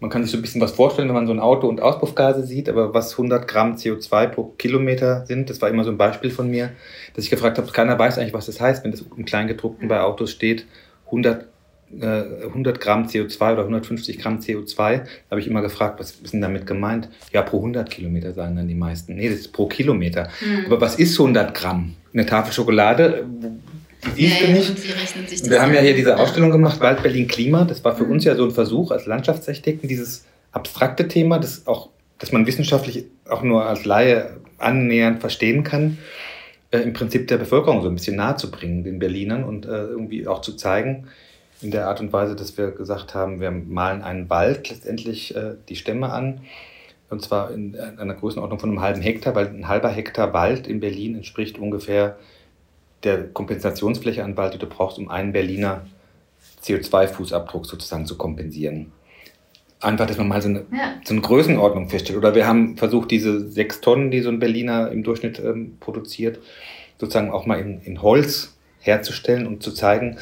Man 0.00 0.10
kann 0.10 0.22
sich 0.22 0.32
so 0.32 0.38
ein 0.38 0.42
bisschen 0.42 0.60
was 0.60 0.72
vorstellen, 0.72 1.08
wenn 1.08 1.14
man 1.14 1.26
so 1.26 1.32
ein 1.32 1.40
Auto 1.40 1.68
und 1.68 1.80
Auspuffgase 1.80 2.44
sieht, 2.44 2.68
aber 2.68 2.92
was 2.92 3.12
100 3.12 3.48
Gramm 3.48 3.76
CO2 3.76 4.26
pro 4.26 4.44
Kilometer 4.58 5.24
sind, 5.26 5.48
das 5.50 5.62
war 5.62 5.68
immer 5.70 5.84
so 5.84 5.90
ein 5.90 5.96
Beispiel 5.96 6.30
von 6.30 6.50
mir, 6.50 6.70
dass 7.14 7.24
ich 7.24 7.30
gefragt 7.30 7.58
habe, 7.58 7.70
keiner 7.70 7.98
weiß 7.98 8.18
eigentlich, 8.18 8.34
was 8.34 8.46
das 8.46 8.60
heißt, 8.60 8.84
wenn 8.84 8.90
das 8.90 9.04
im 9.16 9.24
Kleingedruckten 9.24 9.88
bei 9.88 10.00
Autos 10.00 10.30
steht, 10.30 10.66
100 11.06 11.46
100 12.02 12.76
äh, 12.76 12.80
Gramm 12.80 13.06
CO2 13.06 13.52
oder 13.52 13.62
150 13.62 14.18
Gramm 14.18 14.38
CO2, 14.38 15.02
habe 15.30 15.40
ich 15.40 15.46
immer 15.46 15.62
gefragt, 15.62 16.00
was 16.00 16.12
ist 16.12 16.32
denn 16.32 16.40
damit 16.40 16.66
gemeint? 16.66 17.08
Ja, 17.32 17.42
pro 17.42 17.58
100 17.58 17.90
Kilometer 17.90 18.32
sagen 18.32 18.56
dann 18.56 18.68
die 18.68 18.74
meisten. 18.74 19.14
Nee, 19.14 19.28
das 19.28 19.40
ist 19.40 19.52
pro 19.52 19.66
Kilometer. 19.66 20.28
Mhm. 20.40 20.66
Aber 20.66 20.80
was 20.80 20.96
ist 20.96 21.18
100 21.18 21.54
Gramm? 21.54 21.94
Eine 22.12 22.26
Tafel 22.26 22.52
Schokolade, 22.52 23.26
siehst 24.14 24.40
ja, 24.40 24.46
du 24.46 24.52
nicht. 24.52 25.50
Wir 25.50 25.62
haben 25.62 25.74
ja 25.74 25.80
hier 25.80 25.94
diese 25.94 26.18
Ausstellung 26.18 26.50
gemacht, 26.50 26.80
Wald 26.80 27.02
Berlin 27.02 27.26
Klima. 27.28 27.64
Das 27.64 27.84
war 27.84 27.96
für 27.96 28.04
mhm. 28.04 28.12
uns 28.12 28.24
ja 28.24 28.34
so 28.36 28.44
ein 28.44 28.50
Versuch 28.50 28.90
als 28.90 29.06
Landschaftsarchitekten, 29.06 29.88
dieses 29.88 30.24
abstrakte 30.52 31.08
Thema, 31.08 31.38
das 31.38 31.66
auch, 31.66 31.90
dass 32.18 32.32
man 32.32 32.46
wissenschaftlich 32.46 33.06
auch 33.28 33.42
nur 33.42 33.66
als 33.66 33.84
Laie 33.84 34.36
annähernd 34.58 35.20
verstehen 35.20 35.64
kann, 35.64 35.98
äh, 36.70 36.78
im 36.78 36.92
Prinzip 36.92 37.28
der 37.28 37.38
Bevölkerung 37.38 37.82
so 37.82 37.88
ein 37.88 37.94
bisschen 37.94 38.16
nahe 38.16 38.36
zu 38.36 38.50
bringen, 38.50 38.84
den 38.84 38.98
Berlinern 38.98 39.44
und 39.44 39.66
äh, 39.66 39.68
irgendwie 39.68 40.26
auch 40.26 40.40
zu 40.40 40.54
zeigen, 40.54 41.08
in 41.60 41.70
der 41.70 41.88
Art 41.88 42.00
und 42.00 42.12
Weise, 42.12 42.36
dass 42.36 42.58
wir 42.58 42.70
gesagt 42.72 43.14
haben, 43.14 43.40
wir 43.40 43.50
malen 43.50 44.02
einen 44.02 44.28
Wald 44.28 44.70
letztendlich 44.70 45.34
äh, 45.34 45.54
die 45.68 45.76
Stämme 45.76 46.12
an. 46.12 46.40
Und 47.10 47.22
zwar 47.22 47.52
in, 47.52 47.74
in 47.74 47.98
einer 47.98 48.14
Größenordnung 48.14 48.58
von 48.58 48.70
einem 48.70 48.80
halben 48.80 49.00
Hektar, 49.00 49.34
weil 49.34 49.46
ein 49.46 49.68
halber 49.68 49.88
Hektar 49.88 50.32
Wald 50.32 50.66
in 50.66 50.80
Berlin 50.80 51.14
entspricht 51.14 51.58
ungefähr 51.58 52.18
der 53.04 53.24
Kompensationsfläche 53.28 54.24
an 54.24 54.36
Wald, 54.36 54.54
die 54.54 54.58
du 54.58 54.66
brauchst, 54.66 54.98
um 54.98 55.08
einen 55.08 55.32
Berliner 55.32 55.86
CO2-Fußabdruck 56.62 57.66
sozusagen 57.66 58.06
zu 58.06 58.16
kompensieren. 58.16 58.92
Einfach, 59.80 60.06
dass 60.06 60.16
man 60.16 60.28
mal 60.28 60.40
so 60.40 60.48
eine, 60.48 60.60
ja. 60.72 60.94
so 61.04 61.12
eine 61.12 61.20
Größenordnung 61.20 61.90
feststellt. 61.90 62.18
Oder 62.18 62.34
wir 62.34 62.46
haben 62.46 62.76
versucht, 62.76 63.10
diese 63.10 63.50
sechs 63.50 63.80
Tonnen, 63.80 64.10
die 64.10 64.20
so 64.20 64.30
ein 64.30 64.38
Berliner 64.38 64.90
im 64.90 65.02
Durchschnitt 65.02 65.38
ähm, 65.40 65.76
produziert, 65.78 66.38
sozusagen 66.98 67.30
auch 67.30 67.44
mal 67.44 67.60
in, 67.60 67.80
in 67.82 68.00
Holz 68.00 68.56
herzustellen 68.80 69.46
und 69.46 69.62
zu 69.62 69.72
zeigen, 69.72 70.18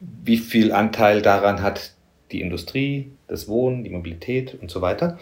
wie 0.00 0.38
viel 0.38 0.72
Anteil 0.72 1.20
daran 1.22 1.62
hat 1.62 1.92
die 2.30 2.40
Industrie, 2.40 3.12
das 3.28 3.48
Wohnen, 3.48 3.84
die 3.84 3.90
Mobilität 3.90 4.58
und 4.60 4.70
so 4.70 4.80
weiter. 4.80 5.18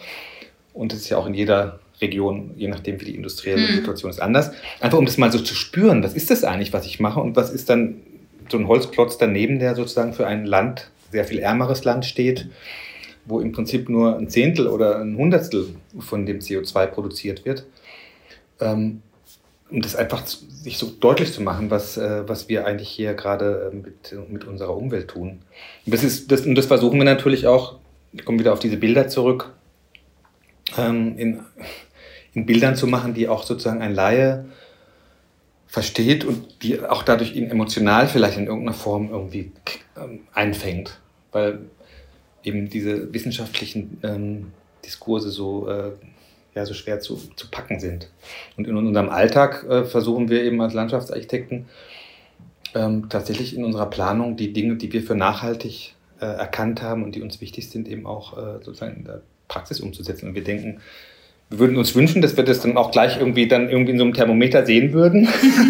Und 0.73 0.93
das 0.93 0.99
ist 0.99 1.09
ja 1.09 1.17
auch 1.17 1.27
in 1.27 1.33
jeder 1.33 1.79
Region, 2.01 2.51
je 2.55 2.67
nachdem, 2.67 2.99
wie 2.99 3.05
die 3.05 3.15
industrielle 3.15 3.61
mhm. 3.61 3.75
Situation 3.75 4.09
ist, 4.09 4.21
anders. 4.21 4.51
Einfach 4.79 4.97
um 4.97 5.05
das 5.05 5.17
mal 5.17 5.31
so 5.31 5.39
zu 5.39 5.55
spüren, 5.55 6.03
was 6.03 6.13
ist 6.13 6.29
das 6.29 6.43
eigentlich, 6.43 6.73
was 6.73 6.85
ich 6.85 6.99
mache 6.99 7.19
und 7.19 7.35
was 7.35 7.51
ist 7.51 7.69
dann 7.69 8.01
so 8.49 8.57
ein 8.57 8.67
Holzklotz 8.67 9.17
daneben, 9.17 9.59
der 9.59 9.75
sozusagen 9.75 10.13
für 10.13 10.27
ein 10.27 10.45
Land, 10.45 10.89
sehr 11.11 11.25
viel 11.25 11.39
ärmeres 11.39 11.83
Land 11.83 12.05
steht, 12.05 12.49
wo 13.25 13.39
im 13.39 13.51
Prinzip 13.51 13.89
nur 13.89 14.17
ein 14.17 14.29
Zehntel 14.29 14.67
oder 14.67 14.99
ein 14.99 15.15
Hundertstel 15.15 15.67
von 15.99 16.25
dem 16.25 16.39
CO2 16.39 16.87
produziert 16.87 17.45
wird. 17.45 17.65
Ähm, 18.59 19.01
um 19.69 19.81
das 19.81 19.95
einfach 19.95 20.25
sich 20.27 20.77
so 20.77 20.91
deutlich 20.99 21.31
zu 21.31 21.41
machen, 21.41 21.71
was, 21.71 21.97
äh, 21.97 22.27
was 22.27 22.49
wir 22.49 22.67
eigentlich 22.67 22.89
hier 22.89 23.13
gerade 23.13 23.71
äh, 23.71 23.75
mit, 23.75 24.29
mit 24.29 24.43
unserer 24.43 24.75
Umwelt 24.75 25.07
tun. 25.07 25.39
Und 25.85 25.93
das, 25.93 26.03
ist, 26.03 26.31
das, 26.31 26.45
und 26.45 26.55
das 26.55 26.65
versuchen 26.65 26.97
wir 26.97 27.05
natürlich 27.05 27.47
auch, 27.47 27.77
ich 28.11 28.25
komme 28.25 28.39
wieder 28.39 28.51
auf 28.51 28.59
diese 28.59 28.75
Bilder 28.75 29.07
zurück, 29.07 29.53
ähm, 30.77 31.17
in, 31.17 31.39
in 32.33 32.45
Bildern 32.45 32.75
zu 32.75 32.87
machen, 32.87 33.13
die 33.13 33.27
auch 33.27 33.43
sozusagen 33.43 33.81
ein 33.81 33.93
Laie 33.93 34.45
versteht 35.67 36.25
und 36.25 36.63
die 36.63 36.81
auch 36.81 37.03
dadurch 37.03 37.35
ihn 37.35 37.49
emotional 37.49 38.07
vielleicht 38.07 38.37
in 38.37 38.47
irgendeiner 38.47 38.75
Form 38.75 39.09
irgendwie 39.09 39.51
ähm, 39.97 40.21
einfängt. 40.33 40.99
Weil 41.31 41.59
eben 42.43 42.69
diese 42.69 43.13
wissenschaftlichen 43.13 43.97
ähm, 44.03 44.47
Diskurse 44.83 45.29
so, 45.29 45.69
äh, 45.69 45.91
ja, 46.55 46.65
so 46.65 46.73
schwer 46.73 46.99
zu, 46.99 47.15
zu 47.35 47.49
packen 47.49 47.79
sind. 47.79 48.09
Und 48.57 48.67
in 48.67 48.75
unserem 48.75 49.09
Alltag 49.09 49.65
äh, 49.69 49.85
versuchen 49.85 50.29
wir 50.29 50.43
eben 50.43 50.59
als 50.61 50.73
Landschaftsarchitekten 50.73 51.67
ähm, 52.73 53.09
tatsächlich 53.09 53.55
in 53.55 53.63
unserer 53.63 53.89
Planung 53.89 54.35
die 54.35 54.53
Dinge, 54.53 54.75
die 54.75 54.91
wir 54.91 55.03
für 55.03 55.15
nachhaltig 55.15 55.95
äh, 56.19 56.25
erkannt 56.25 56.81
haben 56.81 57.03
und 57.03 57.15
die 57.15 57.21
uns 57.21 57.41
wichtig 57.41 57.69
sind, 57.69 57.87
eben 57.87 58.05
auch 58.05 58.37
äh, 58.37 58.63
sozusagen 58.63 58.97
in 58.97 59.05
der 59.05 59.21
Praxis 59.47 59.79
umzusetzen. 59.79 60.29
Und 60.29 60.35
wir 60.35 60.43
denken, 60.43 60.81
wir 61.51 61.59
würden 61.59 61.77
uns 61.77 61.93
wünschen, 61.95 62.21
dass 62.21 62.37
wir 62.37 62.45
das 62.45 62.61
dann 62.61 62.77
auch 62.77 62.91
gleich 62.91 63.17
irgendwie 63.17 63.45
dann 63.45 63.69
irgendwie 63.69 63.91
in 63.91 63.97
so 63.97 64.05
einem 64.05 64.13
Thermometer 64.13 64.65
sehen 64.65 64.93
würden, 64.93 65.27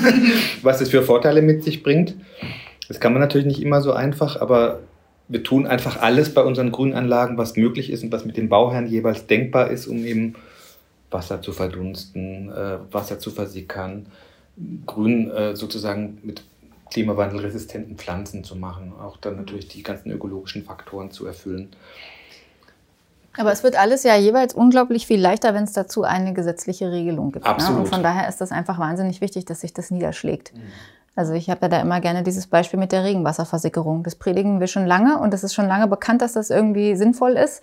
was 0.61 0.77
das 0.77 0.89
für 0.89 1.01
Vorteile 1.01 1.41
mit 1.41 1.63
sich 1.63 1.81
bringt. 1.81 2.15
Das 2.87 2.99
kann 2.99 3.13
man 3.13 3.21
natürlich 3.21 3.47
nicht 3.47 3.61
immer 3.61 3.81
so 3.81 3.91
einfach, 3.91 4.39
aber 4.39 4.81
wir 5.27 5.43
tun 5.43 5.65
einfach 5.65 5.99
alles 5.99 6.33
bei 6.35 6.43
unseren 6.43 6.71
Grünanlagen, 6.71 7.37
was 7.37 7.55
möglich 7.55 7.89
ist 7.89 8.03
und 8.03 8.11
was 8.11 8.25
mit 8.25 8.37
den 8.37 8.47
Bauherren 8.47 8.85
jeweils 8.85 9.25
denkbar 9.25 9.71
ist, 9.71 9.87
um 9.87 10.05
eben 10.05 10.35
Wasser 11.09 11.41
zu 11.41 11.51
verdunsten, 11.51 12.51
äh, 12.51 12.77
Wasser 12.91 13.17
zu 13.17 13.31
versickern, 13.31 14.05
Grün 14.85 15.31
äh, 15.31 15.55
sozusagen 15.55 16.19
mit 16.21 16.43
klimawandelresistenten 16.91 17.97
Pflanzen 17.97 18.43
zu 18.43 18.55
machen, 18.55 18.93
auch 19.01 19.17
dann 19.17 19.37
natürlich 19.37 19.67
die 19.67 19.81
ganzen 19.81 20.11
ökologischen 20.11 20.63
Faktoren 20.63 21.09
zu 21.09 21.25
erfüllen. 21.25 21.69
Aber 23.37 23.51
es 23.51 23.63
wird 23.63 23.79
alles 23.79 24.03
ja 24.03 24.15
jeweils 24.15 24.53
unglaublich 24.53 25.07
viel 25.07 25.21
leichter, 25.21 25.53
wenn 25.53 25.63
es 25.63 25.73
dazu 25.73 26.03
eine 26.03 26.33
gesetzliche 26.33 26.91
Regelung 26.91 27.31
gibt. 27.31 27.45
Absolut. 27.45 27.77
Ne? 27.77 27.83
Und 27.83 27.89
von 27.89 28.03
daher 28.03 28.27
ist 28.27 28.41
das 28.41 28.51
einfach 28.51 28.77
wahnsinnig 28.77 29.21
wichtig, 29.21 29.45
dass 29.45 29.61
sich 29.61 29.73
das 29.73 29.91
niederschlägt. 29.91 30.53
Mhm. 30.53 30.61
Also 31.15 31.33
ich 31.33 31.49
habe 31.49 31.61
ja 31.63 31.67
da 31.67 31.81
immer 31.81 31.99
gerne 31.99 32.23
dieses 32.23 32.47
Beispiel 32.47 32.79
mit 32.79 32.91
der 32.91 33.03
Regenwasserversickerung. 33.03 34.03
Das 34.03 34.15
predigen 34.15 34.59
wir 34.59 34.67
schon 34.67 34.85
lange 34.85 35.19
und 35.19 35.33
es 35.33 35.43
ist 35.43 35.53
schon 35.53 35.67
lange 35.67 35.87
bekannt, 35.87 36.21
dass 36.21 36.33
das 36.33 36.49
irgendwie 36.49 36.95
sinnvoll 36.95 37.33
ist. 37.33 37.61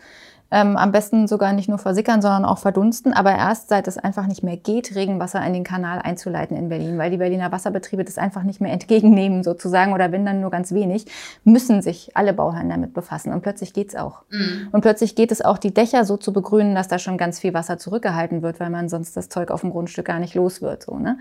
Ähm, 0.50 0.78
am 0.78 0.92
besten 0.92 1.28
sogar 1.28 1.52
nicht 1.52 1.68
nur 1.68 1.76
versickern, 1.76 2.22
sondern 2.22 2.46
auch 2.46 2.58
verdunsten. 2.58 3.12
Aber 3.12 3.32
erst 3.32 3.68
seit 3.68 3.86
es 3.86 3.98
einfach 3.98 4.26
nicht 4.26 4.42
mehr 4.42 4.56
geht, 4.56 4.94
Regenwasser 4.94 5.44
in 5.44 5.52
den 5.52 5.64
Kanal 5.64 5.98
einzuleiten 5.98 6.56
in 6.56 6.70
Berlin, 6.70 6.96
weil 6.96 7.10
die 7.10 7.18
Berliner 7.18 7.52
Wasserbetriebe 7.52 8.02
das 8.02 8.16
einfach 8.16 8.42
nicht 8.42 8.60
mehr 8.60 8.72
entgegennehmen 8.78 9.42
sozusagen 9.42 9.92
oder 9.92 10.10
wenn 10.10 10.24
dann 10.24 10.40
nur 10.40 10.50
ganz 10.50 10.72
wenig, 10.72 11.06
müssen 11.44 11.82
sich 11.82 12.16
alle 12.16 12.32
Bauherren 12.32 12.70
damit 12.70 12.94
befassen. 12.94 13.32
Und 13.32 13.42
plötzlich 13.42 13.74
geht's 13.74 13.94
auch. 13.94 14.22
Mhm. 14.30 14.68
Und 14.72 14.80
plötzlich 14.80 15.14
geht 15.14 15.32
es 15.32 15.42
auch, 15.42 15.58
die 15.58 15.74
Dächer 15.74 16.04
so 16.04 16.16
zu 16.16 16.32
begrünen, 16.32 16.74
dass 16.74 16.88
da 16.88 16.98
schon 16.98 17.18
ganz 17.18 17.38
viel 17.38 17.52
Wasser 17.52 17.76
zurückgehalten 17.78 18.40
wird, 18.42 18.58
weil 18.58 18.70
man 18.70 18.88
sonst 18.88 19.16
das 19.16 19.28
Zeug 19.28 19.50
auf 19.50 19.60
dem 19.60 19.70
Grundstück 19.70 20.06
gar 20.06 20.18
nicht 20.18 20.34
los 20.34 20.62
wird. 20.62 20.84
So, 20.84 20.98
ne? 20.98 21.18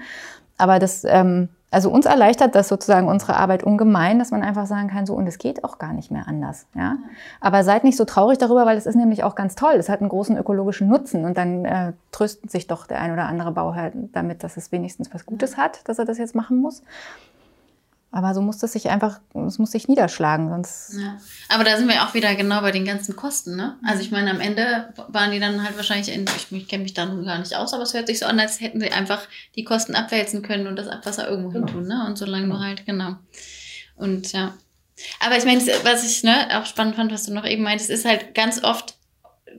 Aber 0.58 0.80
das, 0.80 1.04
ähm, 1.04 1.50
also 1.70 1.90
uns 1.90 2.06
erleichtert 2.06 2.56
das 2.56 2.70
sozusagen 2.70 3.10
unsere 3.10 3.36
Arbeit 3.36 3.64
ungemein, 3.64 4.20
dass 4.20 4.32
man 4.32 4.42
einfach 4.42 4.66
sagen 4.68 4.88
kann, 4.88 5.06
so 5.06 5.14
und 5.16 5.28
es 5.28 5.38
geht 5.38 5.66
auch 5.66 5.80
gar 5.80 5.92
nicht 5.92 6.12
mehr 6.12 6.28
anders. 6.28 6.66
Ja? 6.74 6.98
Aber 7.42 7.64
seid 7.66 7.84
nicht 7.84 7.98
so 7.98 8.06
traurig 8.06 8.38
darüber, 8.38 8.66
weil 8.66 8.78
es 8.78 8.86
ist 8.86 8.96
nämlich 8.96 9.24
auch 9.24 9.36
ganz 9.36 9.56
toll. 9.56 9.74
Es 9.74 9.90
hat 9.90 10.00
einen 10.00 10.10
großen 10.10 10.38
ökologischen 10.38 10.88
Nutzen 10.88 11.26
und 11.26 11.38
dann 11.38 11.66
äh, 11.66 11.94
trösten 12.12 12.50
sich 12.50 12.68
doch 12.68 12.88
der 12.88 13.02
ein 13.02 13.12
oder 13.12 13.26
andere 13.26 13.52
Bauherr 13.52 13.92
damit, 14.14 14.44
dass 14.44 14.56
es 14.56 14.72
wenigstens 14.72 15.14
was 15.14 15.26
Gutes 15.26 15.58
hat, 15.58 15.88
dass 15.90 16.00
er 16.00 16.06
das 16.06 16.18
jetzt 16.18 16.36
machen 16.36 16.58
muss. 16.58 16.84
Aber 18.10 18.34
so 18.34 18.42
muss 18.42 18.58
das 18.58 18.72
sich 18.72 18.90
einfach, 18.90 19.20
es 19.46 19.60
muss 19.60 19.72
sich 19.72 19.88
niederschlagen, 19.88 20.50
sonst. 20.50 20.94
Ja. 20.98 21.18
Aber 21.50 21.66
da 21.66 21.78
sind 21.78 21.90
wir 21.90 22.04
auch 22.04 22.14
wieder 22.14 22.36
genau 22.36 22.62
bei 22.62 22.72
den 22.72 22.86
ganzen 22.86 23.16
Kosten, 23.16 23.58
ne? 23.58 23.78
Also 23.86 24.02
ich 24.02 24.12
meine, 24.12 24.32
am 24.32 24.40
Ende 24.40 24.94
waren 25.10 25.32
die 25.32 25.40
dann 25.40 25.62
halt 25.64 25.76
wahrscheinlich, 25.76 26.14
in, 26.14 26.26
ich, 26.36 26.52
ich 26.52 26.68
kenne 26.68 26.84
mich 26.84 26.94
da 26.94 27.06
nun 27.06 27.26
gar 27.26 27.38
nicht 27.38 27.56
aus, 27.56 27.74
aber 27.74 27.84
es 27.84 27.94
hört 27.94 28.08
sich 28.08 28.20
so 28.20 28.26
an, 28.26 28.40
als 28.40 28.62
hätten 28.62 28.80
sie 28.80 28.92
einfach 28.92 29.22
die 29.56 29.66
Kosten 29.66 29.94
abwälzen 29.94 30.42
können 30.42 30.68
und 30.68 30.78
das 30.78 30.88
Abwasser 30.88 31.28
irgendwo 31.28 31.50
genau. 31.50 31.68
hin 31.68 31.76
tun, 31.76 31.88
ne? 31.88 32.06
Und 32.08 32.18
solange 32.18 32.44
genau. 32.44 32.56
du 32.56 32.62
halt, 32.62 32.86
genau. 32.86 33.16
Und 33.98 34.32
ja. 34.32 34.54
Aber 35.20 35.38
ich 35.38 35.46
meine, 35.46 35.62
was 35.84 36.06
ich 36.06 36.24
ne, 36.24 36.48
auch 36.58 36.66
spannend 36.66 36.96
fand, 36.96 37.12
was 37.12 37.26
du 37.26 37.34
noch 37.34 37.46
eben 37.46 37.64
meintest, 37.64 37.90
ist 37.90 38.06
halt 38.06 38.34
ganz 38.34 38.64
oft, 38.64 38.96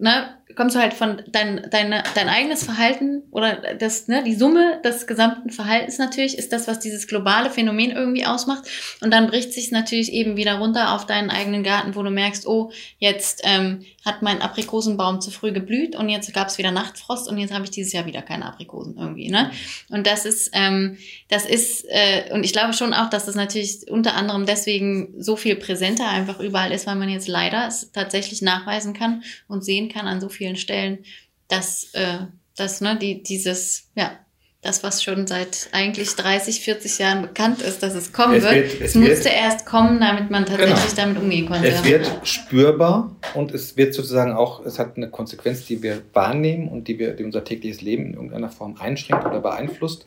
ne, 0.00 0.37
kommst 0.56 0.74
du 0.74 0.80
halt 0.80 0.94
von 0.94 1.22
dein, 1.28 1.68
deine, 1.70 2.02
dein 2.14 2.28
eigenes 2.28 2.64
Verhalten 2.64 3.22
oder 3.30 3.74
das, 3.78 4.08
ne, 4.08 4.22
die 4.24 4.34
Summe 4.34 4.80
des 4.82 5.06
gesamten 5.06 5.50
Verhaltens 5.50 5.98
natürlich 5.98 6.38
ist 6.38 6.52
das, 6.52 6.66
was 6.66 6.80
dieses 6.80 7.06
globale 7.06 7.50
Phänomen 7.50 7.90
irgendwie 7.90 8.26
ausmacht. 8.26 8.68
Und 9.00 9.12
dann 9.12 9.28
bricht 9.28 9.52
sich 9.52 9.70
natürlich 9.70 10.12
eben 10.12 10.36
wieder 10.36 10.58
runter 10.58 10.94
auf 10.94 11.06
deinen 11.06 11.30
eigenen 11.30 11.62
Garten, 11.62 11.94
wo 11.94 12.02
du 12.02 12.10
merkst, 12.10 12.46
oh, 12.46 12.70
jetzt 12.98 13.42
ähm, 13.44 13.84
hat 14.04 14.22
mein 14.22 14.40
Aprikosenbaum 14.40 15.20
zu 15.20 15.30
früh 15.30 15.52
geblüht 15.52 15.94
und 15.94 16.08
jetzt 16.08 16.32
gab 16.32 16.48
es 16.48 16.58
wieder 16.58 16.70
Nachtfrost 16.70 17.28
und 17.28 17.38
jetzt 17.38 17.52
habe 17.52 17.64
ich 17.64 17.70
dieses 17.70 17.92
Jahr 17.92 18.06
wieder 18.06 18.22
keine 18.22 18.46
Aprikosen 18.46 18.96
irgendwie. 18.96 19.28
Ne? 19.28 19.50
Und 19.90 20.06
das 20.06 20.24
ist, 20.24 20.50
ähm, 20.54 20.96
das 21.28 21.44
ist, 21.44 21.84
äh, 21.88 22.32
und 22.32 22.42
ich 22.44 22.52
glaube 22.52 22.72
schon 22.72 22.94
auch, 22.94 23.10
dass 23.10 23.26
das 23.26 23.34
natürlich 23.34 23.90
unter 23.90 24.14
anderem 24.14 24.46
deswegen 24.46 25.14
so 25.18 25.36
viel 25.36 25.56
präsenter 25.56 26.08
einfach 26.08 26.40
überall 26.40 26.72
ist, 26.72 26.86
weil 26.86 26.96
man 26.96 27.10
jetzt 27.10 27.28
leider 27.28 27.66
es 27.66 27.92
tatsächlich 27.92 28.40
nachweisen 28.40 28.94
kann 28.94 29.22
und 29.46 29.64
sehen 29.64 29.90
kann 29.90 30.06
an 30.06 30.20
so 30.20 30.28
vielen 30.28 30.37
Stellen, 30.56 31.04
dass, 31.48 31.92
äh, 31.94 32.18
dass 32.56 32.80
ne, 32.80 32.96
die, 32.96 33.22
dieses, 33.22 33.90
ja, 33.94 34.18
das, 34.60 34.82
was 34.82 35.04
schon 35.04 35.28
seit 35.28 35.68
eigentlich 35.70 36.16
30, 36.16 36.60
40 36.60 36.98
Jahren 36.98 37.22
bekannt 37.22 37.62
ist, 37.62 37.82
dass 37.82 37.94
es 37.94 38.12
kommen 38.12 38.34
es 38.34 38.42
wird. 38.42 38.54
wird. 38.54 38.74
Es, 38.74 38.80
es 38.80 38.94
musste 38.96 39.26
wird, 39.26 39.34
erst 39.34 39.66
kommen, 39.66 40.00
damit 40.00 40.30
man 40.30 40.46
tatsächlich 40.46 40.90
genau. 40.90 40.96
damit 40.96 41.22
umgehen 41.22 41.46
konnte. 41.46 41.68
Es 41.68 41.84
wird 41.84 42.10
spürbar 42.24 43.14
und 43.34 43.54
es 43.54 43.76
wird 43.76 43.94
sozusagen 43.94 44.32
auch, 44.32 44.64
es 44.66 44.80
hat 44.80 44.96
eine 44.96 45.10
Konsequenz, 45.10 45.64
die 45.66 45.82
wir 45.82 46.02
wahrnehmen 46.12 46.68
und 46.68 46.88
die, 46.88 46.98
wir, 46.98 47.12
die 47.12 47.22
unser 47.22 47.44
tägliches 47.44 47.82
Leben 47.82 48.06
in 48.06 48.14
irgendeiner 48.14 48.50
Form 48.50 48.76
einschränkt 48.78 49.24
oder 49.24 49.40
beeinflusst. 49.40 50.06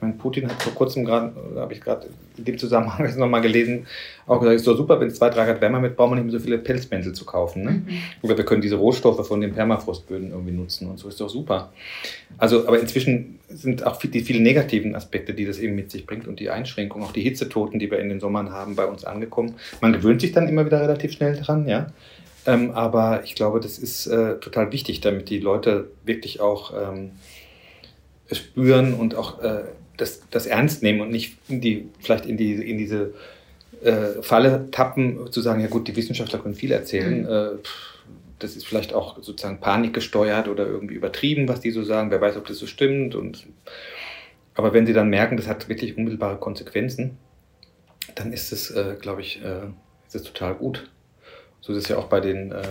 Ich 0.00 0.02
meine, 0.02 0.14
Putin 0.14 0.48
hat 0.48 0.62
vor 0.62 0.72
kurzem 0.72 1.04
gerade, 1.04 1.34
habe 1.56 1.74
ich 1.74 1.82
gerade 1.82 2.06
in 2.38 2.46
dem 2.46 2.56
Zusammenhang 2.56 3.04
jetzt 3.04 3.18
nochmal 3.18 3.42
gelesen, 3.42 3.86
auch 4.26 4.40
gesagt, 4.40 4.54
es 4.54 4.62
ist 4.62 4.66
doch 4.66 4.78
super, 4.78 4.98
wenn 4.98 5.08
es 5.08 5.16
zwei, 5.16 5.28
drei 5.28 5.44
Grad 5.44 5.60
wärmer 5.60 5.82
wird, 5.82 5.94
braucht 5.94 6.08
man 6.08 6.18
nicht 6.18 6.32
mehr 6.32 6.40
so 6.40 6.42
viele 6.42 6.56
Pelzmäntel 6.56 7.12
zu 7.12 7.26
kaufen. 7.26 7.64
Ne? 7.64 7.70
Mhm. 7.70 7.86
Oder 8.22 8.38
wir 8.38 8.46
können 8.46 8.62
diese 8.62 8.76
Rohstoffe 8.76 9.28
von 9.28 9.42
den 9.42 9.52
Permafrostböden 9.52 10.30
irgendwie 10.30 10.52
nutzen 10.52 10.88
und 10.88 10.98
so 10.98 11.06
ist 11.08 11.20
doch 11.20 11.28
super. 11.28 11.70
Also, 12.38 12.66
aber 12.66 12.80
inzwischen 12.80 13.40
sind 13.50 13.86
auch 13.86 13.98
die 13.98 14.22
vielen 14.22 14.42
negativen 14.42 14.94
Aspekte, 14.94 15.34
die 15.34 15.44
das 15.44 15.58
eben 15.58 15.74
mit 15.74 15.90
sich 15.90 16.06
bringt 16.06 16.26
und 16.26 16.40
die 16.40 16.48
Einschränkungen, 16.48 17.06
auch 17.06 17.12
die 17.12 17.20
Hitzetoten, 17.20 17.78
die 17.78 17.90
wir 17.90 17.98
in 17.98 18.08
den 18.08 18.20
Sommern 18.20 18.52
haben, 18.52 18.76
bei 18.76 18.86
uns 18.86 19.04
angekommen. 19.04 19.56
Man 19.82 19.92
gewöhnt 19.92 20.22
sich 20.22 20.32
dann 20.32 20.48
immer 20.48 20.64
wieder 20.64 20.80
relativ 20.80 21.12
schnell 21.12 21.36
dran, 21.36 21.68
ja. 21.68 21.88
Ähm, 22.46 22.70
aber 22.70 23.22
ich 23.24 23.34
glaube, 23.34 23.60
das 23.60 23.78
ist 23.78 24.06
äh, 24.06 24.40
total 24.40 24.72
wichtig, 24.72 25.02
damit 25.02 25.28
die 25.28 25.40
Leute 25.40 25.90
wirklich 26.06 26.40
auch 26.40 26.72
ähm, 26.72 27.10
spüren 28.32 28.94
und 28.94 29.14
auch 29.14 29.42
äh, 29.42 29.64
das, 30.00 30.22
das 30.30 30.46
ernst 30.46 30.82
nehmen 30.82 31.00
und 31.00 31.10
nicht 31.10 31.36
in 31.48 31.60
die, 31.60 31.88
vielleicht 32.00 32.26
in, 32.26 32.36
die, 32.36 32.54
in 32.54 32.78
diese 32.78 33.14
äh, 33.82 34.22
Falle 34.22 34.68
tappen, 34.70 35.30
zu 35.30 35.40
sagen, 35.40 35.60
ja 35.60 35.68
gut, 35.68 35.88
die 35.88 35.96
Wissenschaftler 35.96 36.38
können 36.38 36.54
viel 36.54 36.72
erzählen. 36.72 37.22
Mhm. 37.22 37.28
Äh, 37.28 37.58
das 38.38 38.56
ist 38.56 38.66
vielleicht 38.66 38.94
auch 38.94 39.22
sozusagen 39.22 39.60
panikgesteuert 39.60 40.48
oder 40.48 40.66
irgendwie 40.66 40.94
übertrieben, 40.94 41.48
was 41.48 41.60
die 41.60 41.70
so 41.70 41.84
sagen. 41.84 42.10
Wer 42.10 42.20
weiß, 42.20 42.36
ob 42.36 42.46
das 42.46 42.58
so 42.58 42.66
stimmt. 42.66 43.14
Und, 43.14 43.46
aber 44.54 44.72
wenn 44.72 44.86
sie 44.86 44.94
dann 44.94 45.10
merken, 45.10 45.36
das 45.36 45.46
hat 45.46 45.68
wirklich 45.68 45.96
unmittelbare 45.96 46.38
Konsequenzen, 46.38 47.18
dann 48.14 48.32
ist 48.32 48.52
es, 48.52 48.70
äh, 48.70 48.96
glaube 48.98 49.20
ich, 49.20 49.42
äh, 49.44 49.66
ist 50.06 50.14
es 50.14 50.22
total 50.22 50.54
gut. 50.54 50.88
So 51.60 51.72
ist 51.72 51.84
es 51.84 51.88
ja 51.88 51.98
auch 51.98 52.06
bei 52.06 52.20
den, 52.20 52.52
äh, 52.52 52.62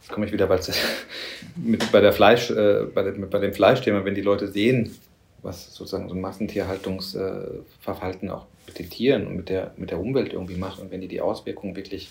jetzt 0.00 0.10
komme 0.10 0.26
ich 0.26 0.32
wieder, 0.32 0.46
bei 1.92 2.00
der 2.00 2.12
Fleisch, 2.12 2.50
äh, 2.50 2.84
bei, 2.94 3.02
dem, 3.02 3.28
bei 3.28 3.38
dem 3.40 3.52
Fleischthema, 3.52 4.04
wenn 4.04 4.14
die 4.14 4.22
Leute 4.22 4.46
sehen, 4.46 4.96
was 5.42 5.74
sozusagen 5.74 6.08
so 6.08 6.14
ein 6.14 6.20
Massentierhaltungsverhalten 6.20 8.30
auch 8.30 8.46
mit 8.66 8.78
den 8.78 8.90
Tieren 8.90 9.26
und 9.26 9.36
mit 9.36 9.48
der, 9.48 9.72
mit 9.76 9.90
der 9.90 10.00
Umwelt 10.00 10.32
irgendwie 10.32 10.56
macht. 10.56 10.80
Und 10.80 10.90
wenn 10.90 11.00
die 11.00 11.08
die 11.08 11.20
Auswirkungen 11.20 11.76
wirklich 11.76 12.10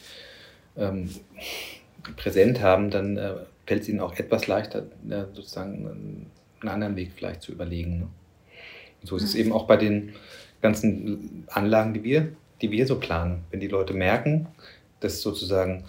ähm, 0.78 1.10
präsent 2.16 2.62
haben, 2.62 2.90
dann 2.90 3.18
äh, 3.18 3.34
fällt 3.66 3.84
es 3.84 3.90
ihnen 3.90 4.00
auch 4.00 4.18
etwas 4.18 4.48
leichter, 4.48 4.84
äh, 5.10 5.26
sozusagen 5.34 6.30
einen 6.62 6.70
anderen 6.70 6.96
Weg 6.96 7.12
vielleicht 7.16 7.42
zu 7.42 7.52
überlegen. 7.52 8.00
Ne? 8.00 8.08
So 9.04 9.16
ist 9.16 9.24
es 9.24 9.36
eben 9.36 9.52
auch 9.52 9.68
bei 9.68 9.78
den 9.78 10.14
ganzen 10.62 11.46
Anlagen, 11.48 11.94
die 11.94 12.04
wir, 12.04 12.30
die 12.62 12.72
wir 12.72 12.86
so 12.86 13.00
planen. 13.00 13.44
Wenn 13.52 13.60
die 13.60 13.68
Leute 13.68 13.94
merken, 13.94 14.48
dass 15.00 15.22
sozusagen 15.22 15.86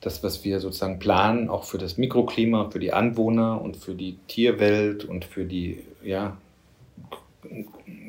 das, 0.00 0.22
was 0.22 0.44
wir 0.44 0.60
sozusagen 0.60 0.98
planen, 0.98 1.48
auch 1.48 1.64
für 1.64 1.78
das 1.78 1.98
Mikroklima, 1.98 2.70
für 2.70 2.78
die 2.78 2.92
Anwohner 2.92 3.60
und 3.60 3.76
für 3.76 3.94
die 3.94 4.16
Tierwelt 4.28 5.04
und 5.04 5.24
für 5.24 5.44
die 5.44 5.84
ja, 6.02 6.36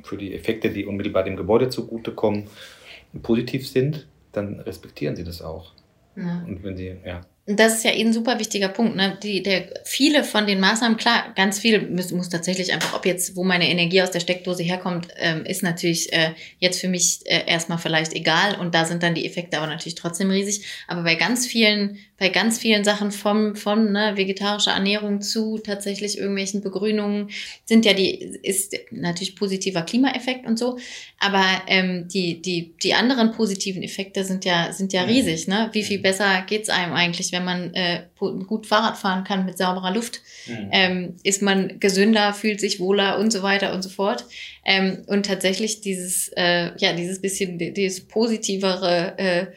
für 0.03 0.17
die 0.17 0.33
Effekte, 0.33 0.69
die 0.69 0.85
unmittelbar 0.85 1.23
dem 1.23 1.35
Gebäude 1.35 1.69
zugutekommen, 1.69 2.47
positiv 3.21 3.67
sind, 3.67 4.07
dann 4.31 4.59
respektieren 4.59 5.15
sie 5.15 5.23
das 5.23 5.41
auch. 5.41 5.73
Ja. 6.15 6.43
Und 6.47 6.63
wenn 6.63 6.77
sie, 6.77 6.95
ja. 7.05 7.21
Das 7.47 7.73
ist 7.73 7.83
ja 7.83 7.91
eh 7.91 8.01
ein 8.01 8.13
super 8.13 8.39
wichtiger 8.39 8.69
Punkt. 8.69 8.95
Ne? 8.95 9.17
Die, 9.23 9.41
der, 9.41 9.69
viele 9.83 10.23
von 10.23 10.45
den 10.45 10.59
Maßnahmen, 10.59 10.97
klar, 10.97 11.33
ganz 11.35 11.59
viel 11.59 11.89
muss, 11.89 12.11
muss 12.11 12.29
tatsächlich 12.29 12.71
einfach, 12.71 12.93
ob 12.93 13.05
jetzt, 13.05 13.35
wo 13.35 13.43
meine 13.43 13.67
Energie 13.69 14.01
aus 14.03 14.11
der 14.11 14.19
Steckdose 14.19 14.61
herkommt, 14.61 15.07
ähm, 15.17 15.43
ist 15.45 15.63
natürlich 15.63 16.13
äh, 16.13 16.33
jetzt 16.59 16.79
für 16.79 16.87
mich 16.87 17.21
äh, 17.25 17.43
erstmal 17.47 17.79
vielleicht 17.79 18.13
egal 18.13 18.59
und 18.59 18.75
da 18.75 18.85
sind 18.85 19.01
dann 19.01 19.15
die 19.15 19.25
Effekte 19.25 19.57
aber 19.57 19.67
natürlich 19.67 19.95
trotzdem 19.95 20.29
riesig. 20.29 20.63
Aber 20.87 21.01
bei 21.01 21.15
ganz 21.15 21.47
vielen 21.47 21.97
bei 22.21 22.29
ganz 22.29 22.59
vielen 22.59 22.83
Sachen 22.83 23.09
vom, 23.09 23.55
von 23.55 23.93
ne, 23.93 24.15
vegetarischer 24.15 24.73
Ernährung 24.73 25.21
zu 25.21 25.57
tatsächlich 25.57 26.19
irgendwelchen 26.19 26.61
Begrünungen 26.61 27.31
sind 27.65 27.83
ja 27.83 27.93
die, 27.93 28.11
ist 28.11 28.77
natürlich 28.91 29.35
positiver 29.35 29.81
Klimaeffekt 29.81 30.45
und 30.45 30.59
so, 30.59 30.77
aber 31.17 31.43
ähm, 31.65 32.07
die, 32.09 32.39
die, 32.39 32.75
die 32.77 32.93
anderen 32.93 33.31
positiven 33.31 33.81
Effekte 33.81 34.23
sind 34.23 34.45
ja, 34.45 34.71
sind 34.71 34.93
ja 34.93 35.01
riesig. 35.01 35.47
Ne? 35.47 35.71
Wie 35.73 35.81
viel 35.81 35.97
besser 35.97 36.43
geht's 36.45 36.69
einem 36.69 36.93
eigentlich, 36.93 37.30
wenn 37.31 37.45
man 37.45 37.73
äh, 37.73 38.03
gut 38.17 38.67
Fahrrad 38.67 38.97
fahren 38.97 39.23
kann 39.23 39.45
mit 39.45 39.57
sauberer 39.57 39.93
Luft? 39.93 40.21
Mhm. 40.47 40.69
Ähm, 40.71 41.15
ist 41.23 41.41
man 41.41 41.79
gesünder, 41.79 42.33
fühlt 42.33 42.59
sich 42.59 42.79
wohler 42.79 43.19
und 43.19 43.31
so 43.31 43.43
weiter 43.43 43.73
und 43.73 43.81
so 43.81 43.89
fort. 43.89 44.25
Ähm, 44.65 45.03
und 45.07 45.25
tatsächlich 45.25 45.81
dieses, 45.81 46.29
äh, 46.35 46.71
ja, 46.77 46.93
dieses 46.93 47.21
bisschen, 47.21 47.57
dieses 47.57 48.07
positivere 48.07 49.17
äh, 49.17 49.47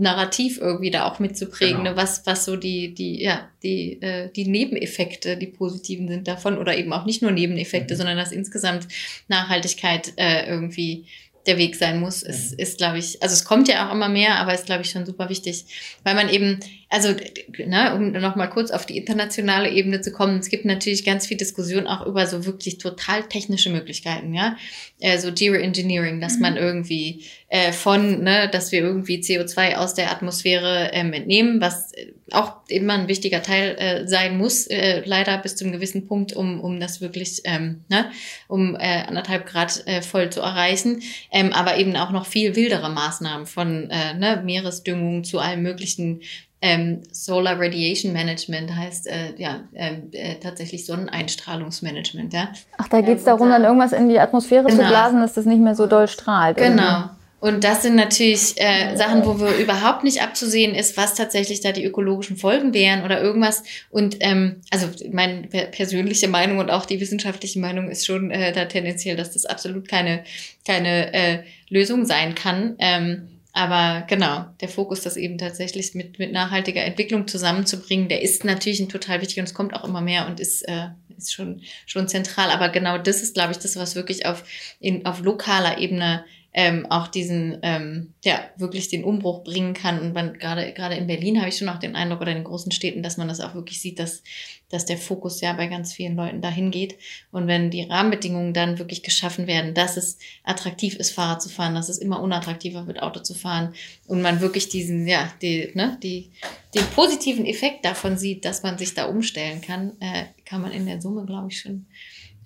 Narrativ 0.00 0.58
irgendwie 0.58 0.92
da 0.92 1.10
auch 1.10 1.18
mitzuprägen, 1.18 1.78
genau. 1.78 1.90
ne? 1.90 1.96
was, 1.96 2.24
was 2.24 2.44
so 2.44 2.54
die, 2.54 2.94
die, 2.94 3.20
ja, 3.20 3.48
die, 3.64 4.00
äh, 4.00 4.30
die 4.30 4.46
Nebeneffekte, 4.46 5.36
die 5.36 5.48
positiven 5.48 6.06
sind 6.06 6.28
davon 6.28 6.56
oder 6.56 6.76
eben 6.76 6.92
auch 6.92 7.04
nicht 7.04 7.20
nur 7.20 7.32
Nebeneffekte, 7.32 7.94
mhm. 7.94 7.98
sondern 7.98 8.16
dass 8.16 8.30
insgesamt 8.30 8.86
Nachhaltigkeit 9.26 10.12
äh, 10.16 10.48
irgendwie 10.48 11.06
der 11.48 11.58
Weg 11.58 11.74
sein 11.74 11.98
muss, 11.98 12.22
ist, 12.22 12.52
mhm. 12.52 12.58
ist 12.58 12.78
glaube 12.78 12.98
ich, 12.98 13.20
also 13.22 13.32
es 13.32 13.44
kommt 13.44 13.66
ja 13.66 13.88
auch 13.88 13.92
immer 13.92 14.08
mehr, 14.08 14.36
aber 14.36 14.54
ist, 14.54 14.66
glaube 14.66 14.82
ich, 14.82 14.90
schon 14.90 15.06
super 15.06 15.28
wichtig, 15.28 15.64
weil 16.04 16.14
man 16.14 16.28
eben, 16.28 16.60
also, 16.88 17.14
ne, 17.58 17.94
um 17.94 18.12
nochmal 18.12 18.50
kurz 18.50 18.70
auf 18.70 18.86
die 18.86 18.96
internationale 18.96 19.70
Ebene 19.70 20.00
zu 20.00 20.12
kommen, 20.12 20.38
es 20.38 20.48
gibt 20.48 20.64
natürlich 20.64 21.04
ganz 21.04 21.26
viel 21.26 21.36
Diskussion 21.36 21.86
auch 21.86 22.06
über 22.06 22.26
so 22.26 22.46
wirklich 22.46 22.78
total 22.78 23.24
technische 23.24 23.70
Möglichkeiten, 23.70 24.34
ja, 24.34 24.56
äh, 25.00 25.18
so 25.18 25.32
Geoengineering, 25.32 26.20
dass 26.20 26.36
mhm. 26.36 26.42
man 26.42 26.56
irgendwie 26.56 27.24
äh, 27.48 27.72
von, 27.72 28.22
ne, 28.22 28.48
dass 28.52 28.70
wir 28.70 28.80
irgendwie 28.80 29.18
CO2 29.18 29.74
aus 29.74 29.94
der 29.94 30.12
Atmosphäre 30.12 30.90
ähm, 30.92 31.12
entnehmen, 31.12 31.60
was 31.60 31.92
auch 32.32 32.54
immer 32.68 32.94
ein 32.94 33.08
wichtiger 33.08 33.42
Teil 33.42 33.76
äh, 33.78 34.06
sein 34.06 34.38
muss, 34.38 34.66
äh, 34.66 35.02
leider 35.04 35.38
bis 35.38 35.56
zu 35.56 35.64
einem 35.64 35.72
gewissen 35.72 36.06
Punkt, 36.06 36.32
um, 36.32 36.60
um 36.60 36.80
das 36.80 37.00
wirklich, 37.00 37.42
ähm, 37.44 37.84
ne, 37.88 38.10
um 38.48 38.76
äh, 38.76 39.04
anderthalb 39.06 39.46
Grad 39.46 39.86
äh, 39.86 40.02
voll 40.02 40.30
zu 40.30 40.40
erreichen, 40.40 41.02
ähm, 41.32 41.52
aber 41.52 41.76
eben 41.76 41.96
auch 41.96 42.10
noch 42.10 42.26
viel 42.26 42.56
wildere 42.56 42.90
Maßnahmen 42.90 43.46
von 43.46 43.90
äh, 43.90 44.14
ne, 44.14 44.42
Meeresdüngung 44.44 45.24
zu 45.24 45.38
allem 45.38 45.62
möglichen 45.62 46.20
ähm, 46.60 47.02
Solar 47.12 47.58
Radiation 47.58 48.12
Management 48.12 48.74
heißt 48.74 49.06
äh, 49.06 49.34
ja 49.36 49.60
ähm, 49.74 50.08
äh, 50.12 50.36
tatsächlich 50.36 50.86
Sonneneinstrahlungsmanagement. 50.86 52.32
Ja? 52.32 52.48
Ach, 52.78 52.88
da 52.88 53.00
geht 53.00 53.18
es 53.18 53.20
ähm, 53.20 53.26
darum, 53.26 53.48
dann 53.48 53.62
irgendwas 53.62 53.92
in 53.92 54.08
die 54.08 54.18
Atmosphäre 54.18 54.64
genau. 54.64 54.82
zu 54.82 54.88
blasen, 54.88 55.20
dass 55.20 55.34
das 55.34 55.44
nicht 55.44 55.60
mehr 55.60 55.76
so 55.76 55.86
doll 55.86 56.08
strahlt. 56.08 56.56
Genau. 56.56 56.82
Irgendwie. 56.82 57.17
Und 57.40 57.62
das 57.62 57.82
sind 57.82 57.94
natürlich 57.94 58.54
äh, 58.56 58.96
Sachen, 58.96 59.24
wo 59.24 59.38
wir 59.38 59.56
überhaupt 59.58 60.02
nicht 60.02 60.22
abzusehen 60.22 60.74
ist, 60.74 60.96
was 60.96 61.14
tatsächlich 61.14 61.60
da 61.60 61.70
die 61.70 61.84
ökologischen 61.84 62.36
Folgen 62.36 62.74
wären 62.74 63.04
oder 63.04 63.20
irgendwas. 63.20 63.62
Und 63.90 64.16
ähm, 64.20 64.60
also 64.70 64.88
meine 65.12 65.46
persönliche 65.46 66.26
Meinung 66.26 66.58
und 66.58 66.70
auch 66.70 66.84
die 66.84 67.00
wissenschaftliche 67.00 67.60
Meinung 67.60 67.90
ist 67.90 68.06
schon 68.06 68.32
äh, 68.32 68.52
da 68.52 68.64
tendenziell, 68.64 69.16
dass 69.16 69.32
das 69.32 69.46
absolut 69.46 69.86
keine 69.86 70.24
keine 70.66 71.14
äh, 71.14 71.42
Lösung 71.68 72.06
sein 72.06 72.34
kann. 72.34 72.74
Ähm, 72.78 73.28
aber 73.52 74.06
genau, 74.06 74.44
der 74.60 74.68
Fokus, 74.68 75.00
das 75.00 75.16
eben 75.16 75.38
tatsächlich 75.38 75.94
mit, 75.94 76.18
mit 76.18 76.32
nachhaltiger 76.32 76.84
Entwicklung 76.84 77.26
zusammenzubringen, 77.26 78.08
der 78.08 78.22
ist 78.22 78.44
natürlich 78.44 78.78
ein 78.78 78.88
total 78.88 79.20
wichtig 79.20 79.38
und 79.38 79.46
es 79.46 79.54
kommt 79.54 79.74
auch 79.74 79.84
immer 79.84 80.00
mehr 80.00 80.26
und 80.26 80.38
ist, 80.38 80.62
äh, 80.62 80.88
ist 81.16 81.32
schon, 81.32 81.62
schon 81.86 82.06
zentral. 82.08 82.50
Aber 82.50 82.68
genau 82.68 82.98
das 82.98 83.22
ist, 83.22 83.34
glaube 83.34 83.52
ich, 83.52 83.58
das, 83.58 83.76
was 83.76 83.96
wirklich 83.96 84.26
auf, 84.26 84.44
in, 84.78 85.06
auf 85.06 85.22
lokaler 85.22 85.78
Ebene 85.78 86.24
ähm, 86.58 86.86
auch 86.90 87.06
diesen, 87.06 87.58
ähm, 87.62 88.14
ja, 88.24 88.40
wirklich 88.56 88.88
den 88.88 89.04
Umbruch 89.04 89.44
bringen 89.44 89.74
kann. 89.74 90.00
Und 90.00 90.40
gerade, 90.40 90.72
gerade 90.72 90.96
in 90.96 91.06
Berlin 91.06 91.38
habe 91.38 91.50
ich 91.50 91.56
schon 91.56 91.68
auch 91.68 91.78
den 91.78 91.94
Eindruck 91.94 92.20
oder 92.20 92.32
in 92.32 92.38
den 92.38 92.44
großen 92.44 92.72
Städten, 92.72 93.04
dass 93.04 93.16
man 93.16 93.28
das 93.28 93.38
auch 93.38 93.54
wirklich 93.54 93.80
sieht, 93.80 94.00
dass, 94.00 94.24
dass 94.68 94.84
der 94.84 94.98
Fokus 94.98 95.40
ja 95.40 95.52
bei 95.52 95.68
ganz 95.68 95.92
vielen 95.92 96.16
Leuten 96.16 96.40
dahin 96.40 96.72
geht. 96.72 96.96
Und 97.30 97.46
wenn 97.46 97.70
die 97.70 97.84
Rahmenbedingungen 97.84 98.54
dann 98.54 98.80
wirklich 98.80 99.04
geschaffen 99.04 99.46
werden, 99.46 99.72
dass 99.72 99.96
es 99.96 100.18
attraktiv 100.42 100.96
ist, 100.96 101.12
Fahrrad 101.12 101.40
zu 101.40 101.48
fahren, 101.48 101.76
dass 101.76 101.88
es 101.88 101.98
immer 101.98 102.20
unattraktiver 102.20 102.88
wird, 102.88 103.04
Auto 103.04 103.20
zu 103.20 103.34
fahren 103.34 103.72
und 104.08 104.20
man 104.20 104.40
wirklich 104.40 104.68
diesen, 104.68 105.06
ja, 105.06 105.32
die, 105.40 105.70
ne, 105.74 105.96
die, 106.02 106.32
den 106.74 106.84
positiven 106.86 107.46
Effekt 107.46 107.84
davon 107.84 108.18
sieht, 108.18 108.44
dass 108.44 108.64
man 108.64 108.78
sich 108.78 108.94
da 108.94 109.04
umstellen 109.04 109.60
kann, 109.60 109.92
äh, 110.00 110.24
kann 110.44 110.60
man 110.60 110.72
in 110.72 110.86
der 110.86 111.00
Summe, 111.00 111.24
glaube 111.24 111.52
ich, 111.52 111.60
schon 111.60 111.86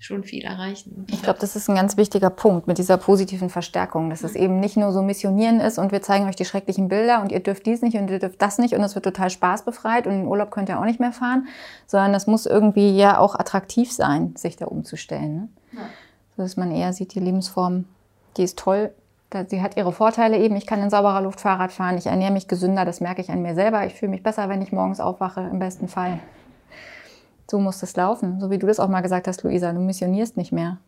schon 0.03 0.25
viel 0.25 0.45
erreichen. 0.45 1.07
Ich 1.11 1.23
glaube, 1.23 1.39
das 1.39 1.55
ist 1.55 1.69
ein 1.69 1.77
ganz 1.77 1.97
wichtiger 1.97 2.31
Punkt 2.31 2.67
mit 2.67 2.79
dieser 2.79 2.97
positiven 2.97 3.51
Verstärkung, 3.51 4.11
dass 4.11 4.25
es 4.25 4.35
eben 4.35 4.59
nicht 4.59 4.77
nur 4.77 4.93
so 4.93 5.01
missionieren 5.03 5.61
ist 5.61 5.79
und 5.79 5.93
wir 5.93 6.03
zeigen 6.03 6.27
euch 6.27 6.35
die 6.35 6.45
schrecklichen 6.45 6.89
Bilder 6.89 7.23
und 7.23 7.31
ihr 7.31 7.41
dürft 7.41 7.67
dies 7.67 7.83
nicht 7.83 7.97
und 7.97 8.11
ihr 8.11 8.19
dürft 8.19 8.43
das 8.43 8.59
nicht 8.59 8.75
und 8.75 8.83
es 8.83 8.95
wird 8.97 9.05
total 9.05 9.31
spaßbefreit 9.31 10.07
und 10.07 10.15
in 10.15 10.27
Urlaub 10.27 10.51
könnt 10.51 10.69
ihr 10.69 10.81
auch 10.81 10.85
nicht 10.85 10.99
mehr 10.99 11.13
fahren, 11.13 11.47
sondern 11.87 12.13
das 12.13 12.27
muss 12.27 12.47
irgendwie 12.47 12.97
ja 12.97 13.19
auch 13.19 13.37
attraktiv 13.37 13.93
sein, 13.93 14.35
sich 14.37 14.57
da 14.57 14.67
umzustellen. 14.67 15.35
Ne? 15.35 15.49
Ja. 15.73 15.83
So 16.37 16.43
dass 16.43 16.57
man 16.57 16.73
eher 16.73 16.93
sieht, 16.93 17.15
die 17.15 17.21
Lebensform, 17.21 17.85
die 18.37 18.43
ist 18.43 18.59
toll, 18.59 18.91
sie 19.49 19.63
hat 19.63 19.77
ihre 19.77 19.93
Vorteile 19.93 20.39
eben. 20.39 20.57
Ich 20.57 20.67
kann 20.67 20.83
in 20.83 20.91
sauberer 20.91 21.23
Luft 21.23 21.41
Fahrrad 21.41 21.73
fahren, 21.73 21.97
ich 21.97 22.07
ernähre 22.07 22.33
mich 22.33 22.49
gesünder, 22.49 22.85
das 22.85 23.01
merke 23.01 23.21
ich 23.21 23.31
an 23.31 23.43
mir 23.43 23.55
selber. 23.55 23.87
Ich 23.87 23.95
fühle 23.95 24.11
mich 24.11 24.23
besser, 24.23 24.49
wenn 24.49 24.63
ich 24.63 24.73
morgens 24.73 25.01
aufwache, 25.01 25.43
im 25.43 25.59
besten 25.59 25.89
Fall 25.89 26.19
so 27.53 27.61
muss 27.61 27.81
das 27.81 27.95
laufen. 27.97 28.41
So 28.41 28.51
wie 28.51 28.59
du 28.59 28.67
das 28.67 28.81
auch 28.81 28.89
mal 28.89 29.03
gesagt 29.03 29.29
hast, 29.29 29.43
Luisa, 29.43 29.73
du 29.73 29.79
missionierst 29.79 30.39
nicht 30.39 30.53
mehr. 30.53 30.79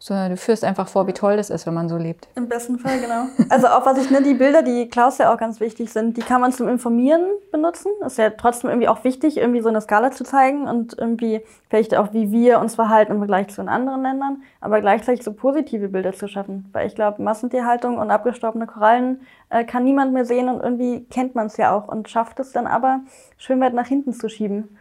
Sondern 0.00 0.30
du 0.30 0.36
führst 0.36 0.64
einfach 0.64 0.88
vor, 0.88 1.06
wie 1.06 1.12
toll 1.12 1.36
das 1.36 1.50
ist, 1.50 1.66
wenn 1.66 1.74
man 1.74 1.88
so 1.88 1.98
lebt. 1.98 2.26
Im 2.34 2.48
besten 2.48 2.78
Fall, 2.78 2.98
genau. 3.00 3.26
Also 3.48 3.68
auch 3.68 3.86
was 3.86 3.98
ich, 3.98 4.10
ne, 4.10 4.22
die 4.22 4.32
Bilder, 4.34 4.62
die 4.62 4.88
Klaus 4.88 5.18
ja 5.18 5.32
auch 5.32 5.36
ganz 5.36 5.60
wichtig 5.60 5.92
sind, 5.92 6.16
die 6.16 6.22
kann 6.22 6.40
man 6.40 6.52
zum 6.52 6.68
Informieren 6.68 7.20
benutzen. 7.52 7.92
Ist 8.04 8.18
ja 8.18 8.30
trotzdem 8.30 8.70
irgendwie 8.70 8.88
auch 8.88 9.04
wichtig, 9.04 9.36
irgendwie 9.36 9.60
so 9.60 9.68
eine 9.68 9.80
Skala 9.80 10.10
zu 10.10 10.24
zeigen 10.24 10.66
und 10.66 10.98
irgendwie 10.98 11.42
vielleicht 11.68 11.94
auch, 11.94 12.12
wie 12.12 12.32
wir 12.32 12.58
uns 12.60 12.74
verhalten 12.74 13.12
im 13.12 13.18
Vergleich 13.18 13.48
zu 13.48 13.60
den 13.60 13.68
anderen 13.68 14.02
Ländern, 14.02 14.42
aber 14.60 14.80
gleichzeitig 14.80 15.22
so 15.22 15.32
positive 15.32 15.90
Bilder 15.90 16.14
zu 16.14 16.26
schaffen. 16.26 16.70
Weil 16.72 16.88
ich 16.88 16.96
glaube, 16.96 17.22
Massentierhaltung 17.22 17.98
und 17.98 18.10
abgestorbene 18.10 18.66
Korallen 18.66 19.20
äh, 19.50 19.64
kann 19.64 19.84
niemand 19.84 20.12
mehr 20.12 20.24
sehen 20.24 20.48
und 20.48 20.60
irgendwie 20.60 21.04
kennt 21.04 21.36
man 21.36 21.46
es 21.46 21.56
ja 21.58 21.76
auch 21.76 21.86
und 21.86 22.08
schafft 22.08 22.40
es 22.40 22.50
dann 22.50 22.66
aber, 22.66 23.00
Schwimmbad 23.36 23.74
nach 23.74 23.86
hinten 23.86 24.14
zu 24.14 24.28
schieben. 24.28 24.76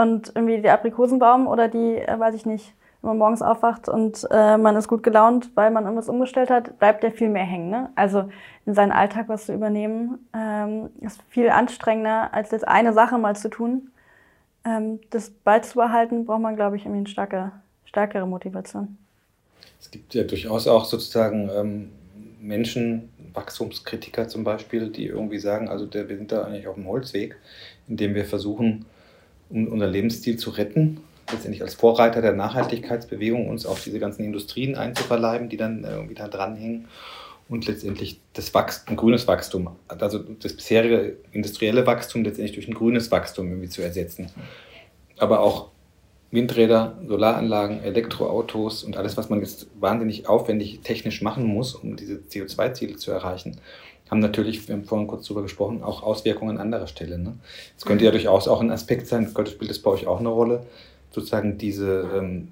Und 0.00 0.32
irgendwie 0.34 0.62
der 0.62 0.72
Aprikosenbaum 0.72 1.46
oder 1.46 1.68
die, 1.68 1.96
äh, 1.98 2.18
weiß 2.18 2.34
ich 2.34 2.46
nicht, 2.46 2.72
wenn 3.02 3.08
man 3.08 3.18
morgens 3.18 3.42
aufwacht 3.42 3.86
und 3.86 4.26
äh, 4.30 4.56
man 4.56 4.74
ist 4.76 4.88
gut 4.88 5.02
gelaunt, 5.02 5.50
weil 5.56 5.70
man 5.70 5.84
irgendwas 5.84 6.08
umgestellt 6.08 6.48
hat, 6.48 6.78
bleibt 6.78 7.02
der 7.02 7.12
viel 7.12 7.28
mehr 7.28 7.44
hängen. 7.44 7.68
Ne? 7.68 7.90
Also 7.96 8.30
in 8.64 8.72
seinen 8.72 8.92
Alltag 8.92 9.28
was 9.28 9.44
zu 9.44 9.52
übernehmen, 9.52 10.26
ähm, 10.34 10.88
ist 11.00 11.20
viel 11.28 11.50
anstrengender, 11.50 12.32
als 12.32 12.50
jetzt 12.50 12.66
eine 12.66 12.94
Sache 12.94 13.18
mal 13.18 13.36
zu 13.36 13.50
tun. 13.50 13.90
Ähm, 14.64 15.00
das 15.10 15.28
beizubehalten, 15.28 16.24
braucht 16.24 16.40
man, 16.40 16.56
glaube 16.56 16.76
ich, 16.76 16.84
irgendwie 16.84 17.00
eine 17.00 17.08
starke, 17.08 17.52
stärkere 17.84 18.26
Motivation. 18.26 18.96
Es 19.78 19.90
gibt 19.90 20.14
ja 20.14 20.24
durchaus 20.24 20.66
auch 20.66 20.86
sozusagen 20.86 21.50
ähm, 21.54 21.92
Menschen, 22.40 23.10
Wachstumskritiker 23.34 24.28
zum 24.28 24.44
Beispiel, 24.44 24.88
die 24.88 25.06
irgendwie 25.06 25.38
sagen, 25.38 25.68
also 25.68 25.84
der, 25.84 26.08
wir 26.08 26.16
sind 26.16 26.32
da 26.32 26.44
eigentlich 26.44 26.68
auf 26.68 26.76
dem 26.76 26.86
Holzweg, 26.86 27.36
indem 27.86 28.14
wir 28.14 28.24
versuchen, 28.24 28.86
um 29.50 29.68
unseren 29.68 29.92
Lebensstil 29.92 30.36
zu 30.36 30.50
retten, 30.50 31.00
letztendlich 31.30 31.62
als 31.62 31.74
Vorreiter 31.74 32.22
der 32.22 32.32
Nachhaltigkeitsbewegung 32.32 33.48
uns 33.48 33.66
auf 33.66 33.82
diese 33.82 33.98
ganzen 33.98 34.24
Industrien 34.24 34.76
einzuverleiben, 34.76 35.48
die 35.48 35.56
dann 35.56 35.84
äh, 35.84 35.92
irgendwie 35.92 36.14
da 36.14 36.28
dranhängen 36.28 36.86
und 37.48 37.66
letztendlich 37.66 38.20
das 38.32 38.54
Wachstum, 38.54 38.94
ein 38.94 38.96
grünes 38.96 39.26
Wachstum, 39.26 39.70
also 39.88 40.18
das 40.18 40.54
bisherige 40.54 41.16
industrielle 41.32 41.84
Wachstum 41.86 42.22
letztendlich 42.24 42.54
durch 42.54 42.68
ein 42.68 42.74
grünes 42.74 43.10
Wachstum 43.10 43.48
irgendwie 43.48 43.68
zu 43.68 43.82
ersetzen. 43.82 44.30
Aber 45.18 45.40
auch 45.40 45.68
Windräder, 46.30 46.96
Solaranlagen, 47.08 47.82
Elektroautos 47.82 48.84
und 48.84 48.96
alles, 48.96 49.16
was 49.16 49.30
man 49.30 49.40
jetzt 49.40 49.66
wahnsinnig 49.80 50.28
aufwendig 50.28 50.80
technisch 50.84 51.22
machen 51.22 51.44
muss, 51.44 51.74
um 51.74 51.96
diese 51.96 52.14
CO2-Ziele 52.18 52.96
zu 52.96 53.10
erreichen, 53.10 53.56
haben 54.10 54.20
natürlich, 54.20 54.66
wir 54.66 54.74
haben 54.74 54.84
vorhin 54.84 55.06
kurz 55.06 55.26
darüber 55.26 55.42
gesprochen, 55.42 55.82
auch 55.82 56.02
Auswirkungen 56.02 56.56
an 56.56 56.62
anderer 56.62 56.86
Stelle. 56.86 57.18
Ne? 57.18 57.34
Es 57.76 57.84
könnte 57.84 58.04
ja 58.04 58.10
durchaus 58.10 58.48
auch 58.48 58.60
ein 58.60 58.70
Aspekt 58.70 59.06
sein, 59.06 59.30
Gott 59.32 59.48
spielt 59.48 59.70
das 59.70 59.78
bei 59.78 59.90
euch 59.90 60.06
auch 60.06 60.18
eine 60.18 60.28
Rolle, 60.28 60.66
sozusagen 61.10 61.58
diese, 61.58 62.08
ähm, 62.14 62.48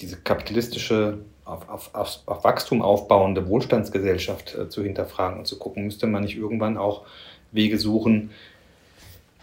diese 0.00 0.16
kapitalistische, 0.16 1.18
auf, 1.44 1.68
auf, 1.68 1.94
auf, 1.94 2.18
auf 2.26 2.44
Wachstum 2.44 2.82
aufbauende 2.82 3.48
Wohlstandsgesellschaft 3.48 4.54
äh, 4.54 4.68
zu 4.68 4.82
hinterfragen 4.82 5.38
und 5.38 5.46
zu 5.46 5.58
gucken, 5.58 5.84
müsste 5.84 6.06
man 6.06 6.22
nicht 6.22 6.36
irgendwann 6.36 6.76
auch 6.76 7.06
Wege 7.52 7.78
suchen, 7.78 8.30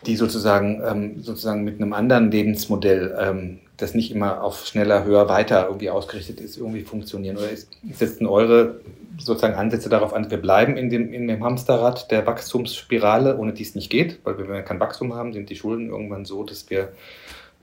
die 0.05 0.15
sozusagen, 0.15 0.83
ähm, 0.85 1.23
sozusagen 1.23 1.63
mit 1.63 1.81
einem 1.81 1.93
anderen 1.93 2.29
Lebensmodell, 2.29 3.17
ähm, 3.19 3.59
das 3.77 3.93
nicht 3.93 4.11
immer 4.11 4.43
auf 4.43 4.65
schneller, 4.65 5.03
höher, 5.03 5.27
weiter 5.29 5.65
irgendwie 5.67 5.89
ausgerichtet 5.89 6.39
ist, 6.39 6.57
irgendwie 6.57 6.81
funktionieren? 6.81 7.37
Oder 7.37 7.49
ist, 7.49 7.69
setzen 7.91 8.25
eure 8.25 8.79
sozusagen 9.17 9.55
Ansätze 9.55 9.89
darauf 9.89 10.13
an, 10.13 10.29
wir 10.29 10.37
bleiben 10.37 10.77
in 10.77 10.89
dem, 10.89 11.13
in 11.13 11.27
dem 11.27 11.43
Hamsterrad 11.43 12.11
der 12.11 12.25
Wachstumsspirale, 12.25 13.37
ohne 13.37 13.53
die 13.53 13.63
es 13.63 13.75
nicht 13.75 13.89
geht, 13.89 14.19
weil 14.23 14.37
wenn 14.37 14.47
wir 14.47 14.61
kein 14.61 14.79
Wachstum 14.79 15.13
haben, 15.13 15.33
sind 15.33 15.49
die 15.49 15.55
Schulden 15.55 15.89
irgendwann 15.89 16.25
so, 16.25 16.43
dass 16.43 16.69
wir 16.69 16.91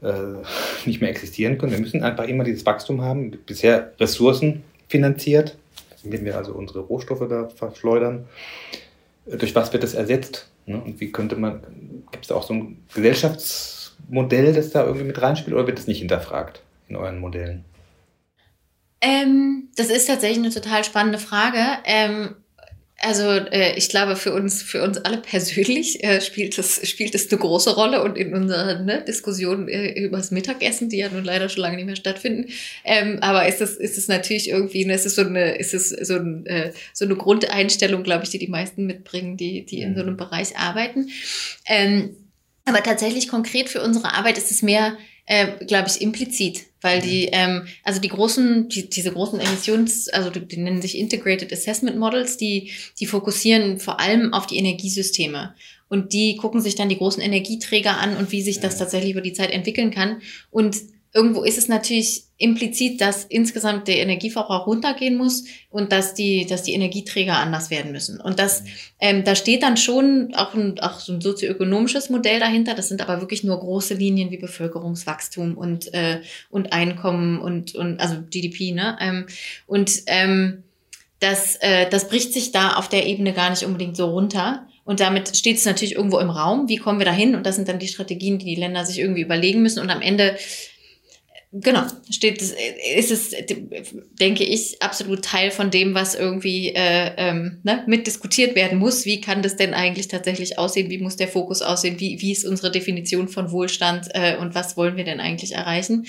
äh, 0.02 0.12
nicht 0.86 1.00
mehr 1.00 1.10
existieren 1.10 1.58
können. 1.58 1.72
Wir 1.72 1.80
müssen 1.80 2.02
einfach 2.02 2.24
immer 2.24 2.44
dieses 2.44 2.64
Wachstum 2.66 3.02
haben, 3.02 3.32
bisher 3.46 3.92
Ressourcen 3.98 4.62
finanziert, 4.88 5.56
indem 6.04 6.24
wir 6.24 6.36
also 6.36 6.52
unsere 6.52 6.80
Rohstoffe 6.80 7.26
da 7.28 7.48
verschleudern. 7.48 8.26
Durch 9.26 9.54
was 9.54 9.72
wird 9.72 9.82
das 9.82 9.94
ersetzt? 9.94 10.48
Ne? 10.66 10.80
Und 10.80 11.00
wie 11.00 11.12
könnte 11.12 11.36
man, 11.36 11.60
gibt 12.10 12.24
es 12.24 12.28
da 12.28 12.34
auch 12.34 12.42
so 12.42 12.54
ein 12.54 12.78
Gesellschaftsmodell, 14.08 14.52
das 14.52 14.70
da 14.70 14.84
irgendwie 14.84 15.06
mit 15.06 15.20
reinspielt, 15.20 15.54
oder 15.54 15.66
wird 15.66 15.78
das 15.78 15.86
nicht 15.86 15.98
hinterfragt 15.98 16.62
in 16.88 16.96
euren 16.96 17.18
Modellen? 17.18 17.64
Ähm, 19.00 19.68
das 19.76 19.90
ist 19.90 20.06
tatsächlich 20.06 20.38
eine 20.38 20.54
total 20.54 20.84
spannende 20.84 21.18
Frage. 21.18 21.58
Ähm, 21.84 22.36
also 23.04 23.24
äh, 23.24 23.76
ich 23.76 23.88
glaube, 23.88 24.14
für 24.14 24.32
uns, 24.32 24.62
für 24.62 24.80
uns 24.80 24.96
alle 24.98 25.18
persönlich 25.18 26.04
äh, 26.04 26.20
spielt 26.20 26.56
es 26.56 26.88
spielt 26.88 27.16
es 27.16 27.32
eine 27.32 27.40
große 27.40 27.74
Rolle 27.74 28.00
und 28.04 28.16
in 28.16 28.32
unserer 28.32 28.78
ne, 28.78 29.02
Diskussion 29.04 29.66
äh, 29.66 29.90
über 30.00 30.18
das 30.18 30.30
Mittagessen, 30.30 30.88
die 30.88 30.98
ja 30.98 31.08
nun 31.08 31.24
leider 31.24 31.48
schon 31.48 31.62
lange 31.62 31.76
nicht 31.76 31.86
mehr 31.86 31.96
stattfinden. 31.96 32.52
Ähm, 32.84 33.18
aber 33.20 33.48
ist 33.48 33.60
es 33.60 33.76
ist 33.76 33.98
es 33.98 34.06
natürlich 34.06 34.48
irgendwie, 34.48 34.84
ne, 34.84 34.94
ist 34.94 35.06
es 35.06 35.16
so 35.16 35.22
eine 35.22 35.56
ist 35.56 35.74
es 35.74 35.88
so, 35.88 36.14
ein, 36.14 36.46
äh, 36.46 36.72
so 36.92 37.04
eine 37.04 37.16
Grundeinstellung, 37.16 38.04
glaube 38.04 38.22
ich, 38.22 38.30
die 38.30 38.38
die 38.38 38.46
meisten 38.46 38.86
mitbringen, 38.86 39.36
die 39.36 39.66
die 39.66 39.80
in 39.80 39.96
so 39.96 40.02
einem 40.02 40.16
Bereich 40.16 40.56
arbeiten. 40.56 41.08
Ähm, 41.66 42.14
aber 42.64 42.82
tatsächlich 42.82 43.28
konkret 43.28 43.68
für 43.68 43.82
unsere 43.82 44.14
Arbeit 44.14 44.38
ist 44.38 44.50
es 44.50 44.62
mehr 44.62 44.96
äh, 45.26 45.64
glaube 45.64 45.88
ich, 45.88 46.00
implizit, 46.00 46.66
weil 46.80 46.98
mhm. 46.98 47.02
die, 47.02 47.28
ähm, 47.32 47.66
also 47.84 48.00
die 48.00 48.08
großen, 48.08 48.68
die, 48.68 48.88
diese 48.88 49.12
großen 49.12 49.40
Emissions, 49.40 50.08
also 50.08 50.30
die, 50.30 50.46
die 50.46 50.56
nennen 50.58 50.82
sich 50.82 50.98
Integrated 50.98 51.52
Assessment 51.52 51.96
Models, 51.96 52.36
die, 52.36 52.72
die 52.98 53.06
fokussieren 53.06 53.78
vor 53.78 54.00
allem 54.00 54.32
auf 54.32 54.46
die 54.46 54.58
Energiesysteme. 54.58 55.54
Und 55.88 56.12
die 56.12 56.36
gucken 56.36 56.60
sich 56.60 56.74
dann 56.74 56.88
die 56.88 56.96
großen 56.96 57.22
Energieträger 57.22 57.98
an 57.98 58.16
und 58.16 58.32
wie 58.32 58.42
sich 58.42 58.60
das 58.60 58.78
tatsächlich 58.78 59.12
über 59.12 59.20
die 59.20 59.34
Zeit 59.34 59.50
entwickeln 59.50 59.90
kann. 59.90 60.22
Und 60.50 60.76
irgendwo 61.14 61.42
ist 61.42 61.58
es 61.58 61.68
natürlich 61.68 62.24
implizit, 62.38 63.00
dass 63.00 63.24
insgesamt 63.24 63.86
der 63.86 63.98
Energieverbrauch 63.98 64.66
runtergehen 64.66 65.16
muss 65.16 65.44
und 65.70 65.92
dass 65.92 66.14
die, 66.14 66.46
dass 66.46 66.62
die 66.62 66.72
Energieträger 66.72 67.36
anders 67.36 67.70
werden 67.70 67.92
müssen. 67.92 68.20
Und 68.20 68.38
das, 68.38 68.64
ähm, 68.98 69.22
da 69.22 69.34
steht 69.34 69.62
dann 69.62 69.76
schon 69.76 70.34
auch, 70.34 70.54
ein, 70.54 70.80
auch 70.80 70.98
so 70.98 71.12
ein 71.12 71.20
sozioökonomisches 71.20 72.08
Modell 72.08 72.40
dahinter. 72.40 72.74
Das 72.74 72.88
sind 72.88 73.02
aber 73.02 73.20
wirklich 73.20 73.44
nur 73.44 73.60
große 73.60 73.94
Linien 73.94 74.30
wie 74.30 74.38
Bevölkerungswachstum 74.38 75.56
und, 75.56 75.92
äh, 75.92 76.22
und 76.50 76.72
Einkommen 76.72 77.40
und, 77.40 77.74
und 77.74 78.00
also 78.00 78.16
GDP, 78.30 78.72
ne? 78.72 78.96
Ähm, 79.00 79.26
und 79.66 79.90
ähm, 80.06 80.64
das, 81.20 81.56
äh, 81.56 81.88
das 81.88 82.08
bricht 82.08 82.32
sich 82.32 82.50
da 82.50 82.74
auf 82.74 82.88
der 82.88 83.06
Ebene 83.06 83.32
gar 83.32 83.50
nicht 83.50 83.64
unbedingt 83.64 83.96
so 83.96 84.06
runter. 84.06 84.66
Und 84.84 84.98
damit 84.98 85.36
steht 85.36 85.58
es 85.58 85.64
natürlich 85.64 85.94
irgendwo 85.94 86.18
im 86.18 86.30
Raum. 86.30 86.68
Wie 86.68 86.76
kommen 86.76 86.98
wir 86.98 87.06
dahin? 87.06 87.36
Und 87.36 87.46
das 87.46 87.54
sind 87.54 87.68
dann 87.68 87.78
die 87.78 87.86
Strategien, 87.86 88.40
die 88.40 88.46
die 88.46 88.60
Länder 88.60 88.84
sich 88.84 88.98
irgendwie 88.98 89.22
überlegen 89.22 89.62
müssen. 89.62 89.78
Und 89.78 89.90
am 89.90 90.02
Ende 90.02 90.36
Genau, 91.54 91.82
steht, 92.10 92.40
ist 92.40 93.10
es, 93.10 93.34
denke 94.18 94.42
ich, 94.42 94.80
absolut 94.80 95.22
Teil 95.22 95.50
von 95.50 95.70
dem, 95.70 95.92
was 95.92 96.14
irgendwie 96.14 96.68
äh, 96.68 97.12
ähm, 97.18 97.58
ne, 97.62 97.84
mitdiskutiert 97.86 98.54
werden 98.54 98.78
muss. 98.78 99.04
Wie 99.04 99.20
kann 99.20 99.42
das 99.42 99.56
denn 99.56 99.74
eigentlich 99.74 100.08
tatsächlich 100.08 100.58
aussehen? 100.58 100.88
Wie 100.88 100.96
muss 100.96 101.16
der 101.16 101.28
Fokus 101.28 101.60
aussehen? 101.60 102.00
Wie, 102.00 102.22
wie 102.22 102.32
ist 102.32 102.46
unsere 102.46 102.72
Definition 102.72 103.28
von 103.28 103.52
Wohlstand 103.52 104.08
äh, 104.14 104.38
und 104.38 104.54
was 104.54 104.78
wollen 104.78 104.96
wir 104.96 105.04
denn 105.04 105.20
eigentlich 105.20 105.52
erreichen? 105.52 106.06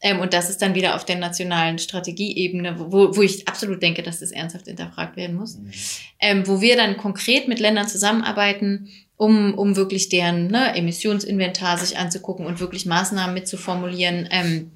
Ähm, 0.00 0.20
und 0.20 0.32
das 0.32 0.48
ist 0.48 0.62
dann 0.62 0.74
wieder 0.74 0.94
auf 0.94 1.04
der 1.04 1.16
nationalen 1.16 1.78
Strategieebene, 1.78 2.76
wo, 2.78 3.14
wo 3.14 3.20
ich 3.20 3.46
absolut 3.46 3.82
denke, 3.82 4.02
dass 4.02 4.20
das 4.20 4.30
ernsthaft 4.30 4.64
hinterfragt 4.64 5.18
werden 5.18 5.36
muss. 5.36 5.58
Mhm. 5.58 5.70
Ähm, 6.20 6.48
wo 6.48 6.62
wir 6.62 6.74
dann 6.74 6.96
konkret 6.96 7.48
mit 7.48 7.60
Ländern 7.60 7.86
zusammenarbeiten, 7.86 8.88
um, 9.18 9.52
um 9.52 9.76
wirklich 9.76 10.08
deren 10.08 10.46
ne, 10.46 10.74
Emissionsinventar 10.74 11.76
sich 11.76 11.98
anzugucken 11.98 12.46
und 12.46 12.60
wirklich 12.60 12.86
Maßnahmen 12.86 13.34
mitzuformulieren. 13.34 14.26
Ähm, 14.30 14.70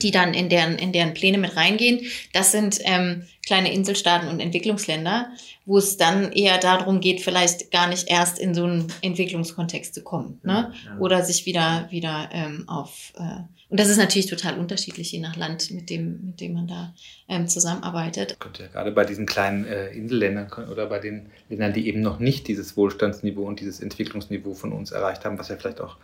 die 0.00 0.10
dann 0.10 0.34
in 0.34 0.48
deren, 0.48 0.76
in 0.76 0.92
deren 0.92 1.14
Pläne 1.14 1.38
mit 1.38 1.56
reingehen. 1.56 2.00
Das 2.32 2.52
sind 2.52 2.78
ähm, 2.84 3.24
kleine 3.44 3.72
Inselstaaten 3.72 4.28
und 4.28 4.40
Entwicklungsländer, 4.40 5.30
wo 5.66 5.78
es 5.78 5.96
dann 5.96 6.32
eher 6.32 6.58
darum 6.58 7.00
geht, 7.00 7.20
vielleicht 7.20 7.70
gar 7.70 7.88
nicht 7.88 8.08
erst 8.08 8.38
in 8.38 8.54
so 8.54 8.64
einen 8.64 8.92
Entwicklungskontext 9.02 9.94
zu 9.94 10.02
kommen. 10.02 10.40
Ne? 10.42 10.72
Ja. 10.84 10.98
Oder 10.98 11.24
sich 11.24 11.46
wieder, 11.46 11.88
wieder 11.90 12.30
ähm, 12.32 12.68
auf. 12.68 13.12
Äh, 13.16 13.42
und 13.68 13.80
das 13.80 13.88
ist 13.88 13.96
natürlich 13.96 14.26
total 14.26 14.58
unterschiedlich, 14.58 15.12
je 15.12 15.20
nach 15.20 15.34
Land, 15.34 15.70
mit 15.70 15.88
dem, 15.88 16.26
mit 16.26 16.40
dem 16.40 16.52
man 16.52 16.66
da 16.68 16.94
ähm, 17.28 17.48
zusammenarbeitet. 17.48 18.36
Ja, 18.58 18.66
gerade 18.66 18.92
bei 18.92 19.04
diesen 19.04 19.26
kleinen 19.26 19.64
äh, 19.64 19.88
Inselländern 19.88 20.50
oder 20.70 20.86
bei 20.86 20.98
den 20.98 21.30
Ländern, 21.48 21.72
die 21.72 21.88
eben 21.88 22.00
noch 22.00 22.18
nicht 22.18 22.48
dieses 22.48 22.76
Wohlstandsniveau 22.76 23.42
und 23.42 23.60
dieses 23.60 23.80
Entwicklungsniveau 23.80 24.54
von 24.54 24.72
uns 24.72 24.90
erreicht 24.92 25.24
haben, 25.24 25.38
was 25.38 25.48
ja 25.48 25.56
vielleicht 25.56 25.80
auch 25.80 25.96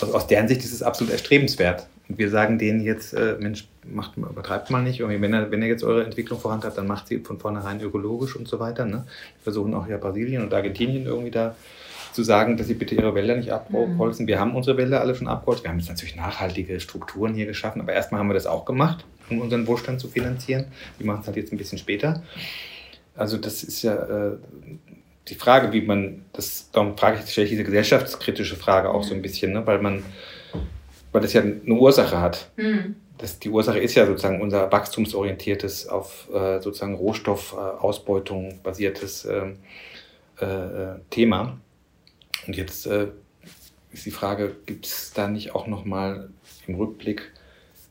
also 0.00 0.14
aus 0.14 0.26
deren 0.26 0.48
Sicht 0.48 0.64
ist 0.64 0.72
es 0.72 0.82
absolut 0.82 1.12
erstrebenswert. 1.12 1.86
Und 2.08 2.18
wir 2.18 2.30
sagen 2.30 2.58
denen 2.58 2.80
jetzt, 2.82 3.14
äh, 3.14 3.36
Mensch, 3.40 3.66
macht, 3.84 4.16
übertreibt 4.16 4.70
mal 4.70 4.82
nicht. 4.82 5.00
Irgendwie, 5.00 5.20
wenn, 5.20 5.34
ihr, 5.34 5.50
wenn 5.50 5.62
ihr 5.62 5.68
jetzt 5.68 5.84
eure 5.84 6.04
Entwicklung 6.04 6.38
vorantreibt, 6.38 6.78
dann 6.78 6.86
macht 6.86 7.08
sie 7.08 7.18
von 7.18 7.38
vornherein 7.38 7.80
ökologisch 7.80 8.36
und 8.36 8.46
so 8.46 8.60
weiter. 8.60 8.84
Ne? 8.84 9.04
Wir 9.06 9.42
versuchen 9.42 9.74
auch 9.74 9.88
ja 9.88 9.96
Brasilien 9.96 10.42
und 10.42 10.54
Argentinien 10.54 11.06
irgendwie 11.06 11.30
da 11.30 11.56
zu 12.12 12.22
sagen, 12.22 12.56
dass 12.56 12.66
sie 12.66 12.74
bitte 12.74 12.94
ihre 12.94 13.14
Wälder 13.14 13.36
nicht 13.36 13.50
abholzen. 13.50 14.24
Mhm. 14.24 14.28
Wir 14.28 14.40
haben 14.40 14.54
unsere 14.54 14.76
Wälder 14.76 15.00
alle 15.00 15.14
schon 15.14 15.28
abgeholzt. 15.28 15.64
Wir 15.64 15.70
haben 15.70 15.78
jetzt 15.78 15.88
natürlich 15.88 16.16
nachhaltige 16.16 16.80
Strukturen 16.80 17.34
hier 17.34 17.46
geschaffen, 17.46 17.80
aber 17.80 17.92
erstmal 17.92 18.20
haben 18.20 18.28
wir 18.28 18.34
das 18.34 18.46
auch 18.46 18.64
gemacht, 18.64 19.04
um 19.28 19.40
unseren 19.40 19.66
Wohlstand 19.66 20.00
zu 20.00 20.08
finanzieren. 20.08 20.66
Die 20.98 21.04
machen 21.04 21.20
es 21.20 21.26
halt 21.26 21.36
jetzt 21.36 21.52
ein 21.52 21.58
bisschen 21.58 21.78
später. 21.78 22.22
Also 23.14 23.36
das 23.36 23.62
ist 23.62 23.82
ja 23.82 23.94
äh, 23.94 24.36
die 25.28 25.34
Frage, 25.34 25.72
wie 25.72 25.82
man 25.82 26.24
das, 26.32 26.70
darum 26.70 26.96
frage 26.96 27.18
ich, 27.22 27.30
stelle 27.30 27.46
ich 27.46 27.50
diese 27.50 27.64
gesellschaftskritische 27.64 28.56
Frage 28.56 28.90
auch 28.90 29.02
so 29.02 29.14
ein 29.14 29.22
bisschen, 29.22 29.52
ne? 29.52 29.66
weil 29.66 29.80
man, 29.80 30.04
weil 31.12 31.20
das 31.20 31.32
ja 31.32 31.42
eine 31.42 31.74
Ursache 31.74 32.20
hat. 32.20 32.50
Mhm. 32.56 32.96
Das, 33.18 33.38
die 33.38 33.48
Ursache 33.48 33.78
ist 33.78 33.94
ja 33.94 34.06
sozusagen 34.06 34.40
unser 34.40 34.70
wachstumsorientiertes, 34.70 35.88
auf 35.88 36.28
äh, 36.32 36.60
sozusagen 36.60 36.94
Rohstoffausbeutung 36.94 38.60
basiertes 38.62 39.24
äh, 39.24 39.52
äh, 40.38 40.98
Thema. 41.10 41.58
Und 42.46 42.56
jetzt 42.56 42.86
äh, 42.86 43.08
ist 43.90 44.06
die 44.06 44.10
Frage, 44.10 44.54
gibt 44.66 44.86
es 44.86 45.12
da 45.14 45.28
nicht 45.28 45.54
auch 45.54 45.66
nochmal 45.66 46.28
im 46.66 46.74
Rückblick 46.74 47.32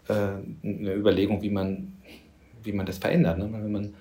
äh, 0.07 0.13
eine 0.13 0.93
Überlegung, 0.93 1.41
wie 1.41 1.49
man, 1.49 1.97
wie 2.63 2.71
man 2.71 2.85
das 2.85 2.99
verändert? 2.99 3.39
Ne? 3.39 3.51
Weil 3.51 3.63
wenn 3.63 3.71
man 3.71 3.93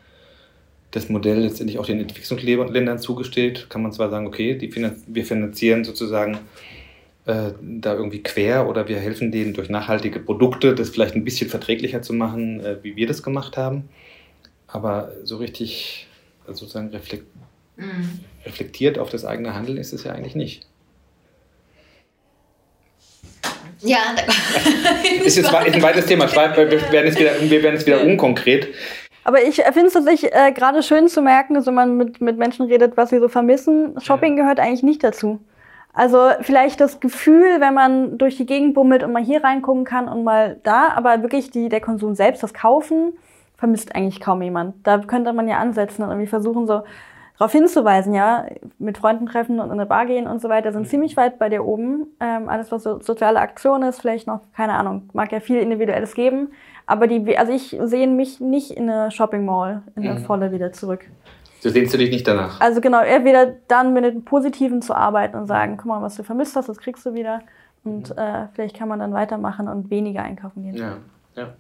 das 0.95 1.09
Modell 1.09 1.41
letztendlich 1.41 1.79
auch 1.81 1.87
den 1.87 2.01
Entwicklungsländern 2.01 3.01
zugesteht, 3.01 3.69
kann 3.69 3.83
man 3.83 3.93
zwar 3.93 4.11
sagen, 4.11 4.29
okay, 4.29 4.57
Finanz 4.71 5.03
wir 5.09 5.25
finanzieren 5.27 5.83
sozusagen 5.85 6.39
äh, 7.27 7.51
da 7.61 7.95
irgendwie 7.95 8.23
quer 8.23 8.69
oder 8.69 8.87
wir 8.87 9.01
helfen 9.01 9.33
denen 9.33 9.55
durch 9.55 9.69
nachhaltige 9.69 10.21
Produkte, 10.21 10.75
das 10.75 10.91
vielleicht 10.91 11.17
ein 11.17 11.25
bisschen 11.25 11.51
verträglicher 11.51 12.01
zu 12.03 12.13
machen, 12.13 12.61
äh, 12.61 12.77
wie 12.83 12.95
wir 12.95 13.09
das 13.09 13.25
gemacht 13.25 13.57
haben. 13.57 13.89
Aber 14.69 15.11
so 15.25 15.39
richtig 15.39 16.07
also 16.47 16.61
sozusagen 16.61 16.91
reflekt 16.91 17.27
mhm. 17.77 18.21
reflektiert 18.47 18.99
auf 18.99 19.11
das 19.11 19.25
eigene 19.25 19.55
Handeln 19.55 19.79
ist 19.79 19.93
es 19.93 20.05
ja 20.05 20.13
eigentlich 20.13 20.37
nicht. 20.37 20.67
Ja, 23.81 24.15
ist 25.25 25.37
jetzt 25.37 25.53
ein 25.53 25.83
weites 25.83 26.07
Thema. 26.07 26.31
Wir 26.31 26.93
werden 26.93 27.09
es 27.09 27.19
wieder, 27.19 27.33
wir 27.41 27.63
werden 27.63 27.77
es 27.77 27.85
wieder 27.85 28.01
unkonkret. 28.03 28.69
Aber 29.25 29.43
ich 29.43 29.63
finde 29.63 29.87
es 29.87 29.95
tatsächlich 29.95 30.33
äh, 30.35 30.53
gerade 30.53 30.83
schön 30.83 31.09
zu 31.09 31.23
merken, 31.23 31.55
dass 31.55 31.67
wenn 31.67 31.75
man 31.75 31.97
mit, 31.97 32.21
mit 32.21 32.37
Menschen 32.37 32.67
redet, 32.67 32.97
was 32.97 33.11
sie 33.11 33.19
so 33.19 33.29
vermissen. 33.29 33.99
Shopping 34.01 34.37
gehört 34.37 34.61
eigentlich 34.61 34.83
nicht 34.83 35.03
dazu. 35.03 35.41
Also 35.95 36.31
vielleicht 36.41 36.81
das 36.81 37.01
Gefühl, 37.01 37.61
wenn 37.61 37.73
man 37.73 38.19
durch 38.19 38.37
die 38.37 38.47
Gegend 38.47 38.75
bummelt 38.75 39.03
und 39.03 39.13
mal 39.13 39.23
hier 39.23 39.43
reingucken 39.43 39.85
kann 39.85 40.09
und 40.09 40.25
mal 40.25 40.59
da, 40.65 40.89
aber 40.89 41.23
wirklich 41.23 41.51
die, 41.51 41.69
der 41.69 41.81
Konsum 41.81 42.15
selbst, 42.15 42.43
das 42.43 42.53
Kaufen, 42.53 43.13
vermisst 43.57 43.95
eigentlich 43.95 44.21
kaum 44.21 44.43
jemand. 44.43 44.75
Da 44.83 44.99
könnte 44.99 45.33
man 45.33 45.49
ja 45.49 45.59
ansetzen 45.59 46.03
und 46.03 46.11
irgendwie 46.11 46.27
versuchen, 46.27 46.67
so 46.67 46.83
darauf 47.39 47.53
hinzuweisen, 47.53 48.15
ja, 48.15 48.47
mit 48.79 48.99
Freunden 48.99 49.27
treffen 49.27 49.59
und 49.61 49.67
in 49.67 49.73
eine 49.73 49.87
Bar 49.87 50.07
gehen 50.07 50.27
und 50.27 50.41
so 50.41 50.49
weiter, 50.49 50.73
sind 50.73 50.83
mhm. 50.83 50.89
ziemlich 50.89 51.17
weit 51.17 51.39
bei 51.39 51.49
dir 51.49 51.65
oben. 51.65 52.07
Ähm, 52.21 52.49
alles, 52.49 52.71
was 52.71 52.83
so 52.83 53.01
soziale 53.01 53.41
Aktion 53.41 53.83
ist, 53.83 54.01
vielleicht 54.01 54.27
noch, 54.27 54.41
keine 54.55 54.75
Ahnung, 54.75 55.11
mag 55.13 55.33
ja 55.33 55.41
viel 55.41 55.59
Individuelles 55.59 56.15
geben. 56.15 56.53
Aber 56.87 57.07
die, 57.07 57.37
also 57.37 57.53
ich 57.53 57.77
sehe 57.83 58.07
mich 58.07 58.41
nicht 58.41 58.71
in 58.71 58.89
eine 58.89 59.11
Shopping 59.11 59.45
Mall, 59.45 59.83
in 59.97 60.03
der 60.03 60.15
mhm. 60.15 60.25
Volle 60.25 60.53
wieder 60.53 60.73
zurück. 60.73 61.07
So 61.61 61.71
sehnst 61.71 61.95
du 61.95 61.99
dich 61.99 62.11
nicht 62.11 62.29
danach? 62.29 62.61
Also 62.61 62.83
genau, 62.83 63.01
eher 63.01 63.25
wieder 63.25 63.55
dann 63.69 63.95
mit 63.95 64.05
dem 64.05 64.25
Positiven 64.25 64.83
zu 64.83 64.95
arbeiten 64.95 65.37
und 65.37 65.47
sagen, 65.47 65.79
guck 65.79 65.87
mal, 65.87 66.03
was 66.03 66.15
du 66.15 66.23
vermisst 66.23 66.57
hast, 66.57 66.69
das 66.69 66.77
kriegst 66.77 67.07
du 67.07 67.15
wieder. 67.15 67.41
Und 67.85 68.11
mhm. 68.11 68.19
äh, 68.19 68.49
vielleicht 68.53 68.77
kann 68.77 68.89
man 68.89 68.99
dann 68.99 69.15
weitermachen 69.15 69.69
und 69.69 69.91
weniger 69.91 70.23
einkaufen 70.23 70.63
gehen. 70.63 70.77
Ja, 70.77 70.97
ja. 71.37 71.55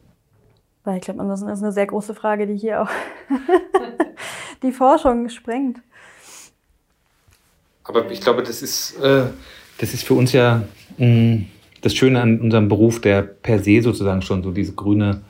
Weil 0.85 0.99
ich 0.99 1.03
glaube, 1.03 1.21
ansonsten 1.21 1.49
ist 1.49 1.63
eine 1.63 1.73
sehr 1.73 1.87
große 1.87 2.15
Frage, 2.15 2.47
die 2.47 2.57
hier 2.57 2.83
auch 2.83 2.91
die 4.63 4.73
Forschung 4.73 5.29
sprengt. 5.31 5.81
Aber 7.85 8.11
ich 8.11 8.21
glaube, 8.21 8.43
das 8.43 8.63
ist, 8.63 8.99
äh, 9.01 9.27
das 9.79 9.95
ist 9.95 10.05
für 10.05 10.15
uns 10.15 10.33
ja 10.33 10.63
mh, 10.99 11.07
mm, 11.07 11.47
das 11.81 11.95
Schöne 11.95 12.21
an 12.21 12.41
unserem 12.41 12.69
Beruf, 12.69 13.01
der 13.01 13.23
per 13.23 13.59
se 13.59 13.83
sozusagen 13.83 14.23
schon 14.23 14.43
so 14.43 14.51
diese 14.51 14.73
grüne 14.73 15.23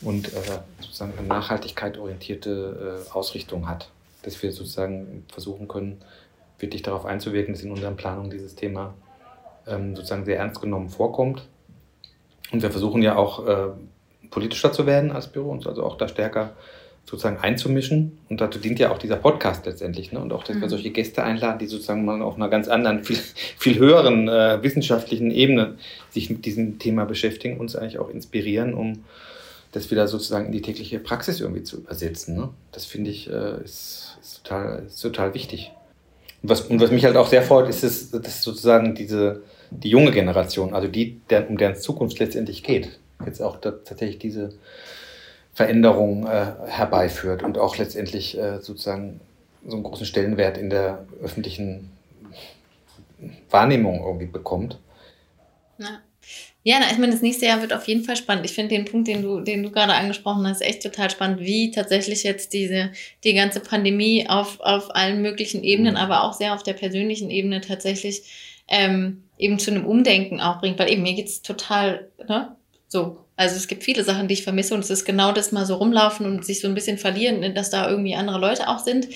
und 0.00 0.32
äh, 0.32 0.40
sozusagen 0.80 1.12
an 1.18 1.28
Nachhaltigkeit 1.28 1.96
orientierte 1.98 3.04
äh, 3.06 3.10
Ausrichtung 3.12 3.68
hat. 3.68 3.88
Dass 4.22 4.40
wir 4.42 4.52
sozusagen 4.52 5.24
versuchen 5.32 5.68
können, 5.68 6.00
wirklich 6.58 6.82
darauf 6.82 7.06
einzuwirken, 7.06 7.54
dass 7.54 7.62
in 7.62 7.70
unseren 7.70 7.96
Planungen 7.96 8.30
dieses 8.30 8.54
Thema 8.54 8.94
ähm, 9.66 9.94
sozusagen 9.94 10.24
sehr 10.24 10.38
ernst 10.38 10.60
genommen 10.60 10.90
vorkommt. 10.90 11.46
Und 12.52 12.62
wir 12.62 12.70
versuchen 12.70 13.02
ja 13.02 13.16
auch 13.16 13.46
äh, 13.46 13.68
politischer 14.32 14.72
zu 14.72 14.86
werden 14.86 15.12
als 15.12 15.28
Büro, 15.28 15.50
uns 15.50 15.66
also 15.68 15.84
auch 15.84 15.96
da 15.96 16.08
stärker 16.08 16.54
sozusagen 17.04 17.38
einzumischen. 17.38 18.18
Und 18.28 18.40
dazu 18.40 18.58
dient 18.58 18.78
ja 18.78 18.90
auch 18.90 18.98
dieser 18.98 19.16
Podcast 19.16 19.66
letztendlich. 19.66 20.12
Ne? 20.12 20.20
Und 20.20 20.32
auch, 20.32 20.44
dass 20.44 20.56
mhm. 20.56 20.62
wir 20.62 20.68
solche 20.68 20.90
Gäste 20.90 21.22
einladen, 21.22 21.58
die 21.58 21.66
sozusagen 21.66 22.04
mal 22.04 22.22
auf 22.22 22.36
einer 22.36 22.48
ganz 22.48 22.68
anderen, 22.68 23.04
viel, 23.04 23.18
viel 23.58 23.78
höheren 23.78 24.28
äh, 24.28 24.62
wissenschaftlichen 24.62 25.30
Ebene 25.30 25.74
sich 26.10 26.30
mit 26.30 26.44
diesem 26.44 26.78
Thema 26.78 27.04
beschäftigen, 27.04 27.58
uns 27.58 27.76
eigentlich 27.76 27.98
auch 27.98 28.08
inspirieren, 28.08 28.74
um 28.74 29.04
das 29.72 29.90
wieder 29.90 30.06
sozusagen 30.06 30.46
in 30.46 30.52
die 30.52 30.62
tägliche 30.62 30.98
Praxis 30.98 31.40
irgendwie 31.40 31.62
zu 31.62 31.78
übersetzen. 31.78 32.36
Ne? 32.36 32.50
Das 32.72 32.84
finde 32.84 33.10
ich 33.10 33.28
äh, 33.30 33.62
ist, 33.64 34.18
ist, 34.20 34.44
total, 34.44 34.84
ist 34.86 35.00
total 35.00 35.34
wichtig. 35.34 35.72
Und 36.42 36.50
was, 36.50 36.62
und 36.62 36.80
was 36.80 36.90
mich 36.90 37.04
halt 37.04 37.16
auch 37.16 37.28
sehr 37.28 37.42
freut, 37.42 37.68
ist, 37.68 37.82
dass, 37.82 38.10
dass 38.10 38.42
sozusagen 38.42 38.94
diese, 38.94 39.42
die 39.70 39.88
junge 39.88 40.12
Generation, 40.12 40.74
also 40.74 40.88
die, 40.88 41.20
der, 41.30 41.48
um 41.48 41.56
deren 41.56 41.76
Zukunft 41.76 42.18
letztendlich 42.18 42.62
geht, 42.62 42.98
jetzt 43.26 43.40
auch 43.40 43.60
tatsächlich 43.60 44.18
diese 44.18 44.54
Veränderung 45.54 46.26
äh, 46.26 46.46
herbeiführt 46.66 47.42
und 47.42 47.58
auch 47.58 47.76
letztendlich 47.76 48.38
äh, 48.38 48.60
sozusagen 48.60 49.20
so 49.66 49.76
einen 49.76 49.84
großen 49.84 50.06
Stellenwert 50.06 50.58
in 50.58 50.70
der 50.70 51.06
öffentlichen 51.22 51.90
Wahrnehmung 53.50 54.02
irgendwie 54.04 54.26
bekommt. 54.26 54.78
Ja. 55.78 56.00
Ja, 56.64 56.78
ich 56.92 56.98
meine, 56.98 57.10
das 57.10 57.22
nächste 57.22 57.46
Jahr 57.46 57.60
wird 57.60 57.72
auf 57.72 57.88
jeden 57.88 58.04
Fall 58.04 58.14
spannend. 58.14 58.46
Ich 58.46 58.52
finde 58.52 58.76
den 58.76 58.84
Punkt, 58.84 59.08
den 59.08 59.22
du, 59.22 59.40
den 59.40 59.64
du 59.64 59.70
gerade 59.72 59.94
angesprochen 59.94 60.46
hast, 60.46 60.60
echt 60.60 60.80
total 60.80 61.10
spannend, 61.10 61.40
wie 61.40 61.72
tatsächlich 61.72 62.22
jetzt 62.22 62.52
diese, 62.52 62.92
die 63.24 63.34
ganze 63.34 63.58
Pandemie 63.58 64.28
auf, 64.28 64.60
auf 64.60 64.94
allen 64.94 65.22
möglichen 65.22 65.64
Ebenen, 65.64 65.94
mhm. 65.94 66.00
aber 66.00 66.22
auch 66.22 66.34
sehr 66.34 66.54
auf 66.54 66.62
der 66.62 66.74
persönlichen 66.74 67.30
Ebene 67.30 67.62
tatsächlich 67.62 68.22
ähm, 68.68 69.24
eben 69.38 69.58
zu 69.58 69.72
einem 69.72 69.86
Umdenken 69.86 70.40
auch 70.40 70.60
bringt, 70.60 70.78
weil 70.78 70.92
eben 70.92 71.02
mir 71.02 71.14
geht's 71.14 71.42
total, 71.42 72.08
ne, 72.28 72.54
so 72.92 73.22
also 73.42 73.56
es 73.56 73.66
gibt 73.66 73.82
viele 73.82 74.04
Sachen, 74.04 74.28
die 74.28 74.34
ich 74.34 74.44
vermisse 74.44 74.74
und 74.74 74.80
es 74.80 74.90
ist 74.90 75.04
genau 75.04 75.32
das 75.32 75.52
mal 75.52 75.64
so 75.64 75.76
rumlaufen 75.76 76.26
und 76.26 76.44
sich 76.44 76.60
so 76.60 76.68
ein 76.68 76.74
bisschen 76.74 76.98
verlieren, 76.98 77.54
dass 77.54 77.70
da 77.70 77.88
irgendwie 77.88 78.14
andere 78.14 78.38
Leute 78.38 78.68
auch 78.68 78.78
sind 78.78 79.08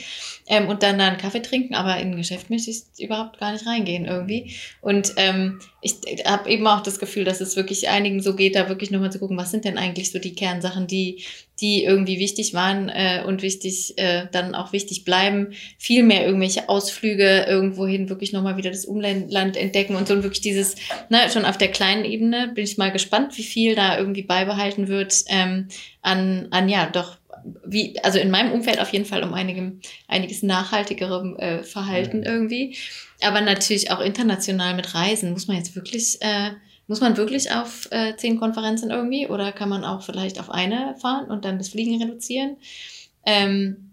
ähm, 0.48 0.68
und 0.68 0.82
dann 0.82 0.98
da 0.98 1.06
einen 1.06 1.18
Kaffee 1.18 1.42
trinken, 1.42 1.74
aber 1.74 1.98
in 1.98 2.10
ein 2.10 2.16
Geschäft 2.16 2.48
möchte 2.48 2.70
ich 2.70 2.82
überhaupt 2.98 3.38
gar 3.38 3.52
nicht 3.52 3.66
reingehen 3.66 4.06
irgendwie. 4.06 4.54
Und 4.80 5.12
ähm, 5.16 5.60
ich 5.82 5.94
habe 6.24 6.48
eben 6.50 6.66
auch 6.66 6.82
das 6.82 6.98
Gefühl, 6.98 7.24
dass 7.24 7.40
es 7.40 7.56
wirklich 7.56 7.88
einigen 7.88 8.20
so 8.20 8.34
geht, 8.34 8.56
da 8.56 8.68
wirklich 8.68 8.90
nochmal 8.90 9.12
zu 9.12 9.18
gucken, 9.18 9.36
was 9.36 9.50
sind 9.50 9.64
denn 9.64 9.78
eigentlich 9.78 10.10
so 10.10 10.18
die 10.18 10.34
Kernsachen, 10.34 10.86
die, 10.86 11.22
die 11.60 11.84
irgendwie 11.84 12.18
wichtig 12.18 12.52
waren 12.54 12.88
äh, 12.88 13.22
und 13.26 13.42
wichtig, 13.42 13.94
äh, 13.96 14.26
dann 14.30 14.54
auch 14.54 14.72
wichtig 14.72 15.04
bleiben. 15.04 15.54
Viel 15.78 16.02
mehr 16.02 16.26
irgendwelche 16.26 16.68
Ausflüge 16.68 17.46
irgendwohin, 17.48 18.08
wirklich 18.08 18.32
nochmal 18.32 18.56
wieder 18.56 18.70
das 18.70 18.84
Umland 18.84 19.56
entdecken 19.56 19.96
und 19.96 20.06
so 20.06 20.14
und 20.14 20.22
wirklich 20.22 20.42
dieses, 20.42 20.76
ne, 21.08 21.30
schon 21.32 21.44
auf 21.44 21.56
der 21.56 21.68
kleinen 21.68 22.04
Ebene 22.04 22.52
bin 22.54 22.64
ich 22.64 22.78
mal 22.78 22.92
gespannt, 22.92 23.36
wie 23.38 23.42
viel 23.42 23.74
da 23.74 23.98
irgendwie 23.98 24.22
beibehalten 24.22 24.88
wird 24.88 25.24
ähm, 25.28 25.68
an, 26.02 26.48
an 26.50 26.68
ja, 26.68 26.86
doch 26.90 27.16
wie, 27.64 27.98
also 28.02 28.18
in 28.18 28.30
meinem 28.30 28.52
Umfeld 28.52 28.80
auf 28.80 28.92
jeden 28.92 29.04
Fall 29.04 29.22
um 29.22 29.32
einigem, 29.34 29.80
einiges 30.08 30.42
nachhaltigerem 30.42 31.36
äh, 31.36 31.62
Verhalten 31.62 32.22
irgendwie. 32.22 32.76
Aber 33.22 33.40
natürlich 33.40 33.90
auch 33.90 34.00
international 34.00 34.74
mit 34.74 34.94
Reisen. 34.94 35.32
Muss 35.32 35.46
man 35.46 35.56
jetzt 35.56 35.74
wirklich, 35.76 36.18
äh, 36.20 36.50
muss 36.86 37.00
man 37.00 37.16
wirklich 37.16 37.52
auf 37.52 37.88
äh, 37.90 38.16
zehn 38.16 38.38
Konferenzen 38.38 38.90
irgendwie 38.90 39.26
oder 39.28 39.52
kann 39.52 39.68
man 39.68 39.84
auch 39.84 40.02
vielleicht 40.02 40.38
auf 40.40 40.50
eine 40.50 40.94
fahren 41.00 41.30
und 41.30 41.44
dann 41.44 41.58
das 41.58 41.70
Fliegen 41.70 42.00
reduzieren? 42.00 42.56
Ähm, 43.24 43.92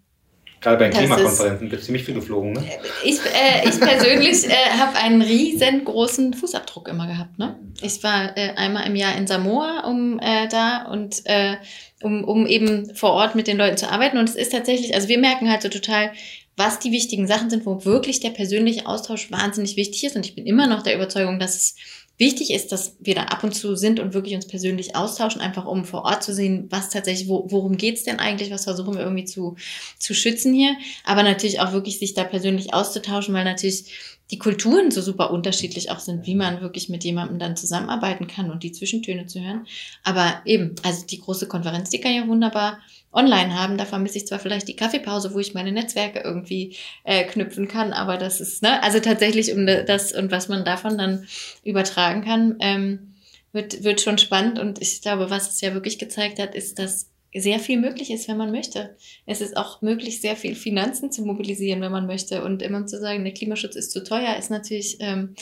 Gerade 0.64 0.78
bei 0.78 0.90
den 0.90 0.98
Klimakonferenzen 0.98 1.72
wird 1.72 1.84
ziemlich 1.84 2.06
viel 2.06 2.14
geflogen, 2.14 2.54
ne? 2.54 2.64
Ich, 3.04 3.20
äh, 3.20 3.68
ich 3.68 3.78
persönlich 3.80 4.46
äh, 4.46 4.70
habe 4.80 4.98
einen 4.98 5.22
riesengroßen 5.22 6.34
Fußabdruck 6.34 6.88
immer 6.88 7.06
gehabt. 7.06 7.38
Ne? 7.38 7.60
Ich 7.82 8.02
war 8.02 8.38
äh, 8.38 8.52
einmal 8.56 8.88
im 8.88 8.96
Jahr 8.96 9.18
in 9.18 9.28
Samoa 9.28 9.86
um 9.86 10.20
äh, 10.20 10.48
da 10.48 10.84
und 10.84 11.22
äh, 11.26 11.58
um, 12.02 12.24
um 12.24 12.48
eben 12.48 12.96
vor 12.96 13.12
Ort 13.12 13.36
mit 13.36 13.48
den 13.48 13.58
Leuten 13.58 13.76
zu 13.76 13.90
arbeiten. 13.90 14.18
Und 14.18 14.30
es 14.30 14.36
ist 14.36 14.54
tatsächlich, 14.54 14.96
also 14.96 15.10
wir 15.10 15.18
merken 15.18 15.50
halt 15.50 15.64
so 15.64 15.70
total, 15.70 16.14
was 16.56 16.80
die 16.80 16.92
wichtigen 16.92 17.28
Sachen 17.28 17.50
sind, 17.50 17.66
wo 17.66 17.84
wirklich 17.84 18.22
der 18.22 18.30
persönliche 18.30 18.86
Austausch 18.86 19.32
wahnsinnig 19.32 19.76
wichtig 19.76 20.06
ist. 20.06 20.16
Und 20.16 20.26
ich 20.26 20.36
bin 20.36 20.46
immer 20.46 20.68
noch 20.68 20.84
der 20.84 20.96
Überzeugung, 20.96 21.40
dass 21.40 21.56
es 21.56 21.76
wichtig 22.18 22.52
ist, 22.52 22.72
dass 22.72 22.96
wir 23.00 23.16
da 23.16 23.24
ab 23.24 23.44
und 23.44 23.54
zu 23.54 23.76
sind 23.76 24.00
und 24.00 24.14
wirklich 24.14 24.36
uns 24.36 24.48
persönlich 24.48 24.96
austauschen, 24.96 25.42
einfach 25.42 25.66
um 25.66 25.84
vor 25.84 26.04
Ort 26.06 26.24
zu 26.24 26.34
sehen, 26.34 26.68
was 26.70 26.90
tatsächlich, 26.90 27.28
wo, 27.28 27.46
worum 27.50 27.78
geht's 27.78 28.04
denn 28.04 28.20
eigentlich, 28.20 28.52
was 28.52 28.66
versuchen 28.66 28.96
wir 28.96 29.02
irgendwie 29.02 29.26
zu, 29.26 29.56
zu 29.98 30.14
schützen 30.14 30.54
hier. 30.54 30.76
Aber 31.06 31.24
natürlich 31.24 31.60
auch 31.60 31.74
wirklich 31.74 32.00
sich 32.00 32.14
da 32.14 32.24
persönlich 32.24 32.74
auszutauschen, 32.74 33.34
weil 33.34 33.46
natürlich 33.46 34.20
die 34.32 34.40
Kulturen 34.40 34.90
so 34.92 35.02
super 35.02 35.32
unterschiedlich 35.32 35.92
auch 35.92 36.00
sind, 36.00 36.26
wie 36.26 36.36
man 36.36 36.62
wirklich 36.62 36.90
mit 36.90 37.04
jemandem 37.04 37.40
dann 37.40 37.58
zusammenarbeiten 37.58 38.28
kann 38.28 38.52
und 38.52 38.64
die 38.64 38.72
Zwischentöne 38.72 39.28
zu 39.28 39.42
hören. 39.42 39.68
Aber 40.04 40.42
eben, 40.46 40.76
also 40.84 41.06
die 41.06 41.20
große 41.20 41.48
Konferenz, 41.48 41.90
die 41.90 42.00
kann 42.00 42.16
ja 42.16 42.28
wunderbar 42.28 42.80
online 43.14 43.54
haben. 43.54 43.78
Da 43.78 43.86
vermisse 43.86 44.18
ich 44.18 44.28
zwar 44.28 44.40
vielleicht 44.40 44.68
die 44.68 44.76
Kaffeepause, 44.76 45.34
wo 45.34 45.40
ich 45.40 45.54
meine 45.54 45.72
Netzwerke 45.72 46.20
irgendwie 46.20 46.76
äh, 47.04 47.24
knüpfen 47.26 47.68
kann, 47.68 47.94
aber 47.94 48.18
das 48.18 48.42
ist, 48.42 48.62
ne, 48.64 48.82
also 48.84 49.00
tatsächlich 49.00 49.54
um 49.54 49.66
das 49.66 50.12
und 50.12 50.32
was 50.32 50.50
man 50.50 50.66
davon 50.66 50.98
dann 50.98 51.28
übertragen 51.64 52.24
kann, 52.24 52.58
ähm, 52.60 53.14
wird, 53.52 53.84
wird 53.84 54.02
schon 54.02 54.18
spannend. 54.18 54.60
Und 54.60 54.82
ich 54.82 55.02
glaube, 55.02 55.30
was 55.30 55.50
es 55.50 55.62
ja 55.62 55.74
wirklich 55.74 56.00
gezeigt 56.00 56.40
hat, 56.40 56.56
ist, 56.56 56.80
dass 56.80 57.10
sehr 57.36 57.60
viel 57.60 57.80
möglich 57.80 58.12
ist, 58.12 58.28
wenn 58.28 58.38
man 58.38 58.52
möchte. 58.52 58.96
Es 59.26 59.42
ist 59.42 59.58
auch 59.58 59.82
möglich, 59.82 60.22
sehr 60.22 60.36
viel 60.36 60.56
Finanzen 60.56 61.12
zu 61.12 61.24
mobilisieren, 61.24 61.82
wenn 61.82 61.92
man 61.92 62.06
möchte. 62.06 62.44
Und 62.44 62.62
immer 62.62 62.86
zu 62.86 63.00
sagen, 63.00 63.24
der 63.24 63.34
Klimaschutz 63.34 63.76
ist 63.76 63.92
zu 63.92 64.04
teuer, 64.04 64.36
ist 64.38 64.52
natürlich 64.52 64.98
ähm, 65.00 65.36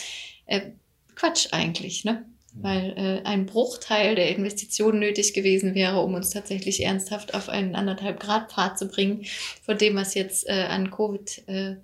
äh, 0.46 0.72
Quatsch 1.16 1.48
eigentlich, 1.52 2.06
ne? 2.06 2.26
Weil 2.54 2.94
äh, 2.98 3.26
ein 3.26 3.46
Bruchteil 3.46 4.16
der 4.16 4.30
Investitionen 4.36 5.00
nötig 5.00 5.34
gewesen 5.34 5.74
wäre, 5.74 6.02
um 6.02 6.14
uns 6.16 6.32
tatsächlich 6.32 6.84
ernsthaft 6.84 7.34
auf 7.34 7.48
einen 7.48 7.76
anderthalb 7.76 8.20
Grad 8.20 8.52
Pfad 8.52 8.78
zu 8.78 8.88
bringen, 8.88 9.24
von 9.66 9.78
dem, 9.78 9.96
was 9.96 10.16
jetzt 10.16 10.50
äh, 10.50 10.66
an 10.70 10.92
Covid 10.92 11.48
äh, 11.48 11.78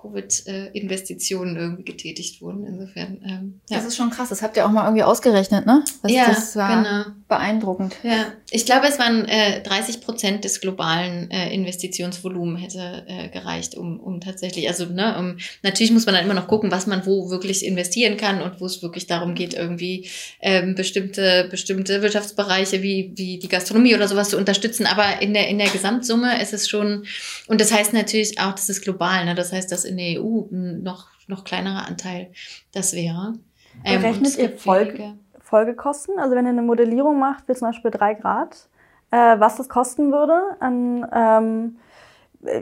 Covid-Investitionen 0.00 1.56
irgendwie 1.56 1.84
getätigt 1.84 2.40
wurden. 2.40 2.64
Insofern, 2.64 3.20
ähm, 3.24 3.60
ja. 3.68 3.76
Das 3.76 3.86
ist 3.86 3.96
schon 3.96 4.10
krass. 4.10 4.30
Das 4.30 4.42
habt 4.42 4.56
ihr 4.56 4.66
auch 4.66 4.70
mal 4.70 4.84
irgendwie 4.84 5.02
ausgereicht, 5.02 5.52
ne? 5.52 5.84
Das, 6.02 6.10
ja, 6.10 6.26
das 6.28 6.56
war 6.56 6.82
genau. 6.82 7.16
Beeindruckend. 7.30 7.96
Ja, 8.02 8.32
ich 8.50 8.66
glaube, 8.66 8.86
es 8.86 8.98
waren 8.98 9.26
äh, 9.26 9.62
30 9.62 10.02
Prozent 10.02 10.44
des 10.44 10.60
globalen 10.60 11.30
äh, 11.30 11.54
Investitionsvolumens 11.54 12.62
hätte 12.62 13.04
äh, 13.06 13.28
gereicht, 13.28 13.74
um, 13.74 13.98
um 13.98 14.20
tatsächlich, 14.20 14.68
also 14.68 14.84
ne, 14.84 15.16
um, 15.18 15.38
natürlich 15.62 15.92
muss 15.92 16.04
man 16.04 16.14
dann 16.14 16.24
immer 16.24 16.34
noch 16.34 16.48
gucken, 16.48 16.70
was 16.70 16.86
man 16.86 17.06
wo 17.06 17.30
wirklich 17.30 17.64
investieren 17.64 18.18
kann 18.18 18.42
und 18.42 18.60
wo 18.60 18.66
es 18.66 18.82
wirklich 18.82 19.06
darum 19.06 19.34
geht, 19.34 19.54
irgendwie 19.54 20.10
ähm, 20.40 20.74
bestimmte 20.74 21.48
bestimmte 21.50 22.02
Wirtschaftsbereiche 22.02 22.82
wie 22.82 23.12
wie 23.14 23.38
die 23.38 23.48
Gastronomie 23.48 23.94
oder 23.94 24.08
sowas 24.08 24.28
zu 24.28 24.36
unterstützen. 24.36 24.84
Aber 24.84 25.22
in 25.22 25.32
der 25.32 25.48
in 25.48 25.58
der 25.58 25.68
Gesamtsumme 25.68 26.42
ist 26.42 26.52
es 26.52 26.68
schon 26.68 27.06
und 27.46 27.60
das 27.60 27.72
heißt 27.72 27.92
natürlich 27.94 28.38
auch, 28.38 28.52
das 28.52 28.68
ist 28.68 28.82
global. 28.82 29.24
Ne? 29.24 29.34
Das 29.34 29.52
heißt, 29.52 29.72
dass 29.72 29.84
in 29.84 29.96
der 29.96 30.20
EU 30.20 30.42
ein 30.50 30.82
noch, 30.82 31.06
noch 31.26 31.44
kleinerer 31.44 31.86
Anteil 31.86 32.32
das 32.72 32.92
wäre. 32.92 33.34
Ähm, 33.84 34.02
Berechnet 34.02 34.36
ihr 34.36 34.50
Folge, 34.50 35.14
Folgekosten? 35.50 36.18
Also 36.18 36.34
wenn 36.34 36.46
ihr 36.46 36.50
eine 36.50 36.62
Modellierung 36.62 37.18
macht, 37.18 37.46
für 37.46 37.54
zum 37.54 37.68
Beispiel 37.68 37.90
drei 37.90 38.14
Grad, 38.14 38.68
äh, 39.10 39.38
was 39.38 39.56
das 39.56 39.68
kosten 39.68 40.12
würde 40.12 40.40
an 40.60 41.06
ähm, 41.12 41.76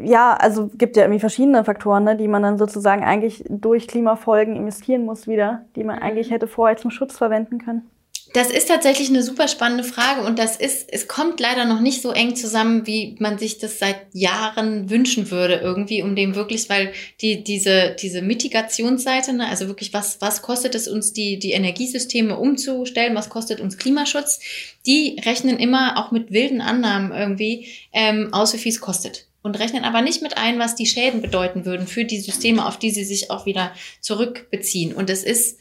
ja, 0.02 0.34
also 0.34 0.68
gibt 0.74 0.96
ja 0.96 1.04
irgendwie 1.04 1.20
verschiedene 1.20 1.62
Faktoren, 1.64 2.04
ne, 2.04 2.16
die 2.16 2.28
man 2.28 2.42
dann 2.42 2.58
sozusagen 2.58 3.04
eigentlich 3.04 3.44
durch 3.48 3.86
Klimafolgen 3.86 4.56
investieren 4.56 5.04
muss 5.04 5.28
wieder, 5.28 5.62
die 5.76 5.84
man 5.84 6.00
eigentlich 6.00 6.30
mhm. 6.30 6.34
hätte 6.34 6.48
vorher 6.48 6.76
zum 6.76 6.90
Schutz 6.90 7.16
verwenden 7.16 7.58
können. 7.58 7.88
Das 8.34 8.50
ist 8.50 8.68
tatsächlich 8.68 9.08
eine 9.08 9.22
super 9.22 9.48
spannende 9.48 9.84
Frage 9.84 10.22
und 10.22 10.38
das 10.38 10.56
ist, 10.56 10.86
es 10.92 11.08
kommt 11.08 11.40
leider 11.40 11.64
noch 11.64 11.80
nicht 11.80 12.02
so 12.02 12.10
eng 12.10 12.36
zusammen, 12.36 12.86
wie 12.86 13.16
man 13.18 13.38
sich 13.38 13.58
das 13.58 13.78
seit 13.78 13.96
Jahren 14.12 14.90
wünschen 14.90 15.30
würde, 15.30 15.54
irgendwie, 15.54 16.02
um 16.02 16.14
dem 16.14 16.34
wirklich, 16.34 16.68
weil 16.68 16.92
die, 17.22 17.42
diese, 17.42 17.96
diese 17.98 18.20
Mitigationsseite, 18.20 19.32
ne, 19.32 19.48
also 19.48 19.66
wirklich, 19.66 19.94
was, 19.94 20.20
was 20.20 20.42
kostet 20.42 20.74
es 20.74 20.88
uns, 20.88 21.14
die, 21.14 21.38
die 21.38 21.52
Energiesysteme 21.52 22.36
umzustellen, 22.36 23.14
was 23.14 23.30
kostet 23.30 23.60
uns 23.60 23.78
Klimaschutz, 23.78 24.40
die 24.86 25.20
rechnen 25.24 25.58
immer 25.58 25.96
auch 25.96 26.10
mit 26.10 26.30
wilden 26.30 26.60
Annahmen 26.60 27.12
irgendwie 27.12 27.68
ähm, 27.92 28.32
aus, 28.32 28.52
wie 28.52 28.58
viel 28.58 28.72
es 28.72 28.80
kostet 28.80 29.26
und 29.42 29.58
rechnen 29.58 29.84
aber 29.84 30.02
nicht 30.02 30.20
mit 30.22 30.36
ein, 30.36 30.58
was 30.58 30.74
die 30.74 30.86
Schäden 30.86 31.22
bedeuten 31.22 31.64
würden 31.64 31.86
für 31.86 32.04
die 32.04 32.20
Systeme, 32.20 32.66
auf 32.66 32.78
die 32.78 32.90
sie 32.90 33.04
sich 33.04 33.30
auch 33.30 33.46
wieder 33.46 33.72
zurückbeziehen. 34.00 34.94
Und 34.94 35.08
es 35.10 35.24
ist, 35.24 35.58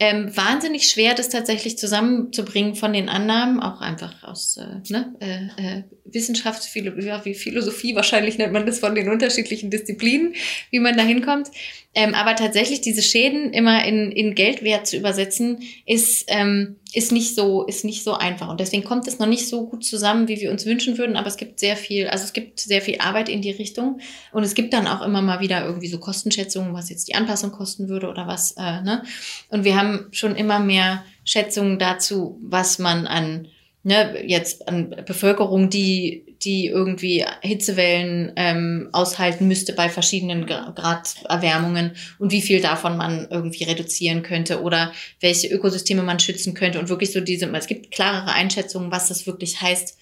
ähm, 0.00 0.36
wahnsinnig 0.36 0.88
schwer, 0.88 1.14
das 1.14 1.28
tatsächlich 1.28 1.76
zusammenzubringen 1.76 2.76
von 2.76 2.92
den 2.92 3.08
Annahmen, 3.08 3.60
auch 3.60 3.80
einfach 3.80 4.22
aus 4.22 4.56
äh, 4.56 4.92
ne, 4.92 5.14
äh, 5.20 5.78
äh, 5.78 5.82
Wissenschaft, 6.04 6.68
ja, 6.74 7.24
wie 7.24 7.34
Philosophie, 7.34 7.96
wahrscheinlich 7.96 8.38
nennt 8.38 8.52
man 8.52 8.64
das 8.64 8.78
von 8.78 8.94
den 8.94 9.08
unterschiedlichen 9.08 9.70
Disziplinen, 9.70 10.34
wie 10.70 10.78
man 10.78 10.96
da 10.96 11.02
hinkommt. 11.02 11.48
Ähm, 11.94 12.14
aber 12.14 12.36
tatsächlich 12.36 12.80
diese 12.80 13.02
Schäden 13.02 13.52
immer 13.52 13.84
in, 13.84 14.12
in 14.12 14.36
Geldwert 14.36 14.86
zu 14.86 14.96
übersetzen, 14.96 15.62
ist, 15.84 16.26
ähm, 16.28 16.76
ist, 16.92 17.12
nicht 17.12 17.34
so, 17.34 17.64
ist 17.64 17.84
nicht 17.84 18.02
so 18.02 18.14
einfach. 18.14 18.48
Und 18.48 18.60
deswegen 18.60 18.84
kommt 18.84 19.06
es 19.06 19.18
noch 19.18 19.26
nicht 19.26 19.48
so 19.48 19.66
gut 19.66 19.84
zusammen, 19.84 20.28
wie 20.28 20.40
wir 20.40 20.50
uns 20.50 20.64
wünschen 20.64 20.96
würden. 20.96 21.16
Aber 21.16 21.26
es 21.26 21.36
gibt 21.36 21.60
sehr 21.60 21.76
viel, 21.76 22.08
also 22.08 22.24
es 22.24 22.32
gibt 22.32 22.60
sehr 22.60 22.80
viel 22.80 22.98
Arbeit 23.00 23.28
in 23.28 23.42
die 23.42 23.50
Richtung. 23.50 24.00
Und 24.32 24.42
es 24.42 24.54
gibt 24.54 24.72
dann 24.72 24.86
auch 24.86 25.02
immer 25.02 25.20
mal 25.20 25.40
wieder 25.40 25.64
irgendwie 25.64 25.88
so 25.88 25.98
Kostenschätzungen, 25.98 26.72
was 26.74 26.88
jetzt 26.88 27.08
die 27.08 27.14
Anpassung 27.14 27.52
kosten 27.52 27.88
würde 27.88 28.08
oder 28.08 28.26
was. 28.26 28.52
Äh, 28.52 28.82
ne? 28.82 29.02
Und 29.50 29.64
wir 29.64 29.76
haben 29.76 30.08
schon 30.12 30.34
immer 30.34 30.60
mehr 30.60 31.04
Schätzungen 31.24 31.78
dazu, 31.78 32.38
was 32.42 32.78
man 32.78 33.06
an 33.06 33.48
ne, 33.82 34.22
jetzt 34.26 34.68
an 34.68 34.94
Bevölkerung, 35.06 35.70
die 35.70 36.27
die 36.44 36.66
irgendwie 36.66 37.24
Hitzewellen 37.42 38.32
ähm, 38.36 38.88
aushalten 38.92 39.48
müsste 39.48 39.72
bei 39.72 39.88
verschiedenen 39.88 40.46
Graderwärmungen 40.46 41.92
und 42.18 42.32
wie 42.32 42.42
viel 42.42 42.60
davon 42.60 42.96
man 42.96 43.28
irgendwie 43.30 43.64
reduzieren 43.64 44.22
könnte 44.22 44.62
oder 44.62 44.92
welche 45.20 45.48
Ökosysteme 45.48 46.02
man 46.02 46.20
schützen 46.20 46.54
könnte 46.54 46.78
und 46.78 46.88
wirklich 46.88 47.12
so 47.12 47.20
diese, 47.20 47.46
es 47.56 47.66
gibt 47.66 47.90
klarere 47.90 48.32
Einschätzungen, 48.32 48.92
was 48.92 49.08
das 49.08 49.26
wirklich 49.26 49.60
heißt, 49.60 49.98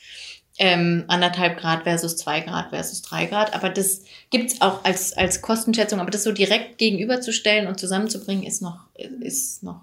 ähm, 0.58 1.04
anderthalb 1.08 1.58
Grad 1.58 1.82
versus 1.82 2.16
zwei 2.16 2.40
Grad 2.40 2.70
versus 2.70 3.02
drei 3.02 3.26
Grad. 3.26 3.54
Aber 3.54 3.68
das 3.68 4.02
gibt's 4.30 4.60
auch 4.60 4.84
als, 4.84 5.12
als 5.12 5.42
Kostenschätzung, 5.42 6.00
aber 6.00 6.10
das 6.10 6.24
so 6.24 6.32
direkt 6.32 6.78
gegenüberzustellen 6.78 7.66
und 7.66 7.78
zusammenzubringen, 7.78 8.44
ist 8.44 8.62
noch, 8.62 8.86
ist 9.20 9.62
noch 9.62 9.82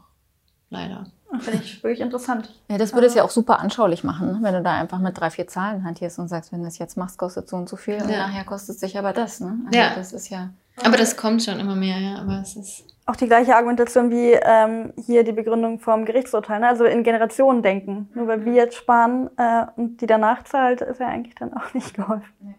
leider 0.69 1.11
Finde 1.39 1.63
ich 1.63 1.83
wirklich 1.83 2.01
interessant. 2.01 2.53
Ja, 2.69 2.77
das 2.77 2.93
würde 2.93 3.07
es 3.07 3.15
ja 3.15 3.23
auch 3.23 3.29
super 3.29 3.59
anschaulich 3.59 4.03
machen, 4.03 4.39
wenn 4.41 4.53
du 4.53 4.61
da 4.61 4.73
einfach 4.73 4.99
mit 4.99 5.19
drei, 5.19 5.29
vier 5.29 5.47
Zahlen 5.47 5.83
hantierst 5.83 6.19
und 6.19 6.27
sagst, 6.27 6.51
wenn 6.51 6.59
du 6.59 6.65
das 6.65 6.77
jetzt 6.77 6.97
machst, 6.97 7.17
kostet 7.17 7.49
so 7.49 7.55
und 7.57 7.67
so 7.67 7.75
viel 7.75 7.95
und 7.95 8.09
nachher 8.09 8.43
kostet 8.43 8.75
es 8.75 8.81
sich 8.81 8.97
aber 8.97 9.13
das. 9.13 9.39
Ne? 9.39 9.57
Also 9.65 9.79
ja. 9.79 9.95
Das 9.95 10.13
ist 10.13 10.29
ja. 10.29 10.49
Aber 10.83 10.97
das 10.97 11.17
kommt 11.17 11.43
schon 11.43 11.59
immer 11.59 11.75
mehr, 11.75 11.99
ja. 11.99 12.19
Aber 12.19 12.41
es 12.41 12.55
ist 12.55 12.85
auch 13.05 13.15
die 13.15 13.27
gleiche 13.27 13.55
Argumentation 13.55 14.09
wie 14.11 14.31
ähm, 14.31 14.93
hier 15.05 15.23
die 15.23 15.33
Begründung 15.33 15.79
vom 15.79 16.05
Gerichtsurteil. 16.05 16.61
Ne? 16.61 16.69
Also 16.69 16.85
in 16.85 17.03
Generationen 17.03 17.61
denken. 17.61 18.09
Nur 18.13 18.27
weil 18.27 18.45
wir 18.45 18.53
jetzt 18.53 18.75
sparen 18.75 19.29
äh, 19.37 19.65
und 19.75 19.97
die 19.97 20.05
danach 20.05 20.43
zahlt, 20.43 20.81
ist 20.81 20.99
ja 20.99 21.07
eigentlich 21.07 21.35
dann 21.35 21.53
auch 21.53 21.73
nicht 21.73 21.93
geholfen. 21.95 22.55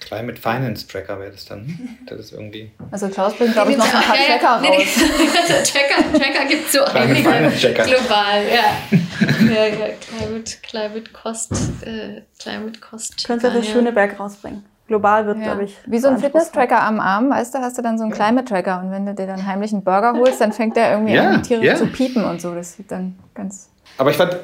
Climate 0.00 0.40
Finance 0.40 0.86
Tracker 0.86 1.18
wäre 1.18 1.32
das 1.32 1.44
dann. 1.46 1.98
Das 2.06 2.20
ist 2.20 2.32
irgendwie. 2.32 2.70
Also 2.92 3.08
Klaus 3.08 3.34
bringt, 3.34 3.52
glaube 3.54 3.72
ich, 3.72 3.76
noch 3.76 3.92
ein 3.92 4.02
paar 4.02 4.16
ja, 4.16 4.38
Tracker 4.38 4.48
raus. 4.48 4.60
Nee, 4.62 4.78
nee. 4.78 4.84
Tracker, 5.64 6.12
Tracker 6.12 6.44
gibt 6.48 6.66
es 6.66 6.72
so 6.72 6.84
Climate 6.84 7.16
Finance 7.16 7.60
Tracker. 7.60 7.84
global, 7.84 8.42
ja. 8.48 8.96
ja, 9.54 9.66
ja. 9.66 9.86
Climate, 10.00 10.52
Climate 10.62 11.10
Cost. 11.12 11.52
Äh, 11.82 12.22
Climate 12.38 12.78
Cost. 12.78 13.26
Könntest 13.26 13.54
du 13.54 13.58
das 13.58 13.68
Schöneberg 13.68 14.20
rausbringen? 14.20 14.64
Global 14.86 15.26
wird, 15.26 15.38
ja. 15.38 15.44
glaube 15.44 15.64
ich. 15.64 15.76
Wie 15.86 15.98
so 15.98 16.08
ein 16.08 16.18
Fitness-Tracker 16.18 16.80
am 16.80 17.00
Arm, 17.00 17.30
weißt 17.30 17.54
du, 17.54 17.58
hast 17.58 17.76
du 17.76 17.82
dann 17.82 17.98
so 17.98 18.04
einen 18.04 18.12
Climate-Tracker 18.12 18.80
und 18.80 18.92
wenn 18.92 19.04
du 19.04 19.14
dir 19.14 19.26
dann 19.26 19.44
heimlich 19.44 19.72
einen 19.72 19.82
Burger 19.82 20.12
holst, 20.12 20.40
dann 20.40 20.52
fängt 20.52 20.76
der 20.76 20.92
irgendwie 20.92 21.14
ja, 21.14 21.30
an, 21.30 21.42
tierisch 21.42 21.66
ja. 21.66 21.74
zu 21.74 21.86
piepen 21.88 22.24
und 22.24 22.40
so. 22.40 22.54
Das 22.54 22.74
sieht 22.74 22.90
dann 22.92 23.18
ganz. 23.34 23.68
Aber 23.98 24.10
ich 24.10 24.16
fand, 24.16 24.36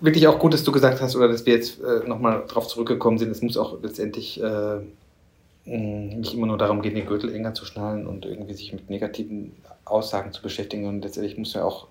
wirklich 0.00 0.26
auch 0.28 0.38
gut, 0.38 0.54
dass 0.54 0.64
du 0.64 0.72
gesagt 0.72 1.00
hast 1.00 1.16
oder 1.16 1.28
dass 1.28 1.46
wir 1.46 1.54
jetzt 1.54 1.80
äh, 1.82 2.06
nochmal 2.06 2.44
darauf 2.48 2.68
zurückgekommen 2.68 3.18
sind. 3.18 3.30
Es 3.30 3.42
muss 3.42 3.56
auch 3.56 3.82
letztendlich 3.82 4.40
äh, 4.42 4.80
nicht 5.64 6.34
immer 6.34 6.46
nur 6.46 6.58
darum 6.58 6.82
gehen, 6.82 6.94
den 6.94 7.06
Gürtel 7.06 7.34
enger 7.34 7.54
zu 7.54 7.64
schnallen 7.64 8.06
und 8.06 8.24
irgendwie 8.24 8.54
sich 8.54 8.72
mit 8.72 8.88
negativen 8.88 9.56
Aussagen 9.84 10.32
zu 10.32 10.42
beschäftigen. 10.42 10.86
Und 10.86 11.02
letztendlich 11.02 11.36
muss 11.36 11.54
ja 11.54 11.64
auch 11.64 11.88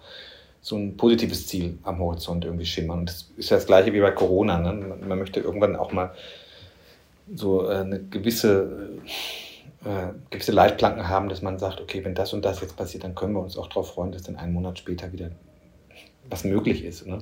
so 0.61 0.75
ein 0.75 0.97
positives 0.97 1.47
Ziel 1.47 1.77
am 1.83 1.99
Horizont 1.99 2.43
irgendwie 2.45 2.65
schimmern. 2.65 2.99
Und 2.99 3.09
das 3.09 3.29
ist 3.37 3.49
ja 3.49 3.57
das 3.57 3.67
gleiche 3.67 3.93
wie 3.93 4.01
bei 4.01 4.11
Corona. 4.11 4.57
Ne? 4.59 4.73
Man, 4.73 5.07
man, 5.07 5.19
möchte 5.19 5.39
irgendwann 5.39 5.75
auch 5.75 5.91
mal 5.91 6.13
so 7.35 7.69
äh, 7.69 7.75
eine 7.75 7.99
gewisse, 7.99 8.89
äh, 9.85 10.13
gewisse 10.29 10.51
Leitplanken 10.51 11.07
haben, 11.07 11.29
dass 11.29 11.41
man 11.41 11.59
sagt, 11.59 11.79
okay, 11.79 12.03
wenn 12.03 12.15
das 12.15 12.33
und 12.33 12.43
das 12.43 12.61
jetzt 12.61 12.75
passiert, 12.75 13.03
dann 13.03 13.15
können 13.15 13.33
wir 13.33 13.41
uns 13.41 13.57
auch 13.57 13.67
darauf 13.67 13.93
freuen, 13.93 14.11
dass 14.11 14.23
dann 14.23 14.37
einen 14.37 14.53
Monat 14.53 14.79
später 14.79 15.11
wieder 15.11 15.29
was 16.29 16.43
möglich 16.43 16.83
ist. 16.83 17.05
Ne? 17.05 17.19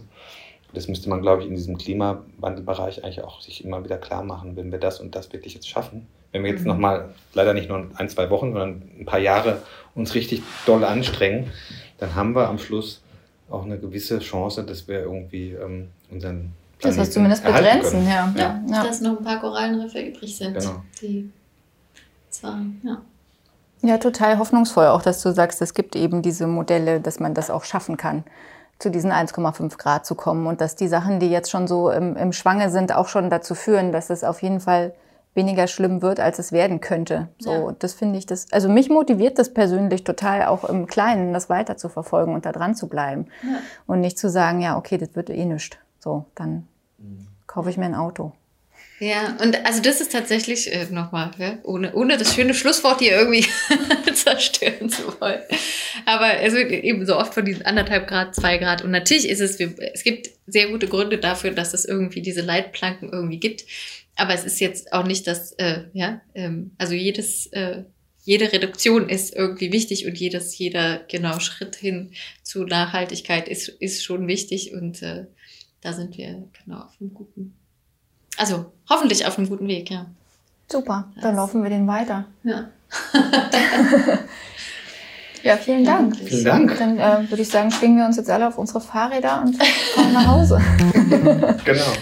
Das 0.76 0.88
müsste 0.88 1.10
man, 1.10 1.22
glaube 1.22 1.42
ich, 1.42 1.48
in 1.48 1.56
diesem 1.56 1.78
Klimawandelbereich 1.78 3.04
eigentlich 3.04 3.24
auch 3.24 3.42
sich 3.42 3.64
immer 3.64 3.84
wieder 3.84 3.98
klar 3.98 4.24
machen, 4.24 4.56
wenn 4.56 4.72
wir 4.72 4.80
das 4.80 5.00
und 5.00 5.16
das 5.16 5.32
wirklich 5.34 5.54
jetzt 5.54 5.68
schaffen. 5.68 6.08
Wenn 6.32 6.44
wir 6.44 6.52
jetzt 6.52 6.62
mhm. 6.62 6.68
nochmal, 6.68 7.10
leider 7.34 7.54
nicht 7.54 7.70
nur 7.70 7.88
ein, 7.96 8.10
zwei 8.10 8.30
Wochen, 8.30 8.52
sondern 8.52 8.84
ein 9.00 9.06
paar 9.06 9.20
Jahre 9.20 9.62
uns 9.96 10.14
richtig 10.14 10.44
doll 10.66 10.84
anstrengen, 10.84 11.52
dann 11.98 12.14
haben 12.14 12.36
wir 12.36 12.48
am 12.48 12.60
Schluss 12.60 13.02
auch 13.50 13.64
eine 13.64 13.80
gewisse 13.80 14.20
Chance, 14.20 14.64
dass 14.64 14.88
wir 14.88 15.00
irgendwie 15.00 15.52
ähm, 15.52 15.90
unseren 16.12 16.52
Planeten 16.80 16.98
Das 16.98 16.98
was 16.98 17.12
zumindest 17.12 17.44
begrenzen, 17.44 18.06
ja. 18.06 18.34
Ja, 18.36 18.62
ja. 18.68 18.84
Dass 18.84 19.02
noch 19.02 19.18
ein 19.18 19.24
paar 19.24 19.40
Korallenriffe 19.40 20.02
übrig 20.02 20.36
sind, 20.36 20.58
genau. 20.58 20.84
die 21.02 21.32
zwar, 22.30 22.60
ja. 22.84 23.02
Ja, 23.82 23.98
total 24.00 24.40
hoffnungsvoll 24.40 24.88
auch, 24.88 25.04
dass 25.04 25.22
du 25.22 25.32
sagst, 25.32 25.62
es 25.62 25.74
gibt 25.74 25.96
eben 25.96 26.22
diese 26.22 26.48
Modelle, 26.48 27.00
dass 27.00 27.20
man 27.20 27.34
das 27.34 27.52
auch 27.52 27.64
schaffen 27.64 27.98
kann, 27.98 28.24
zu 28.80 28.92
diesen 28.92 29.12
1,5 29.12 29.78
Grad 29.78 30.06
zu 30.06 30.16
kommen 30.16 30.48
und 30.48 30.62
dass 30.62 30.76
die 30.76 30.88
Sachen, 30.88 31.20
die 31.20 31.30
jetzt 31.30 31.50
schon 31.50 31.68
so 31.68 31.90
im, 31.90 32.16
im 32.18 32.34
Schwange 32.34 32.70
sind, 32.70 32.94
auch 32.94 33.08
schon 33.08 33.30
dazu 33.30 33.56
führen, 33.56 33.92
dass 33.92 34.10
es 34.10 34.24
auf 34.24 34.42
jeden 34.42 34.60
Fall 34.60 34.94
weniger 35.34 35.68
schlimm 35.68 36.02
wird, 36.02 36.20
als 36.20 36.40
es 36.40 36.52
werden 36.52 36.80
könnte. 36.80 37.28
So, 37.40 37.52
ja. 37.52 37.76
das 37.78 37.94
finde 37.94 38.18
ich 38.18 38.26
das, 38.26 38.52
also 38.52 38.70
mich 38.70 38.90
motiviert 38.90 39.38
das 39.38 39.54
persönlich 39.54 40.04
total 40.04 40.46
auch 40.46 40.64
im 40.64 40.88
Kleinen, 40.88 41.34
das 41.34 41.50
weiter 41.50 41.78
zu 41.78 41.90
verfolgen 41.90 42.34
und 42.34 42.46
da 42.46 42.52
dran 42.52 42.76
zu 42.76 42.88
bleiben. 42.88 43.28
Ja. 43.44 43.60
Und 43.86 44.02
nicht 44.02 44.18
zu 44.18 44.30
sagen, 44.30 44.62
ja, 44.62 44.78
okay, 44.78 44.98
das 44.98 45.16
wird 45.16 45.30
eh 45.30 45.46
nichts. 45.46 45.78
So, 46.00 46.26
dann 46.36 46.68
mhm. 46.98 47.28
kaufe 47.48 47.70
ich 47.70 47.78
mir 47.78 47.86
ein 47.86 47.96
Auto. 47.96 48.32
Ja, 49.00 49.38
und 49.42 49.66
also 49.66 49.82
das 49.82 50.00
ist 50.00 50.14
tatsächlich, 50.14 50.72
äh, 50.72 50.86
nochmal, 50.90 51.32
ja, 51.38 51.60
ohne, 51.64 51.94
ohne 51.94 52.18
das 52.18 52.34
schöne 52.34 52.54
Schlusswort 52.54 53.00
hier 53.00 53.12
irgendwie 53.12 53.46
zerstören 54.14 54.90
zu 54.90 55.20
wollen. 55.20 55.42
Aber 56.06 56.40
es 56.40 56.54
wird 56.54 56.72
eben 56.72 57.06
so 57.06 57.18
oft 57.18 57.34
von 57.34 57.44
diesen 57.44 57.66
anderthalb 57.66 58.08
Grad, 58.08 58.36
zwei 58.36 58.58
Grad. 58.58 58.84
Und 58.84 58.92
natürlich 58.92 59.28
ist 59.28 59.42
es, 59.42 59.60
es 59.60 60.04
gibt 60.04 60.30
sehr 60.48 60.70
gute 60.70 60.88
Gründe 60.88 61.18
dafür, 61.18 61.52
dass 61.52 61.74
es 61.74 61.84
irgendwie 61.84 62.22
diese 62.22 62.42
Leitplanken 62.42 63.12
irgendwie 63.12 63.40
gibt. 63.40 63.66
Aber 64.16 64.34
es 64.34 64.46
ist 64.46 64.62
jetzt 64.62 64.94
auch 64.94 65.06
nicht 65.06 65.28
das, 65.28 65.52
äh, 65.54 65.84
ja, 65.94 66.22
ähm, 66.34 66.72
also 66.78 66.94
jedes, 66.94 67.48
äh, 67.48 67.84
jede 68.24 68.52
Reduktion 68.52 69.10
ist 69.10 69.36
irgendwie 69.36 69.72
wichtig 69.72 70.06
und 70.08 70.18
jedes, 70.18 70.58
jeder 70.58 71.00
genau 71.10 71.40
Schritt 71.40 71.76
hin 71.76 72.12
zu 72.44 72.64
Nachhaltigkeit 72.64 73.48
ist, 73.50 73.68
ist 73.68 74.04
schon 74.04 74.28
wichtig 74.28 74.74
und 74.74 75.02
äh, 75.02 75.26
da 75.82 75.94
sind 75.94 76.18
wir 76.18 76.50
genau 76.64 76.80
auf 76.80 76.94
einem 77.00 77.14
guten, 77.14 77.56
also 78.38 78.72
hoffentlich 78.90 79.26
auf 79.26 79.38
einem 79.38 79.50
guten 79.50 79.68
Weg, 79.68 79.90
ja. 79.90 80.06
Super, 80.72 81.10
dann 81.22 81.36
laufen 81.36 81.64
wir 81.64 81.70
den 81.70 81.88
weiter. 81.88 82.26
Ja. 82.44 82.66
ja, 85.44 85.58
vielen 85.58 85.86
Dank. 85.86 86.18
Vielen 86.18 86.44
Dank. 86.44 86.78
Dann 86.78 86.98
äh, 86.98 87.30
würde 87.30 87.44
ich 87.44 87.50
sagen, 87.50 87.72
schwingen 87.72 87.98
wir 87.98 88.06
uns 88.06 88.18
jetzt 88.18 88.30
alle 88.30 88.48
auf 88.48 88.58
unsere 88.58 88.82
Fahrräder 88.82 89.44
und 89.44 89.56
fahren 89.64 90.14
nach 90.14 90.28
Hause. 90.28 90.60
genau. 91.66 91.94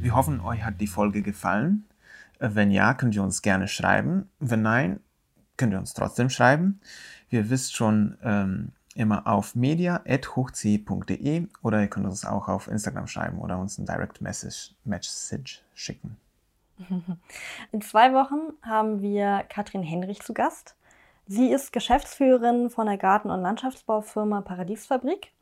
Wir 0.00 0.14
hoffen, 0.14 0.40
euch 0.40 0.62
hat 0.62 0.80
die 0.80 0.86
Folge 0.86 1.22
gefallen. 1.22 1.86
Äh, 2.38 2.50
wenn 2.52 2.70
ja, 2.70 2.92
könnt 2.92 3.14
ihr 3.14 3.22
uns 3.22 3.40
gerne 3.40 3.68
schreiben. 3.68 4.28
Wenn 4.38 4.62
nein, 4.62 5.00
könnt 5.56 5.72
ihr 5.72 5.78
uns 5.78 5.94
trotzdem 5.94 6.30
schreiben. 6.30 6.80
Wir 7.28 7.50
wisst 7.50 7.74
schon 7.74 8.16
ähm, 8.22 8.72
immer 8.94 9.26
auf 9.26 9.54
media.hochc.de 9.54 11.46
oder 11.62 11.80
ihr 11.80 11.88
könnt 11.88 12.06
uns 12.06 12.24
auch 12.24 12.48
auf 12.48 12.68
Instagram 12.68 13.06
schreiben 13.06 13.38
oder 13.38 13.58
uns 13.58 13.78
ein 13.78 13.86
Direct 13.86 14.20
Message, 14.20 14.74
Message 14.84 15.62
schicken. 15.74 16.16
In 17.72 17.80
zwei 17.80 18.12
Wochen 18.12 18.54
haben 18.62 19.00
wir 19.00 19.44
Katrin 19.48 19.82
Henrich 19.82 20.20
zu 20.22 20.34
Gast. 20.34 20.76
Sie 21.26 21.50
ist 21.50 21.72
Geschäftsführerin 21.72 22.70
von 22.70 22.86
der 22.86 22.98
Garten- 22.98 23.30
und 23.30 23.40
Landschaftsbaufirma 23.40 24.42
Paradiesfabrik. 24.42 25.32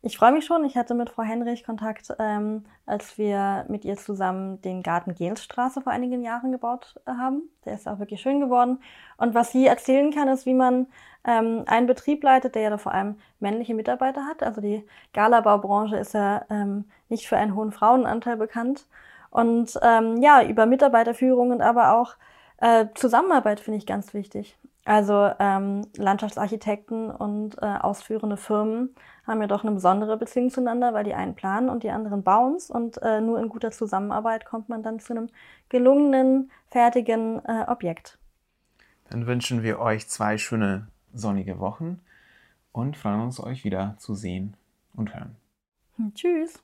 Ich 0.00 0.16
freue 0.16 0.30
mich 0.30 0.44
schon. 0.44 0.64
Ich 0.64 0.76
hatte 0.76 0.94
mit 0.94 1.10
Frau 1.10 1.24
Henrich 1.24 1.64
Kontakt, 1.64 2.14
ähm, 2.20 2.64
als 2.86 3.18
wir 3.18 3.64
mit 3.68 3.84
ihr 3.84 3.96
zusammen 3.96 4.62
den 4.62 4.84
Garten 4.84 5.12
Gehensstraße 5.14 5.80
vor 5.80 5.92
einigen 5.92 6.22
Jahren 6.22 6.52
gebaut 6.52 6.94
äh, 7.06 7.10
haben. 7.10 7.42
Der 7.64 7.74
ist 7.74 7.88
auch 7.88 7.98
wirklich 7.98 8.20
schön 8.20 8.38
geworden. 8.38 8.78
Und 9.16 9.34
was 9.34 9.50
sie 9.50 9.66
erzählen 9.66 10.12
kann, 10.12 10.28
ist, 10.28 10.46
wie 10.46 10.54
man 10.54 10.86
ähm, 11.24 11.64
einen 11.66 11.88
Betrieb 11.88 12.22
leitet, 12.22 12.54
der 12.54 12.62
ja 12.62 12.70
da 12.70 12.78
vor 12.78 12.92
allem 12.92 13.16
männliche 13.40 13.74
Mitarbeiter 13.74 14.24
hat. 14.24 14.44
Also 14.44 14.60
die 14.60 14.86
Galabaubranche 15.14 15.96
ist 15.96 16.14
ja 16.14 16.44
ähm, 16.48 16.84
nicht 17.08 17.26
für 17.26 17.36
einen 17.36 17.56
hohen 17.56 17.72
Frauenanteil 17.72 18.36
bekannt. 18.36 18.86
Und 19.30 19.78
ähm, 19.82 20.22
ja, 20.22 20.44
über 20.44 20.66
Mitarbeiterführung 20.66 21.50
und 21.50 21.60
aber 21.60 21.94
auch 21.94 22.14
äh, 22.58 22.86
Zusammenarbeit 22.94 23.58
finde 23.58 23.78
ich 23.78 23.86
ganz 23.86 24.14
wichtig. 24.14 24.56
Also 24.88 25.30
ähm, 25.38 25.82
Landschaftsarchitekten 25.98 27.10
und 27.10 27.60
äh, 27.60 27.66
ausführende 27.66 28.38
Firmen 28.38 28.94
haben 29.26 29.42
ja 29.42 29.46
doch 29.46 29.62
eine 29.62 29.72
besondere 29.72 30.16
Beziehung 30.16 30.48
zueinander, 30.48 30.94
weil 30.94 31.04
die 31.04 31.12
einen 31.12 31.34
planen 31.34 31.68
und 31.68 31.82
die 31.82 31.90
anderen 31.90 32.22
bauen 32.22 32.54
es. 32.54 32.70
Und 32.70 32.96
äh, 33.02 33.20
nur 33.20 33.38
in 33.38 33.50
guter 33.50 33.70
Zusammenarbeit 33.70 34.46
kommt 34.46 34.70
man 34.70 34.82
dann 34.82 34.98
zu 34.98 35.12
einem 35.12 35.28
gelungenen, 35.68 36.50
fertigen 36.68 37.44
äh, 37.44 37.66
Objekt. 37.68 38.18
Dann 39.10 39.26
wünschen 39.26 39.62
wir 39.62 39.78
euch 39.78 40.08
zwei 40.08 40.38
schöne 40.38 40.86
sonnige 41.12 41.58
Wochen 41.58 42.00
und 42.72 42.96
freuen 42.96 43.20
uns, 43.20 43.40
euch 43.40 43.64
wieder 43.64 43.94
zu 43.98 44.14
sehen 44.14 44.56
und 44.94 45.14
hören. 45.14 45.36
Tschüss. 46.14 46.62